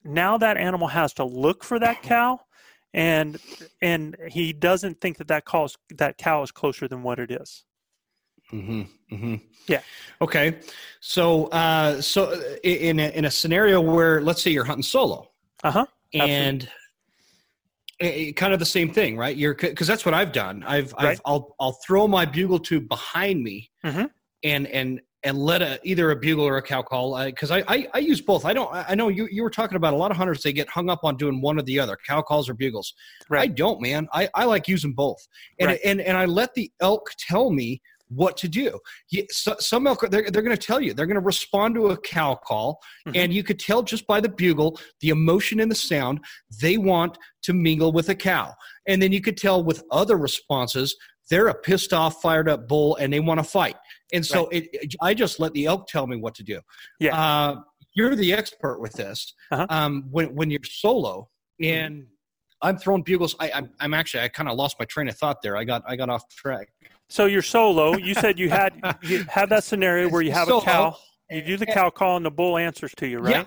[0.04, 2.40] now that animal has to look for that cow
[2.96, 3.38] and
[3.82, 7.64] and he doesn't think that that calls that cow is closer than what it is
[8.50, 9.34] hmm hmm
[9.68, 9.82] Yeah.
[10.20, 10.60] Okay.
[11.00, 15.30] So, uh, so in a, in a scenario where, let's say, you're hunting solo,
[15.64, 16.68] uh-huh and
[18.00, 19.36] i- i- kind of the same thing, right?
[19.36, 20.62] You're because that's what I've done.
[20.62, 21.06] I've, Right.
[21.18, 24.10] I've I'll I'll throw my bugle tube behind me, Mhm.
[24.44, 27.86] and and and let a either a bugle or a cow call because I, I
[27.94, 28.44] I use both.
[28.44, 28.72] I don't.
[28.72, 30.88] I I know you you were talking about a lot of hunters they get hung
[30.88, 32.94] up on doing one or the other, cow calls or bugles.
[33.30, 34.08] I don't, man.
[34.12, 35.18] I I like using both,
[35.58, 35.80] and Right.
[35.84, 38.78] and and I let the elk tell me what to do.
[39.32, 42.36] Some elk they're, they're going to tell you they're going to respond to a cow
[42.36, 42.78] call,
[43.08, 43.16] Mhm.
[43.16, 46.20] and you could tell just by the bugle, the emotion and the sound
[46.62, 48.54] they want to mingle with a cow,
[48.86, 50.94] and then you could tell with other responses
[51.28, 53.74] they're a pissed off, fired up bull, and they want to fight.
[54.12, 56.60] And so it, it- I just let the elk tell me what to do.
[57.00, 57.16] Yeah.
[57.18, 57.60] Uh,
[57.94, 59.34] you're the expert with this.
[59.50, 59.66] Uh-huh.
[59.70, 61.28] Um, when when you're solo
[61.62, 62.06] and
[62.62, 65.40] I'm throwing bugles, I, I'm, I'm actually I kind of lost my train of thought
[65.42, 65.56] there.
[65.56, 66.68] I got I got off track.
[67.08, 68.72] so you're solo you said you had
[69.02, 70.96] you had that scenario where you have a cow
[71.30, 73.44] you do the cow call and the bull answers to you right Yeah,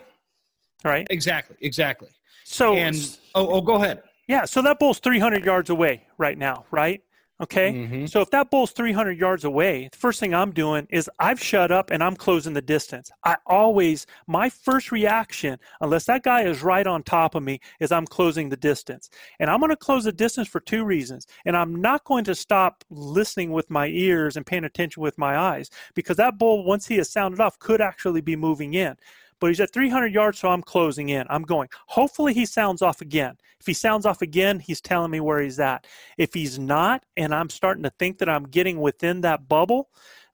[0.84, 2.10] right exactly, exactly.
[2.45, 2.95] so and
[3.36, 4.02] oh, oh, go ahead.
[4.27, 7.02] Yeah, so that bull's 300 yards away right now, right?
[7.41, 7.72] Okay.
[7.72, 8.06] Mm-hmm.
[8.07, 11.72] So if that bull's 300 yards away, the first thing I'm doing is I've shut
[11.72, 13.10] up and I'm closing the distance.
[13.24, 17.94] I always, my first reaction, unless that guy is right on top of me, is
[17.94, 19.10] I'm closing the distance.
[19.40, 21.28] And I'm going to close the distance for two reasons.
[21.45, 25.38] And I'm not going to stop listening with my ears and paying attention with my
[25.38, 28.98] eyes because that bull, once he has sounded off, could actually be moving in
[29.40, 31.26] but he's at 300 yards, so I'm closing in.
[31.30, 31.70] I'm going.
[31.88, 33.38] Hopefully, he sounds off again.
[33.60, 35.86] If he sounds off again, he's telling me where he's at.
[36.18, 39.90] If he's not, and I'm starting to think that I'm getting within that bubble,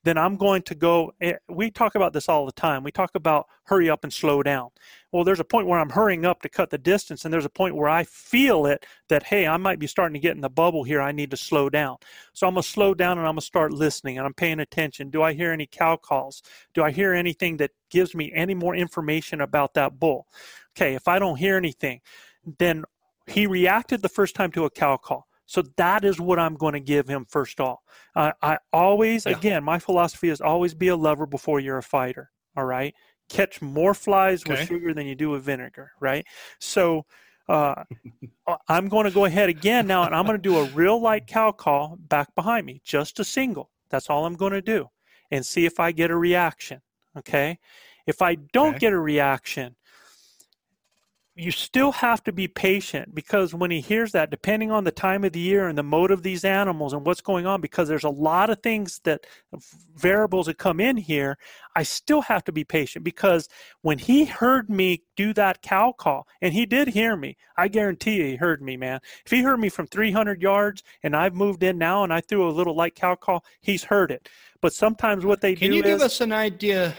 [0.06, 1.12] then I'm going to go.
[1.20, 2.84] Eh, we talk about this all the time.
[2.84, 4.70] We talk about hurry up and slow down.
[5.12, 7.50] Well, there's a point where I'm hurrying up to cut the distance, and there's a
[7.50, 10.50] point where I feel it that, hey, I might be starting to get in the
[10.50, 11.02] bubble here.
[11.02, 11.98] I need to slow down.
[12.34, 14.60] So I'm going to slow down and I'm going to start listening and I'm paying
[14.60, 15.10] attention.
[15.10, 16.44] Do I hear any cow calls?
[16.76, 20.28] Do I hear anything that gives me any more information about that bull?
[20.78, 22.02] Okay, if I don't hear anything,
[22.60, 22.84] then
[23.26, 25.28] he reacted the first time to a cow call.
[25.46, 27.80] So that is what I'm going to give him first off.
[28.16, 29.34] Uh, I always, yeah.
[29.34, 32.32] again, my philosophy is always be a lover before you're a fighter.
[32.58, 32.94] All right.
[33.30, 34.52] Catch more flies okay.
[34.52, 35.92] with sugar than you do with vinegar.
[36.00, 36.26] Right.
[36.60, 37.06] So
[37.48, 37.84] uh,
[38.68, 41.28] I'm going to go ahead again now and I'm going to do a real light
[41.28, 43.70] cow call back behind me, just a single.
[43.90, 44.90] That's all I'm going to do
[45.32, 46.82] and see if I get a reaction.
[47.18, 47.60] Okay.
[48.08, 48.80] If I don't okay.
[48.80, 49.76] get a reaction,
[51.38, 55.26] you still have to be patient because when he hears that, depending on the time
[55.26, 58.06] of the year and the mode of these animals and what's going on, because there's
[58.06, 59.58] a lot of things that uh,
[59.98, 61.38] variables that come in here,
[61.76, 63.50] I still have to be patient because
[63.82, 68.16] when he heard me do that cow call, and he did hear me, I guarantee
[68.16, 69.02] you he heard me, man.
[69.26, 72.48] If he heard me from 300 yards and I've moved in now and I threw
[72.48, 74.30] a little light cow call, he's heard it.
[74.62, 76.96] But sometimes what they Can do you give is, us an idea?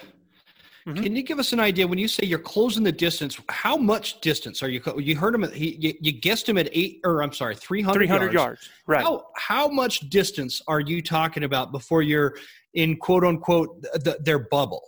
[0.87, 1.03] Mm-hmm.
[1.03, 3.41] Can you give us an idea when you say you're closing the distance?
[3.49, 4.81] How much distance are you?
[4.99, 5.43] You heard him.
[5.43, 8.35] At, he, you, you guessed him at eight, or I'm sorry, 300, 300 yards.
[8.35, 8.69] yards.
[8.87, 9.03] Right.
[9.03, 12.37] How, how much distance are you talking about before you're
[12.75, 14.85] in quote unquote the, their bubble?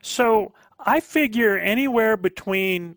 [0.00, 2.96] So I figure anywhere between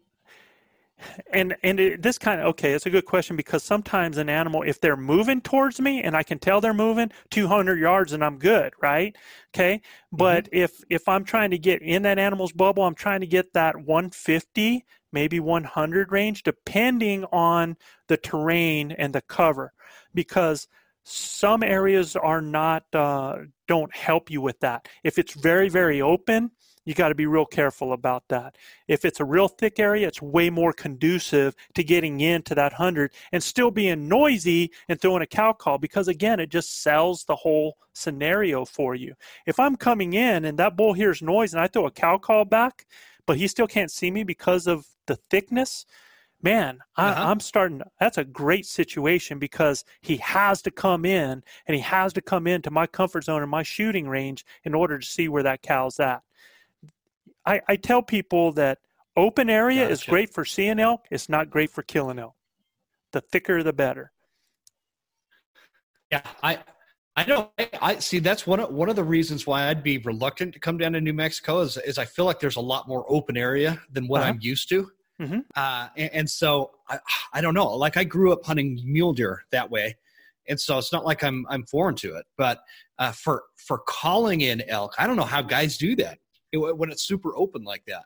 [1.31, 4.63] and and it, this kind of okay it's a good question because sometimes an animal
[4.63, 8.38] if they're moving towards me and i can tell they're moving 200 yards and i'm
[8.38, 9.15] good right?
[9.55, 9.81] Okay?
[10.11, 10.63] But mm-hmm.
[10.63, 13.76] if if i'm trying to get in that animal's bubble i'm trying to get that
[13.76, 17.77] 150 maybe 100 range depending on
[18.07, 19.73] the terrain and the cover.
[20.13, 20.67] Because
[21.03, 24.88] some areas are not uh, don't help you with that.
[25.03, 26.51] If it's very very open
[26.90, 28.57] you got to be real careful about that.
[28.88, 33.14] If it's a real thick area, it's way more conducive to getting into that 100
[33.32, 37.36] and still being noisy and throwing a cow call because, again, it just sells the
[37.36, 39.14] whole scenario for you.
[39.45, 42.44] If I'm coming in and that bull hears noise and I throw a cow call
[42.44, 42.88] back,
[43.28, 45.86] but he still can't see me because of the thickness,
[46.41, 47.30] man, I, uh-huh.
[47.30, 47.84] I'm starting.
[47.99, 52.48] That's a great situation because he has to come in and he has to come
[52.48, 55.99] into my comfort zone and my shooting range in order to see where that cow's
[55.99, 56.24] at.
[57.45, 58.80] I, I tell people that
[59.16, 59.94] open area gotcha.
[59.94, 61.06] is great for seeing elk.
[61.11, 62.36] It's not great for killing elk.
[63.11, 64.11] The thicker, the better.
[66.11, 66.60] Yeah, I
[67.16, 67.52] I know.
[67.60, 68.20] I, I, see.
[68.20, 71.02] That's one of one of the reasons why I'd be reluctant to come down to
[71.02, 74.22] New Mexico is, is I feel like there's a lot more open area than what
[74.22, 74.30] uh-huh.
[74.30, 74.90] I'm used to.
[75.22, 75.40] Mm-hmm.
[75.53, 76.99] Uh, and, and, so I,
[77.34, 77.76] I don't know.
[77.76, 79.98] Like I grew up hunting mule deer that way,
[80.48, 82.26] and so it's not like I'm I'm foreign to it.
[82.38, 82.61] But
[82.99, 86.20] uh, for for calling in elk, I don't know how guys do that
[86.53, 88.05] when it's super open like that?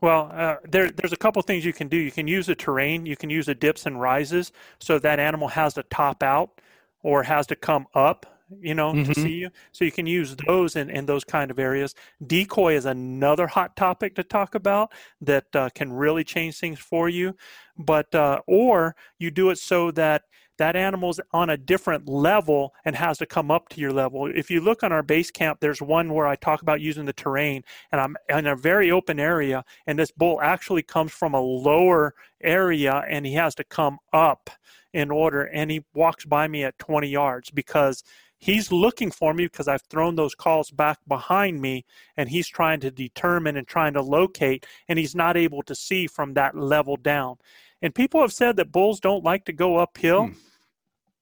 [0.00, 1.96] Well, uh, there, there's a couple things you can do.
[1.96, 3.06] You can use the terrain.
[3.06, 4.50] You can use the dips and rises,
[4.80, 6.60] so that animal has to top out
[7.04, 8.26] or has to come up,
[8.60, 9.12] you know, mm-hmm.
[9.12, 9.50] to see you.
[9.70, 11.94] So you can use those in, in those kind of areas.
[12.26, 17.08] Decoy is another hot topic to talk about that uh, can really change things for
[17.08, 17.36] you.
[17.78, 20.22] But uh, or you do it so that
[20.58, 24.26] that animal's on a different level and has to come up to your level.
[24.26, 27.12] If you look on our base camp, there's one where I talk about using the
[27.12, 31.40] terrain, and I'm in a very open area, and this bull actually comes from a
[31.40, 34.50] lower area and he has to come up
[34.92, 38.04] in order, and he walks by me at 20 yards because
[38.42, 41.84] he's looking for me because I've thrown those calls back behind me
[42.16, 46.08] and he's trying to determine and trying to locate and he's not able to see
[46.08, 47.36] from that level down.
[47.82, 50.30] And people have said that bulls don't like to go uphill.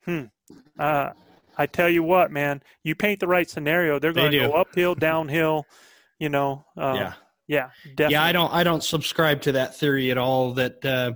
[0.04, 0.12] Hmm.
[0.12, 0.24] Hmm.
[0.78, 1.10] Uh,
[1.56, 4.94] I tell you what, man, you paint the right scenario, they're going to go uphill,
[5.08, 5.66] downhill.
[6.18, 6.64] You know.
[6.76, 7.12] Uh, yeah.
[7.48, 7.70] Yeah.
[7.84, 8.12] Definitely.
[8.12, 8.24] Yeah.
[8.24, 8.52] I don't.
[8.52, 10.52] I don't subscribe to that theory at all.
[10.52, 11.12] That uh,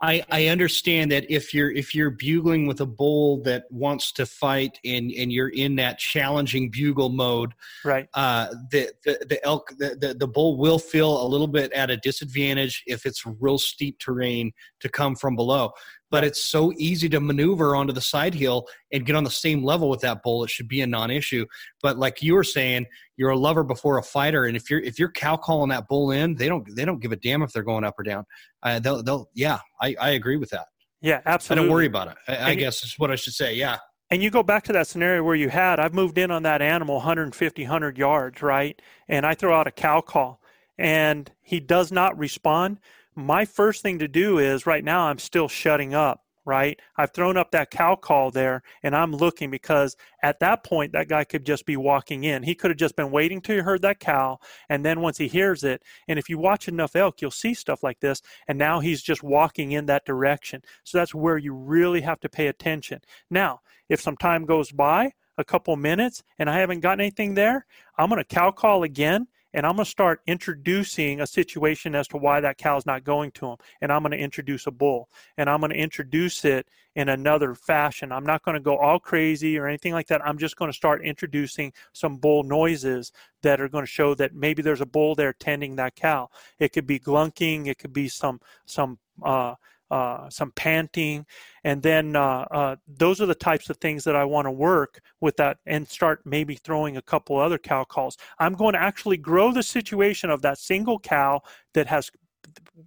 [0.00, 4.26] I, I understand that if you're if you're bugling with a bull that wants to
[4.26, 7.52] fight and and you're in that challenging bugle mode,
[7.84, 8.08] right?
[8.14, 11.90] Uh, the, the the elk the, the the bull will feel a little bit at
[11.90, 15.72] a disadvantage if it's real steep terrain to come from below
[16.10, 19.62] but it's so easy to maneuver onto the side heel and get on the same
[19.62, 20.44] level with that bull.
[20.44, 21.46] It should be a non-issue.
[21.82, 22.86] But like you were saying,
[23.16, 26.10] you're a lover before a fighter, and if you're if you're cow calling that bull
[26.10, 28.24] in, they don't they don't give a damn if they're going up or down.
[28.62, 30.66] Uh, they'll they'll yeah, I I agree with that.
[31.00, 31.62] Yeah, absolutely.
[31.62, 32.16] I don't worry about it.
[32.26, 33.54] I, I guess is what I should say.
[33.54, 33.78] Yeah.
[34.10, 36.62] And you go back to that scenario where you had, I've moved in on that
[36.62, 38.80] animal 150, 100 yards, right?
[39.06, 40.40] And I throw out a cow call
[40.78, 42.78] and he does not respond
[43.18, 46.78] my first thing to do is right now I'm still shutting up, right?
[46.96, 51.08] I've thrown up that cow call there and I'm looking because at that point that
[51.08, 52.44] guy could just be walking in.
[52.44, 54.38] He could have just been waiting till he heard that cow
[54.68, 57.82] and then once he hears it, and if you watch enough elk, you'll see stuff
[57.82, 60.62] like this and now he's just walking in that direction.
[60.84, 63.00] So that's where you really have to pay attention.
[63.30, 67.64] Now, if some time goes by, a couple minutes and I haven't gotten anything there,
[67.96, 72.08] I'm going to cow call again and I'm going to start introducing a situation as
[72.08, 73.56] to why that cow's not going to him.
[73.80, 77.54] And I'm going to introduce a bull, and I'm going to introduce it in another
[77.54, 78.12] fashion.
[78.12, 80.24] I'm not going to go all crazy or anything like that.
[80.26, 83.12] I'm just going to start introducing some bull noises
[83.42, 86.28] that are going to show that maybe there's a bull there tending that cow.
[86.58, 89.54] It could be glunking, it could be some some uh,
[89.90, 91.26] uh, some panting,
[91.64, 95.00] and then uh, uh, those are the types of things that I want to work
[95.20, 98.16] with that and start maybe throwing a couple other cow calls.
[98.38, 101.42] I'm going to actually grow the situation of that single cow
[101.74, 102.10] that has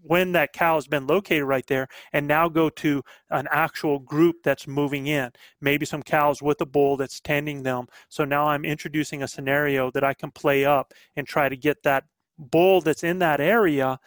[0.01, 4.37] when that cow has been located right there and now go to an actual group
[4.43, 5.29] that's moving in
[5.59, 9.91] maybe some cows with a bull that's tending them so now i'm introducing a scenario
[9.91, 12.05] that i can play up and try to get that
[12.37, 13.99] bull that's in that area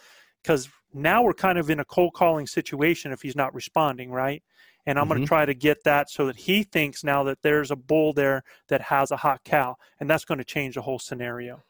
[0.43, 4.43] because now we're kind of in a cold calling situation if he's not responding, right?
[4.87, 5.15] And I'm mm-hmm.
[5.15, 8.13] going to try to get that so that he thinks now that there's a bull
[8.13, 11.63] there that has a hot cow, and that's going to change the whole scenario.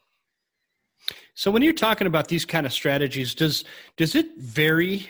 [1.35, 3.65] So when you're talking about these kind of strategies, does
[3.97, 5.09] does it vary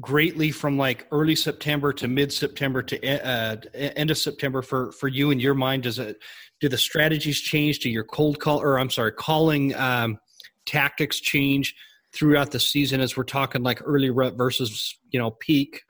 [0.00, 5.08] greatly from like early September to mid September to uh, end of September for for
[5.08, 5.84] you in your mind?
[5.84, 6.18] Does it
[6.60, 7.78] do the strategies change?
[7.80, 10.18] Do your cold call or I'm sorry, calling um,
[10.66, 11.74] tactics change?
[12.18, 15.82] Throughout the season as we're talking like early rut versus you know peak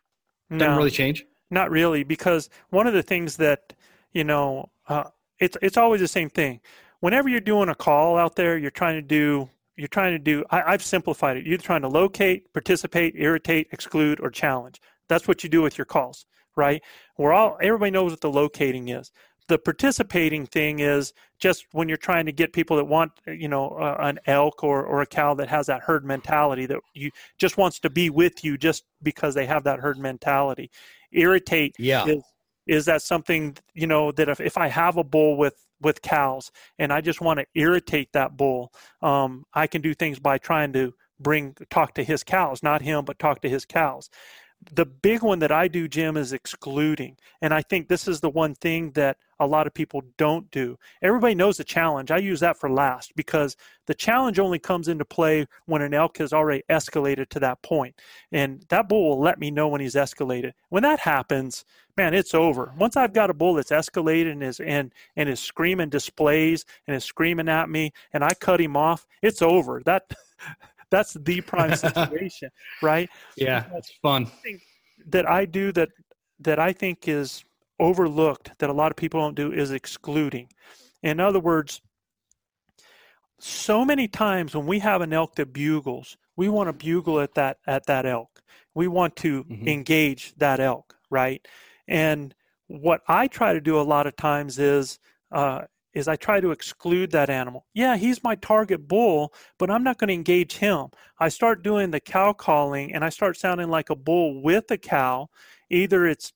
[0.51, 1.25] doesn't no, really change?
[1.51, 3.73] Not really because one of the things that
[4.13, 5.05] you know uh,
[5.39, 6.61] it's it's always the same thing.
[7.01, 10.45] Whenever you're doing a call out there you're trying to do you're trying to do
[10.51, 11.47] I, i've simplified it.
[11.47, 14.81] You're trying to locate participate irritate exclude or challenge.
[15.09, 16.27] That's what you do with your calls
[16.59, 16.83] right?
[17.17, 19.11] We're all everybody knows what the locating is
[19.49, 23.71] the participating thing is just when you're trying to get people that want you know
[23.71, 27.57] uh, an elk or, or a cow that has that herd mentality that you just
[27.57, 30.71] wants to be with you just because they have that herd mentality.
[31.13, 32.07] Irritate yeah.
[32.07, 32.23] is,
[32.67, 36.53] is that something you know that if, if i have a bull with with cows
[36.79, 38.73] and i just want to irritate that bull
[39.03, 43.05] um, i can do things by trying to bring talk to his cows not him
[43.05, 44.11] but talk to his cows
[44.73, 47.17] the big one that I do, Jim, is excluding.
[47.41, 50.79] And I think this is the one thing that a lot of people don't do.
[51.01, 52.11] Everybody knows the challenge.
[52.11, 53.57] I use that for last because
[53.87, 57.95] the challenge only comes into play when an elk has already escalated to that point.
[58.33, 60.53] And that bull will let me know when he's escalated.
[60.71, 61.65] When that happens,
[61.97, 62.73] man, it's over.
[62.77, 66.97] Once I've got a bull that's escalated and is and and is screaming displays and
[66.97, 69.83] is screaming at me and I cut him off, it's over.
[69.85, 70.11] That
[70.91, 72.51] that's the prime situation,
[72.83, 73.09] right?
[73.37, 74.31] Yeah, that's fun.
[75.07, 75.91] That I do that
[76.41, 77.45] that I think is
[77.81, 80.49] overlooked that a lot of people don't do is excluding.
[81.03, 81.81] In other words,
[83.39, 87.35] so many times when we have an elk that bugles, we want to bugle at
[87.35, 88.43] that at that elk.
[88.75, 89.69] We want to mm-hmm.
[89.69, 91.47] engage that elk, right?
[91.87, 92.35] And
[92.67, 94.99] what I try to do a lot of times is
[95.33, 95.63] uh,
[95.99, 97.67] is I try to exclude that animal.
[97.75, 100.89] Yeah, he's my target bull, but I'm not going to engage him.
[101.19, 104.79] I start doing the cow calling and I start sounding like a bull with a
[104.79, 105.29] cow.
[105.71, 106.33] Either it's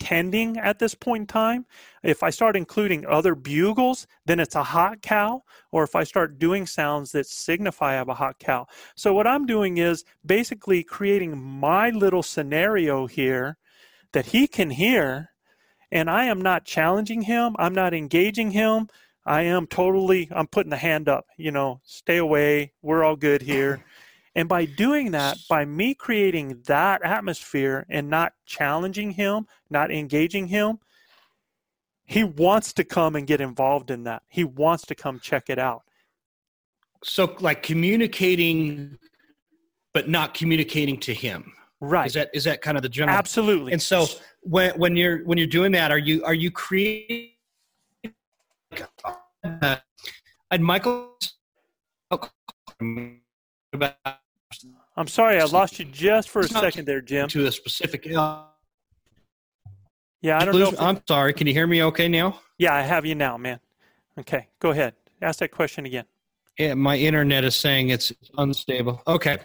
[0.00, 1.64] tending at this point in time.
[2.02, 6.38] If I start including other bugles, then it's a hot cow, or if I start
[6.38, 8.66] doing sounds that signify I have a hot cow.
[8.96, 13.56] So, what I'm doing is basically creating my little scenario here
[14.12, 15.30] that he can hear
[15.94, 17.54] and I am not challenging him.
[17.58, 18.88] I'm not engaging him.
[19.26, 22.72] I am totally, I'm putting the hand up, you know, stay away.
[22.82, 23.82] We're all good here.
[24.34, 30.48] And by doing that, by me creating that atmosphere and not challenging him, not engaging
[30.48, 30.80] him,
[32.04, 34.22] he wants to come and get involved in that.
[34.28, 35.82] He wants to come check it out.
[37.02, 38.98] So, like communicating,
[39.92, 41.52] but not communicating to him.
[41.80, 42.06] Right.
[42.06, 43.16] Is that is that kind of the general?
[43.16, 43.72] Absolutely.
[43.72, 44.06] And so
[44.40, 47.30] when when you're when you're doing that, are you are you creating?
[49.44, 49.76] Uh,
[50.50, 51.10] and Michael,
[54.96, 57.28] I'm sorry, I lost you just for a second there, Jim.
[57.28, 58.06] to a specific.
[58.14, 58.44] Uh,
[60.22, 60.72] Yeah, I don't know.
[60.78, 61.34] I'm sorry.
[61.34, 61.82] Can you hear me?
[61.82, 62.40] Okay now.
[62.58, 63.58] yeah, I have you now, man.
[64.18, 64.94] Okay, go ahead.
[65.20, 66.04] Ask that question again.
[66.58, 69.02] Yeah, my internet is saying it's unstable.
[69.08, 69.38] Okay,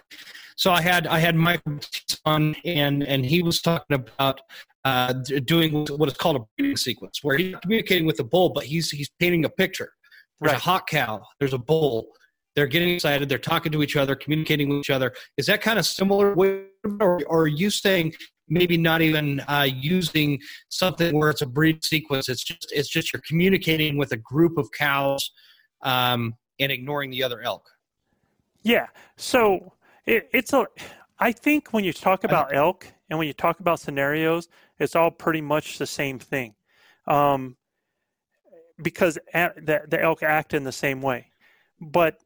[0.56, 1.80] so I had I had Michael
[2.26, 4.42] on, and and he was talking about
[4.90, 5.14] uh,
[5.54, 8.90] doing what is called a breeding sequence, where he's communicating with the bull, but he's
[8.90, 9.92] he's painting a picture.
[10.40, 10.62] There's Right.
[10.62, 11.22] a hot cow.
[11.40, 12.08] There's a bull.
[12.56, 13.30] They're getting excited.
[13.30, 15.14] They're talking to each other, communicating with each other.
[15.38, 16.64] Is that kind of similar, way,
[17.00, 18.14] or, or are you saying
[18.48, 20.40] maybe not even uh, using
[20.70, 22.28] something where it's a breed sequence?
[22.30, 25.32] It's just it's just you're communicating with a group of cows
[25.84, 27.66] um, and ignoring the other elk.
[28.64, 28.88] Yeah.
[29.18, 29.74] So
[30.06, 30.66] it, it's a.
[31.20, 34.48] I think when you talk about elk and when you talk about scenarios,
[34.80, 36.56] it's all pretty much the same thing,
[37.08, 37.58] um,
[38.82, 41.32] because a- the the elk act in the same way.
[41.82, 42.20] But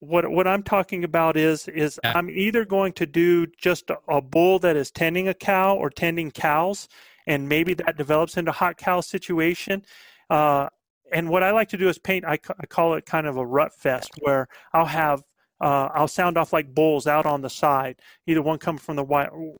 [0.00, 1.98] what what I'm talking about is is.
[2.16, 5.88] I'm either going to do just a, a bull that is tending a cow or
[5.90, 6.88] tending cows,
[7.26, 9.84] and maybe that develops into hot cow situation.
[10.28, 10.68] Uh,
[11.12, 12.24] and what I like to do is paint.
[12.26, 15.22] I, ca- I call it kind of a rut fest, where I'll have
[15.62, 19.04] uh, I'll sound off like bulls out on the side, either one coming from the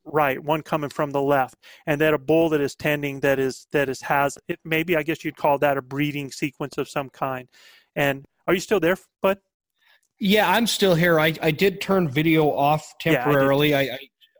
[0.04, 1.54] right, one coming from the left,
[1.86, 4.58] and then a bull that is tending that is that is has it.
[4.64, 7.48] Maybe I guess you'd call that a breeding sequence of some kind.
[7.94, 9.38] And are you still there, bud?
[10.18, 11.20] Yeah, I'm still here.
[11.20, 13.74] I, I did turn video off Yeah, I temporarily.
[13.74, 13.98] I, I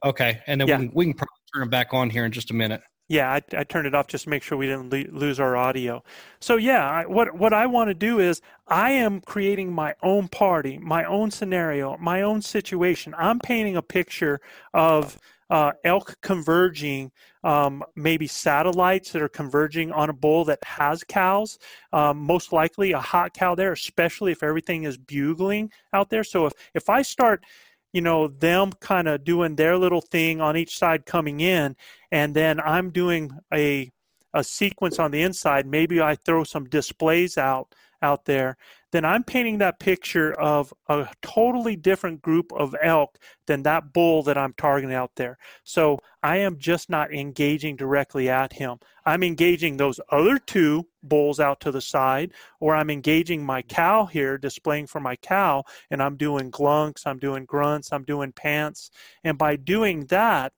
[0.09, 0.78] okay, and then Yeah.
[0.78, 2.82] we, can, we can probably turn it back on here in just a minute.
[3.09, 6.03] Yeah, I, I turned it off just to make sure we didn't lose our audio.
[6.41, 10.29] So yeah, I, what what I want to do is I am creating my own
[10.29, 13.15] party, my own scenario, my own situation.
[13.19, 14.41] I'm painting a picture
[14.73, 15.19] of
[15.51, 17.11] uh, elk converging,
[17.45, 21.59] um, maybe satellites that are converging on a bull that has cows.
[21.93, 26.24] Um, most likely a hot cow there, especially if everything is bugling out there.
[26.24, 27.45] So if if I start
[27.93, 31.77] you know them kind of doing their little thing on each side coming in
[32.10, 33.90] and then i'm doing a
[34.35, 35.66] a sequence on the inside.
[35.66, 38.57] Maybe i throw some displays out out there
[38.91, 44.23] then i'm painting that picture of a totally different group of elk than that bull
[44.23, 49.23] that i'm targeting out there so i am just not engaging directly at him i'm
[49.23, 54.37] engaging those other two bulls out to the side or i'm engaging my cow here
[54.37, 58.91] displaying for my cow and I'm doing glunks, I'm doing grunts, I'm doing pants.
[59.24, 60.53] And by doing that,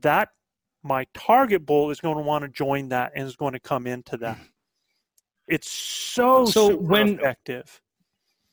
[0.00, 0.30] that
[0.82, 3.86] my target bull is going to want to join that and is going to come
[3.86, 4.36] into that.
[4.36, 4.46] Mm-hmm.
[5.48, 7.80] It's so, So when- effective.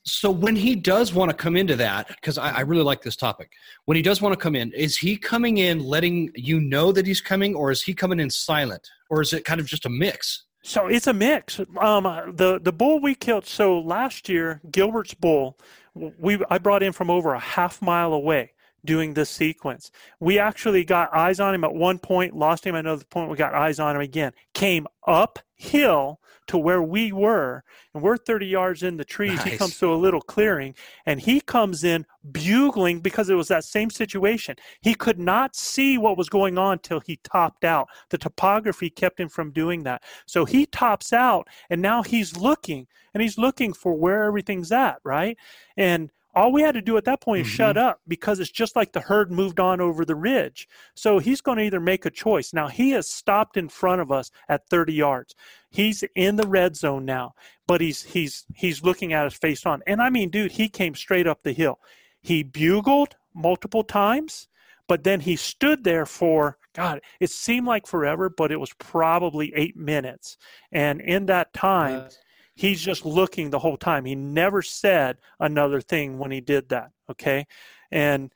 [0.04, 3.16] So when he does want to come into that, because I, I really like this
[3.16, 3.52] topic,
[3.86, 7.06] when he does want to come in, is he coming in letting you know that
[7.06, 9.90] he's coming, or is he coming in silent, or is it kind of just a
[9.90, 10.46] mix?
[10.64, 11.60] So it's a mix.
[11.80, 12.04] Um,
[12.36, 13.46] the the bull we killed.
[13.46, 15.60] So last year, Gilbert's bull,
[15.94, 18.54] we I brought in from over a half mile away
[18.86, 19.92] doing this sequence.
[20.20, 23.30] We actually got eyes on him at one point, lost him at another point.
[23.30, 24.34] We got eyes on him again.
[24.54, 27.64] Came uphill to where we were,
[27.94, 29.42] and we're 30 yards in the trees.
[29.44, 30.76] He comes to a little clearing,
[31.06, 34.56] and he comes in bugling because it was that same situation.
[34.82, 37.88] He could not see what was going on till he topped out.
[38.10, 40.04] The topography kept him from doing that.
[40.26, 44.98] So he tops out, and now he's looking, and he's looking for where everything's at,
[45.04, 45.38] right?
[45.78, 47.56] And all we had to do at that point is mm-hmm.
[47.56, 50.68] shut up because it's just like the herd moved on over the ridge.
[50.96, 52.54] So he's going to either make a choice.
[52.54, 55.36] Now he has stopped in front of us at 30 yards.
[55.70, 57.34] He's in the red zone now,
[57.68, 59.82] but he's he's he's looking at us face on.
[59.88, 61.80] And I mean, dude, he came straight up the hill.
[62.22, 64.48] He bugled multiple times,
[64.88, 69.54] but then he stood there for God, it seemed like forever, but it was probably
[69.56, 70.38] eight minutes.
[70.72, 72.08] And in that time,
[72.56, 74.06] he's just looking the whole time.
[74.06, 76.92] He never said another thing when he did that.
[77.10, 77.46] Okay.
[77.92, 78.34] And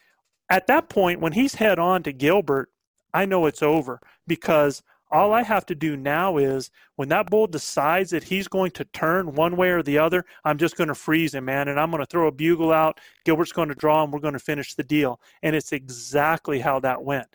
[0.49, 2.69] at that point, when he's head on to Gilbert,
[3.13, 7.47] I know it's over because all I have to do now is when that bull
[7.47, 10.95] decides that he's going to turn one way or the other, I'm just going to
[10.95, 11.67] freeze him, man.
[11.67, 12.99] And I'm going to throw a bugle out.
[13.23, 15.21] Gilbert's going to draw and we're going to finish the deal.
[15.43, 17.27] And it's exactly how that went.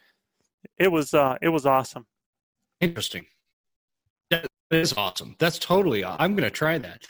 [0.79, 2.07] It was, uh, it was awesome.
[2.81, 3.27] Interesting.
[4.71, 5.35] Is awesome.
[5.39, 6.05] That's totally.
[6.05, 7.05] I'm going to try that.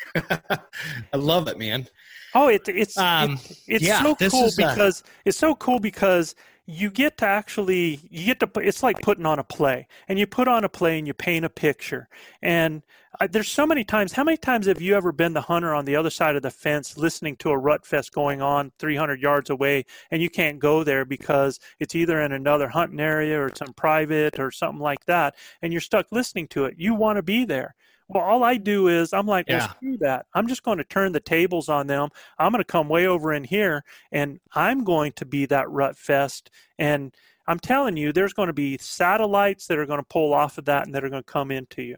[1.12, 1.86] I love it, man.
[2.34, 6.34] Oh, it, it's Um, it- it's yeah, so cool uh, because it's so cool because
[6.66, 10.26] you get to actually you get to it's like putting on a play and you
[10.26, 12.08] put on a play and you paint a picture
[12.42, 12.82] and
[13.18, 14.12] I, there's so many times.
[14.12, 16.50] How many times have you ever been the hunter on the other side of the
[16.50, 20.84] fence listening to a rut fest going on 300 yards away and you can't go
[20.84, 25.04] there because it's either in another hunting area or it's in private or something like
[25.06, 26.74] that and you're stuck listening to it?
[26.78, 27.74] You want to be there.
[28.06, 29.58] Well, all I do is I'm like, yeah.
[29.58, 30.26] well, screw that.
[30.34, 32.10] I'm just going to turn the tables on them.
[32.38, 35.96] I'm going to come way over in here and I'm going to be that rut
[35.96, 36.50] fest.
[36.78, 37.14] And
[37.46, 40.66] I'm telling you, there's going to be satellites that are going to pull off of
[40.66, 41.96] that and that are going to come into you.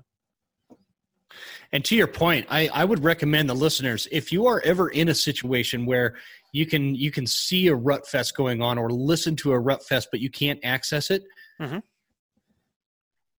[1.72, 5.08] And to your point, I, I would recommend the listeners if you are ever in
[5.08, 6.16] a situation where
[6.52, 9.84] you can you can see a rut fest going on or listen to a rut
[9.84, 11.24] fest, but you can't access it.
[11.60, 11.78] Mm-hmm.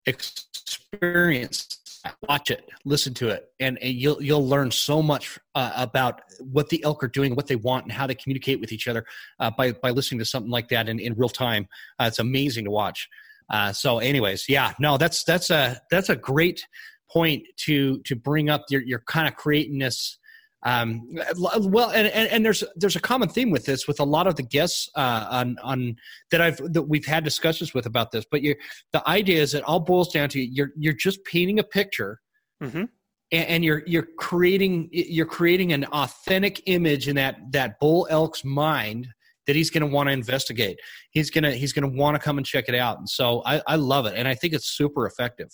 [0.05, 1.79] Experience
[2.27, 6.69] watch it, listen to it, and, and you'll you'll learn so much uh, about what
[6.69, 9.05] the elk are doing, what they want, and how they communicate with each other
[9.39, 11.67] uh, by by listening to something like that in, in real time.
[11.99, 13.07] Uh, it's amazing to watch.
[13.49, 16.65] Uh, so, anyways, yeah, no, that's that's a that's a great
[17.13, 18.63] point to to bring up.
[18.69, 20.17] You're you're kind of creating this
[20.65, 24.27] um, well, and, and, and there's there's a common theme with this with a lot
[24.27, 25.97] of the guests uh, on on
[26.31, 28.25] that I've that we've had discussions with about this.
[28.29, 28.55] But you,
[28.93, 32.21] the idea is it all boils down to you're you're just painting a picture,
[32.63, 32.85] mm-hmm.
[33.33, 38.45] and, and, you're you're creating you're creating an authentic image in that that bull elk's
[38.45, 39.09] mind
[39.47, 40.79] that he's going to want to investigate.
[41.11, 42.99] He's gonna he's gonna want to come and check it out.
[42.99, 45.49] And so I, I love it, and I think it's super effective.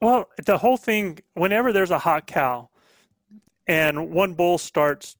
[0.00, 1.20] Well, the whole thing.
[1.34, 2.68] Whenever there's a hot cow
[3.66, 5.16] and one bull starts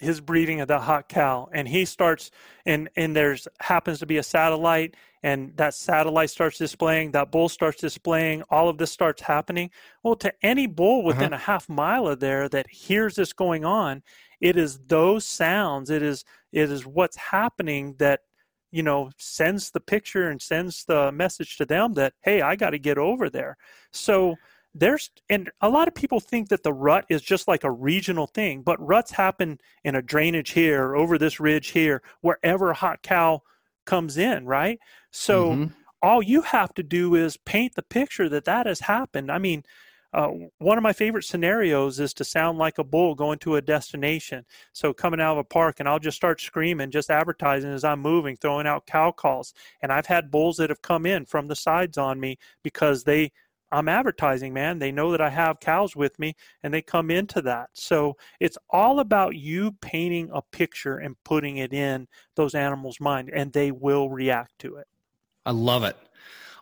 [0.00, 2.30] his breeding of the hot cow and he starts
[2.64, 7.48] and and there's happens to be a satellite and that satellite starts displaying that bull
[7.48, 9.70] starts displaying all of this starts happening
[10.02, 11.06] well to any bull uh-huh.
[11.06, 11.42] within uh-huh.
[11.42, 14.02] a half mile of there that hears this going on
[14.40, 18.20] it is those sounds it is it is what's happening that
[18.70, 22.70] you know sends the picture and sends the message to them that hey i got
[22.70, 23.56] to get over there.
[23.92, 24.36] So
[24.74, 28.26] there's and a lot of people think that the rut is just like a regional
[28.26, 33.02] thing but ruts happen in a drainage here over this ridge here wherever a hot
[33.02, 33.40] cow
[33.86, 34.78] comes in right?
[35.10, 35.72] So mm-hmm.
[36.02, 39.32] all you have to do is paint the picture that that has happened.
[39.32, 39.62] I mean
[40.16, 43.60] uh, one of my favorite scenarios is to sound like a bull going to a
[43.60, 44.46] destination.
[44.72, 48.00] So coming out of a park, and I'll just start screaming, just advertising as I'm
[48.00, 49.52] moving, throwing out cow calls.
[49.82, 53.30] And I've had bulls that have come in from the sides on me because they
[53.72, 54.78] I'm advertising, man.
[54.78, 57.68] They know that I have cows with me and they come into that.
[57.74, 62.06] So it's all about you painting a picture and putting it in
[62.36, 64.86] those animals' mind and they will react to it.
[65.44, 65.96] I love it.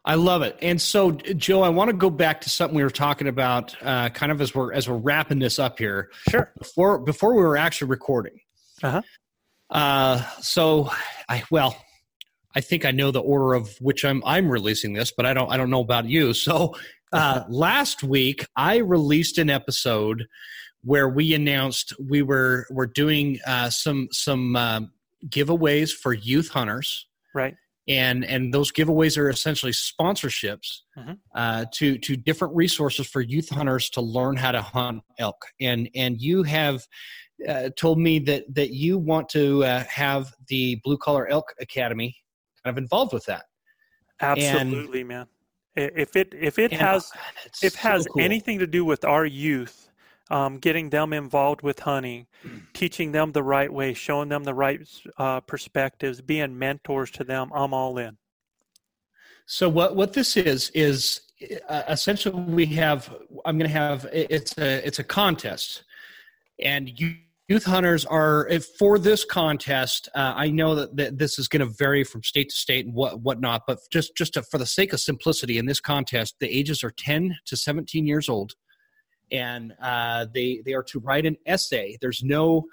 [0.05, 0.59] I love it.
[0.61, 4.11] And so, Joe, I want to go back to something we were talking about, uh,
[4.11, 6.11] kind of as we're as we're wrapping this up here.
[6.29, 6.53] Sure.
[6.59, 8.39] Before before we were actually recording.
[8.83, 9.03] Uh-huh.
[9.71, 10.91] Uh So,
[11.29, 11.77] I well,
[12.55, 15.51] I think I know the order of which I'm I'm releasing this, but I don't
[15.51, 16.35] I don't know about you.
[16.35, 16.75] So
[17.13, 20.27] uh, last week I released an episode
[20.83, 24.93] where we announced we were we're doing uh, some some um,
[25.27, 27.55] giveaways for youth hunters, right?
[27.87, 31.13] And and those giveaways are essentially sponsorships mm-hmm.
[31.35, 35.45] uh, to to different resources for youth hunters to learn how to hunt elk.
[35.61, 36.87] And and you have
[37.49, 42.17] uh, told me that that you want to uh, have the Blue Collar Elk Academy
[42.65, 43.45] kind of involved with that.
[44.21, 45.27] Absolutely, and, man.
[45.77, 47.11] If it if it has
[47.63, 48.23] if so has cool.
[48.23, 49.84] anything to do with our youth,
[50.35, 52.27] um, getting them involved with hunting,
[52.75, 54.81] teaching them the right way, showing them the right
[55.17, 58.19] uh, perspectives, being mentors to them, I'm all in.
[59.47, 61.21] So what what this is is
[61.69, 65.85] uh, essentially we have I'm going to have it's a it's a contest,
[66.59, 67.17] and you
[67.49, 68.49] youth hunters are
[68.79, 72.49] for this contest uh, i know that, that this is going to vary from state
[72.49, 75.67] to state and what whatnot but just just to, for the sake of simplicity in
[75.67, 78.55] this contest the ages are 10 to 17 years old
[79.31, 82.65] and uh, they they are to write an essay there's no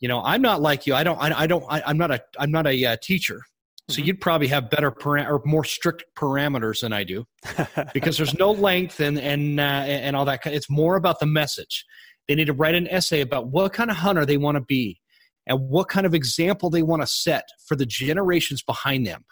[0.00, 2.22] you know i'm not like you i don't i, I don't I, am not a
[2.38, 3.42] i'm not a uh, teacher
[3.88, 4.06] so mm-hmm.
[4.06, 7.26] you'd probably have better para- or more strict parameters than i do
[7.94, 11.84] because there's no length and and uh, and all that it's more about the message
[12.28, 15.00] they need to write an essay about what kind of hunter they want to be
[15.46, 19.24] and what kind of example they want to set for the generations behind them.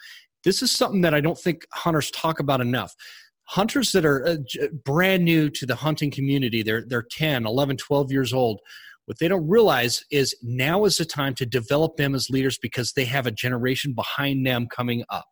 [0.44, 2.94] This is something that I don't think hunters talk about enough.
[3.48, 4.36] Hunters that are uh,
[4.84, 8.60] brand new to the hunting community, they're, they're 10, 11, 12 years old.
[9.06, 12.92] What they don't realize is now is the time to develop them as leaders because
[12.92, 15.28] they have a generation behind them coming up.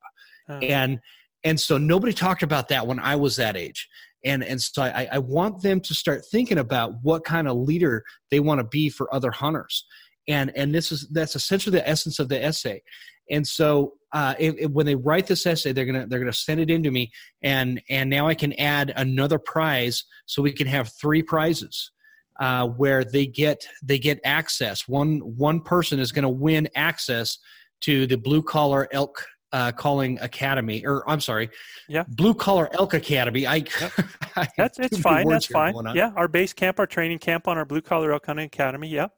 [0.49, 0.59] Oh.
[0.59, 1.01] And
[1.45, 3.89] and so nobody talked about that when I was that age
[4.27, 8.05] and and so I, I want them to start thinking about what kind of leader
[8.31, 9.87] they want to be for other hunters
[10.29, 12.83] and and this is that's essentially the essence of the essay
[13.31, 16.59] and so uh, it, it, when they write this essay, they're gonna they're gonna send
[16.59, 17.13] it in to me,
[17.43, 21.93] and and now I can add another prize, so we can have three prizes.
[22.41, 24.89] Uh, where they get they get access.
[24.89, 27.39] One one person is going to win access
[27.83, 29.23] to the Blue Collar Elk
[29.53, 31.51] uh, Calling Academy, or I'm sorry,
[31.87, 33.47] yeah, Blue Collar Elk Academy.
[33.47, 33.93] I, yep.
[34.37, 35.29] I that's it's fine.
[35.29, 35.75] That's fine.
[35.95, 38.89] Yeah, our base camp, our training camp on our Blue Collar Elk Hunting Academy.
[38.89, 39.09] Yeah.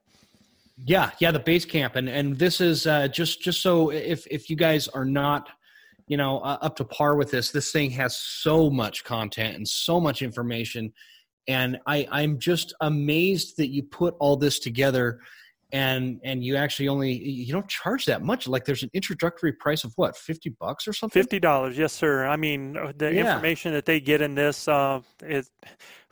[0.84, 4.48] Yeah, yeah, the base camp, and and this is uh, just just so if if
[4.48, 5.48] you guys are not,
[6.06, 9.66] you know, uh, up to par with this, this thing has so much content and
[9.66, 10.92] so much information,
[11.48, 15.20] and I I'm just amazed that you put all this together
[15.72, 19.84] and and you actually only you don't charge that much like there's an introductory price
[19.84, 23.34] of what 50 bucks or something $50 yes sir i mean uh, the yeah.
[23.34, 25.50] information that they get in this uh, is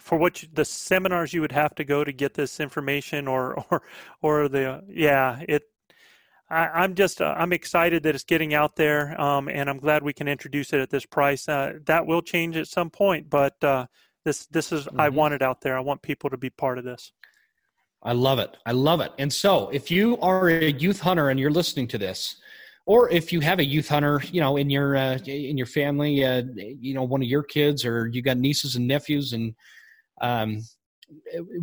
[0.06, 3.54] for what you, the seminars you would have to go to get this information or
[3.70, 3.82] or
[4.22, 5.64] or the yeah it
[6.48, 10.04] I, am just uh, I'm excited that it's getting out there, um, and I'm glad
[10.04, 11.48] we can introduce it at this price.
[11.48, 13.86] Uh, that will change at some point, but uh,
[14.24, 15.00] this this is mm-hmm.
[15.00, 15.76] I want it out there.
[15.76, 17.10] I want people to be part of this.
[18.04, 18.56] I love it.
[18.64, 19.10] I love it.
[19.18, 22.36] And so, if you are a youth hunter and you're listening to this,
[22.84, 26.24] or if you have a youth hunter, you know, in your uh, in your family,
[26.24, 29.52] uh, you know, one of your kids, or you got nieces and nephews, and
[30.20, 30.62] um,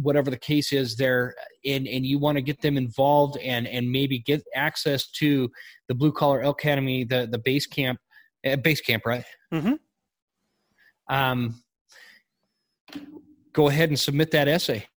[0.01, 1.35] whatever the case is, there,
[1.65, 5.49] and and you want to get them involved and and maybe get access to
[5.87, 7.99] the Blue Collar Elk Academy, the the base camp,
[8.45, 9.25] uh, base camp, right?
[9.53, 9.73] Mm-hmm.
[11.13, 11.61] Um,
[13.51, 14.87] go ahead and submit that essay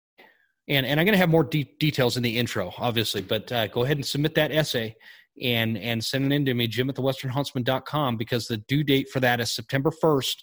[0.68, 3.22] and and I'm going to have more de- details in the intro, obviously.
[3.22, 4.96] But uh, go ahead and submit that essay
[5.40, 9.08] and and send it in to me, Jim at the westernhuntsman.com, because the due date
[9.10, 10.36] for that is September 1st,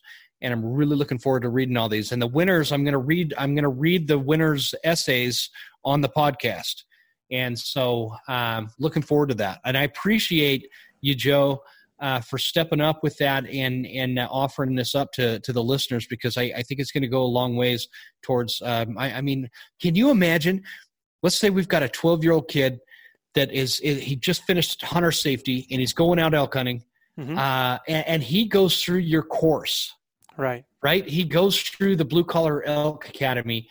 [0.43, 2.11] and I'm really looking forward to reading all these.
[2.11, 3.33] And the winners, I'm going to read.
[3.37, 5.49] I'm going to read the winners' essays
[5.83, 6.83] on the podcast,
[7.31, 9.59] and so um, looking forward to that.
[9.65, 10.67] And I appreciate
[11.01, 11.63] you, Joe
[12.03, 15.63] uh, for stepping up with that and and uh, offering this up to to the
[15.63, 17.87] listeners because I, I think it's going to go a long ways
[18.21, 18.61] towards.
[18.61, 19.49] Um, I, I, mean,
[19.81, 20.63] can you imagine?
[21.21, 22.79] Let's say we've got a 12 year old kid
[23.35, 26.83] that is he just finished hunter safety and he's going out elk hunting,
[27.17, 27.37] mm-hmm.
[27.37, 29.93] uh, and, and he goes through your course.
[30.37, 30.65] Right.
[30.81, 31.07] Right.
[31.07, 33.67] He goes through the Blue Collar Elk Academy.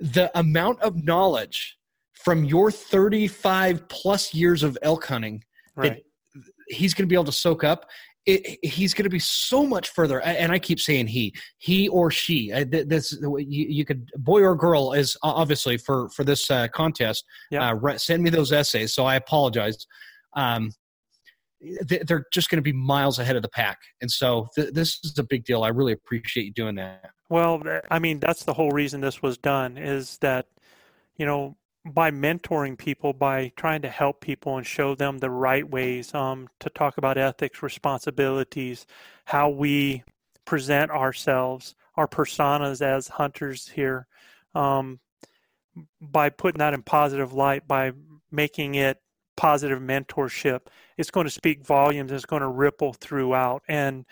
[0.00, 1.76] The amount of knowledge
[2.24, 5.44] from your 35 plus years of elk hunting
[5.76, 6.02] right.
[6.34, 7.86] that he's going to be able to soak up
[8.26, 12.10] it, he's going to be so much further and i keep saying he he or
[12.10, 17.24] she this you, you could boy or girl is obviously for for this uh, contest
[17.50, 17.72] yeah.
[17.72, 19.86] uh, send me those essays so i apologize
[20.36, 20.70] um,
[21.60, 23.78] they're just going to be miles ahead of the pack.
[24.00, 25.62] And so th- this is a big deal.
[25.62, 27.10] I really appreciate you doing that.
[27.30, 30.46] Well i mean that's the whole reason this was done is that
[31.16, 35.68] you know by mentoring people, by trying to help people and show them the right
[35.68, 38.86] ways um, to talk about ethics, responsibilities,
[39.26, 40.02] how we
[40.46, 44.06] present ourselves, our personas as hunters here,
[44.54, 44.98] um,
[46.00, 47.92] by putting that in positive light, by
[48.30, 48.98] making it
[49.36, 50.60] positive mentorship,
[50.96, 52.12] it's going to speak volumes.
[52.12, 53.62] It's going to ripple throughout.
[53.68, 54.04] And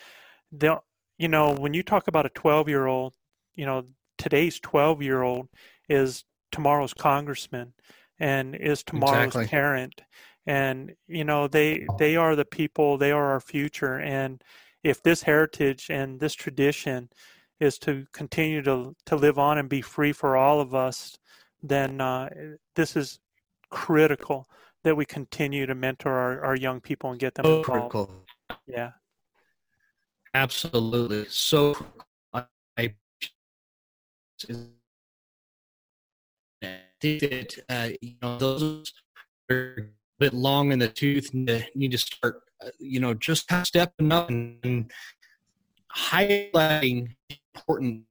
[0.51, 0.81] the,
[1.19, 3.15] you know, when you talk about a 12 year old,
[3.55, 3.85] you know,
[4.19, 5.49] today's 12 year old
[5.89, 7.73] is tomorrow's congressman
[8.19, 9.49] and is tomorrow's exactly.
[9.49, 10.03] parent
[10.47, 14.43] and you know they they are the people they are our future and
[14.83, 17.09] if this heritage and this tradition
[17.61, 21.17] is to continue to to live on and be free for all of us
[21.63, 22.29] then uh,
[22.75, 23.21] this is
[23.71, 24.49] critical
[24.85, 27.91] that we continue to mentor our, our young people and get them so involved.
[27.93, 28.27] Critical.
[28.67, 28.91] Yeah.
[30.35, 31.27] Absolutely.
[31.29, 31.77] So
[32.77, 32.95] I
[37.01, 38.93] think that uh, you know those
[39.51, 39.83] are a
[40.19, 44.13] bit long in the tooth need to, need to start uh, you know just stepping
[44.13, 44.91] up and, and
[45.95, 47.15] highlighting
[47.55, 48.05] important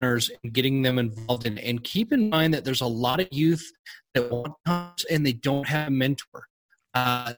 [0.00, 3.72] and getting them involved in and keep in mind that there's a lot of youth
[4.14, 6.46] that want to and they don't have a mentor.
[6.94, 7.32] Uh,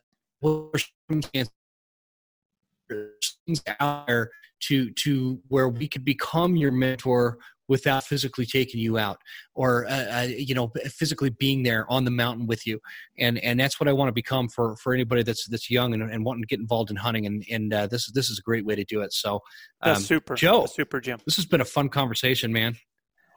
[3.81, 4.31] out there
[4.61, 7.39] to to where we could become your mentor
[7.71, 9.19] without physically taking you out
[9.55, 12.81] or uh, uh, you know physically being there on the mountain with you.
[13.17, 16.03] And and that's what i want to become for for anybody that's that's young and,
[16.03, 17.27] and wanting to get involved in hunting.
[17.27, 19.13] And and uh, this this is a great way to do it.
[19.13, 22.77] So um, that's super joe that's super jim this has been a fun conversation man.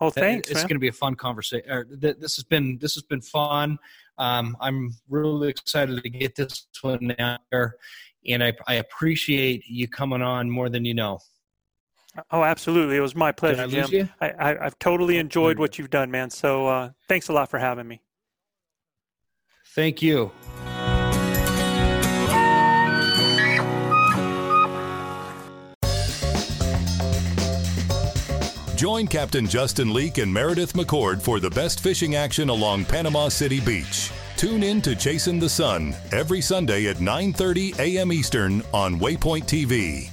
[0.01, 3.21] Oh thanks it's going to be a fun conversation this has been this has been
[3.21, 3.77] fun.
[4.17, 7.75] Um, i'm really excited to get this one out there.
[8.25, 11.19] And I, I appreciate you coming on more than you know
[12.31, 12.97] Oh, absolutely.
[12.97, 14.09] It was my pleasure, Jim.
[14.21, 15.61] I, have totally enjoyed hmm.
[15.61, 16.29] what you've done, man.
[16.29, 18.01] So uh, thanks a lot for having me.
[19.75, 20.31] Thank you.
[28.75, 33.61] Join Captain Justin Leake and Meredith McCord for the best fishing action along Panama City
[33.61, 34.11] Beach.
[34.35, 38.11] Tune in to Chasing the Sun every Sunday at 9:30 a.m.
[38.11, 40.12] Eastern on Waypoint TV.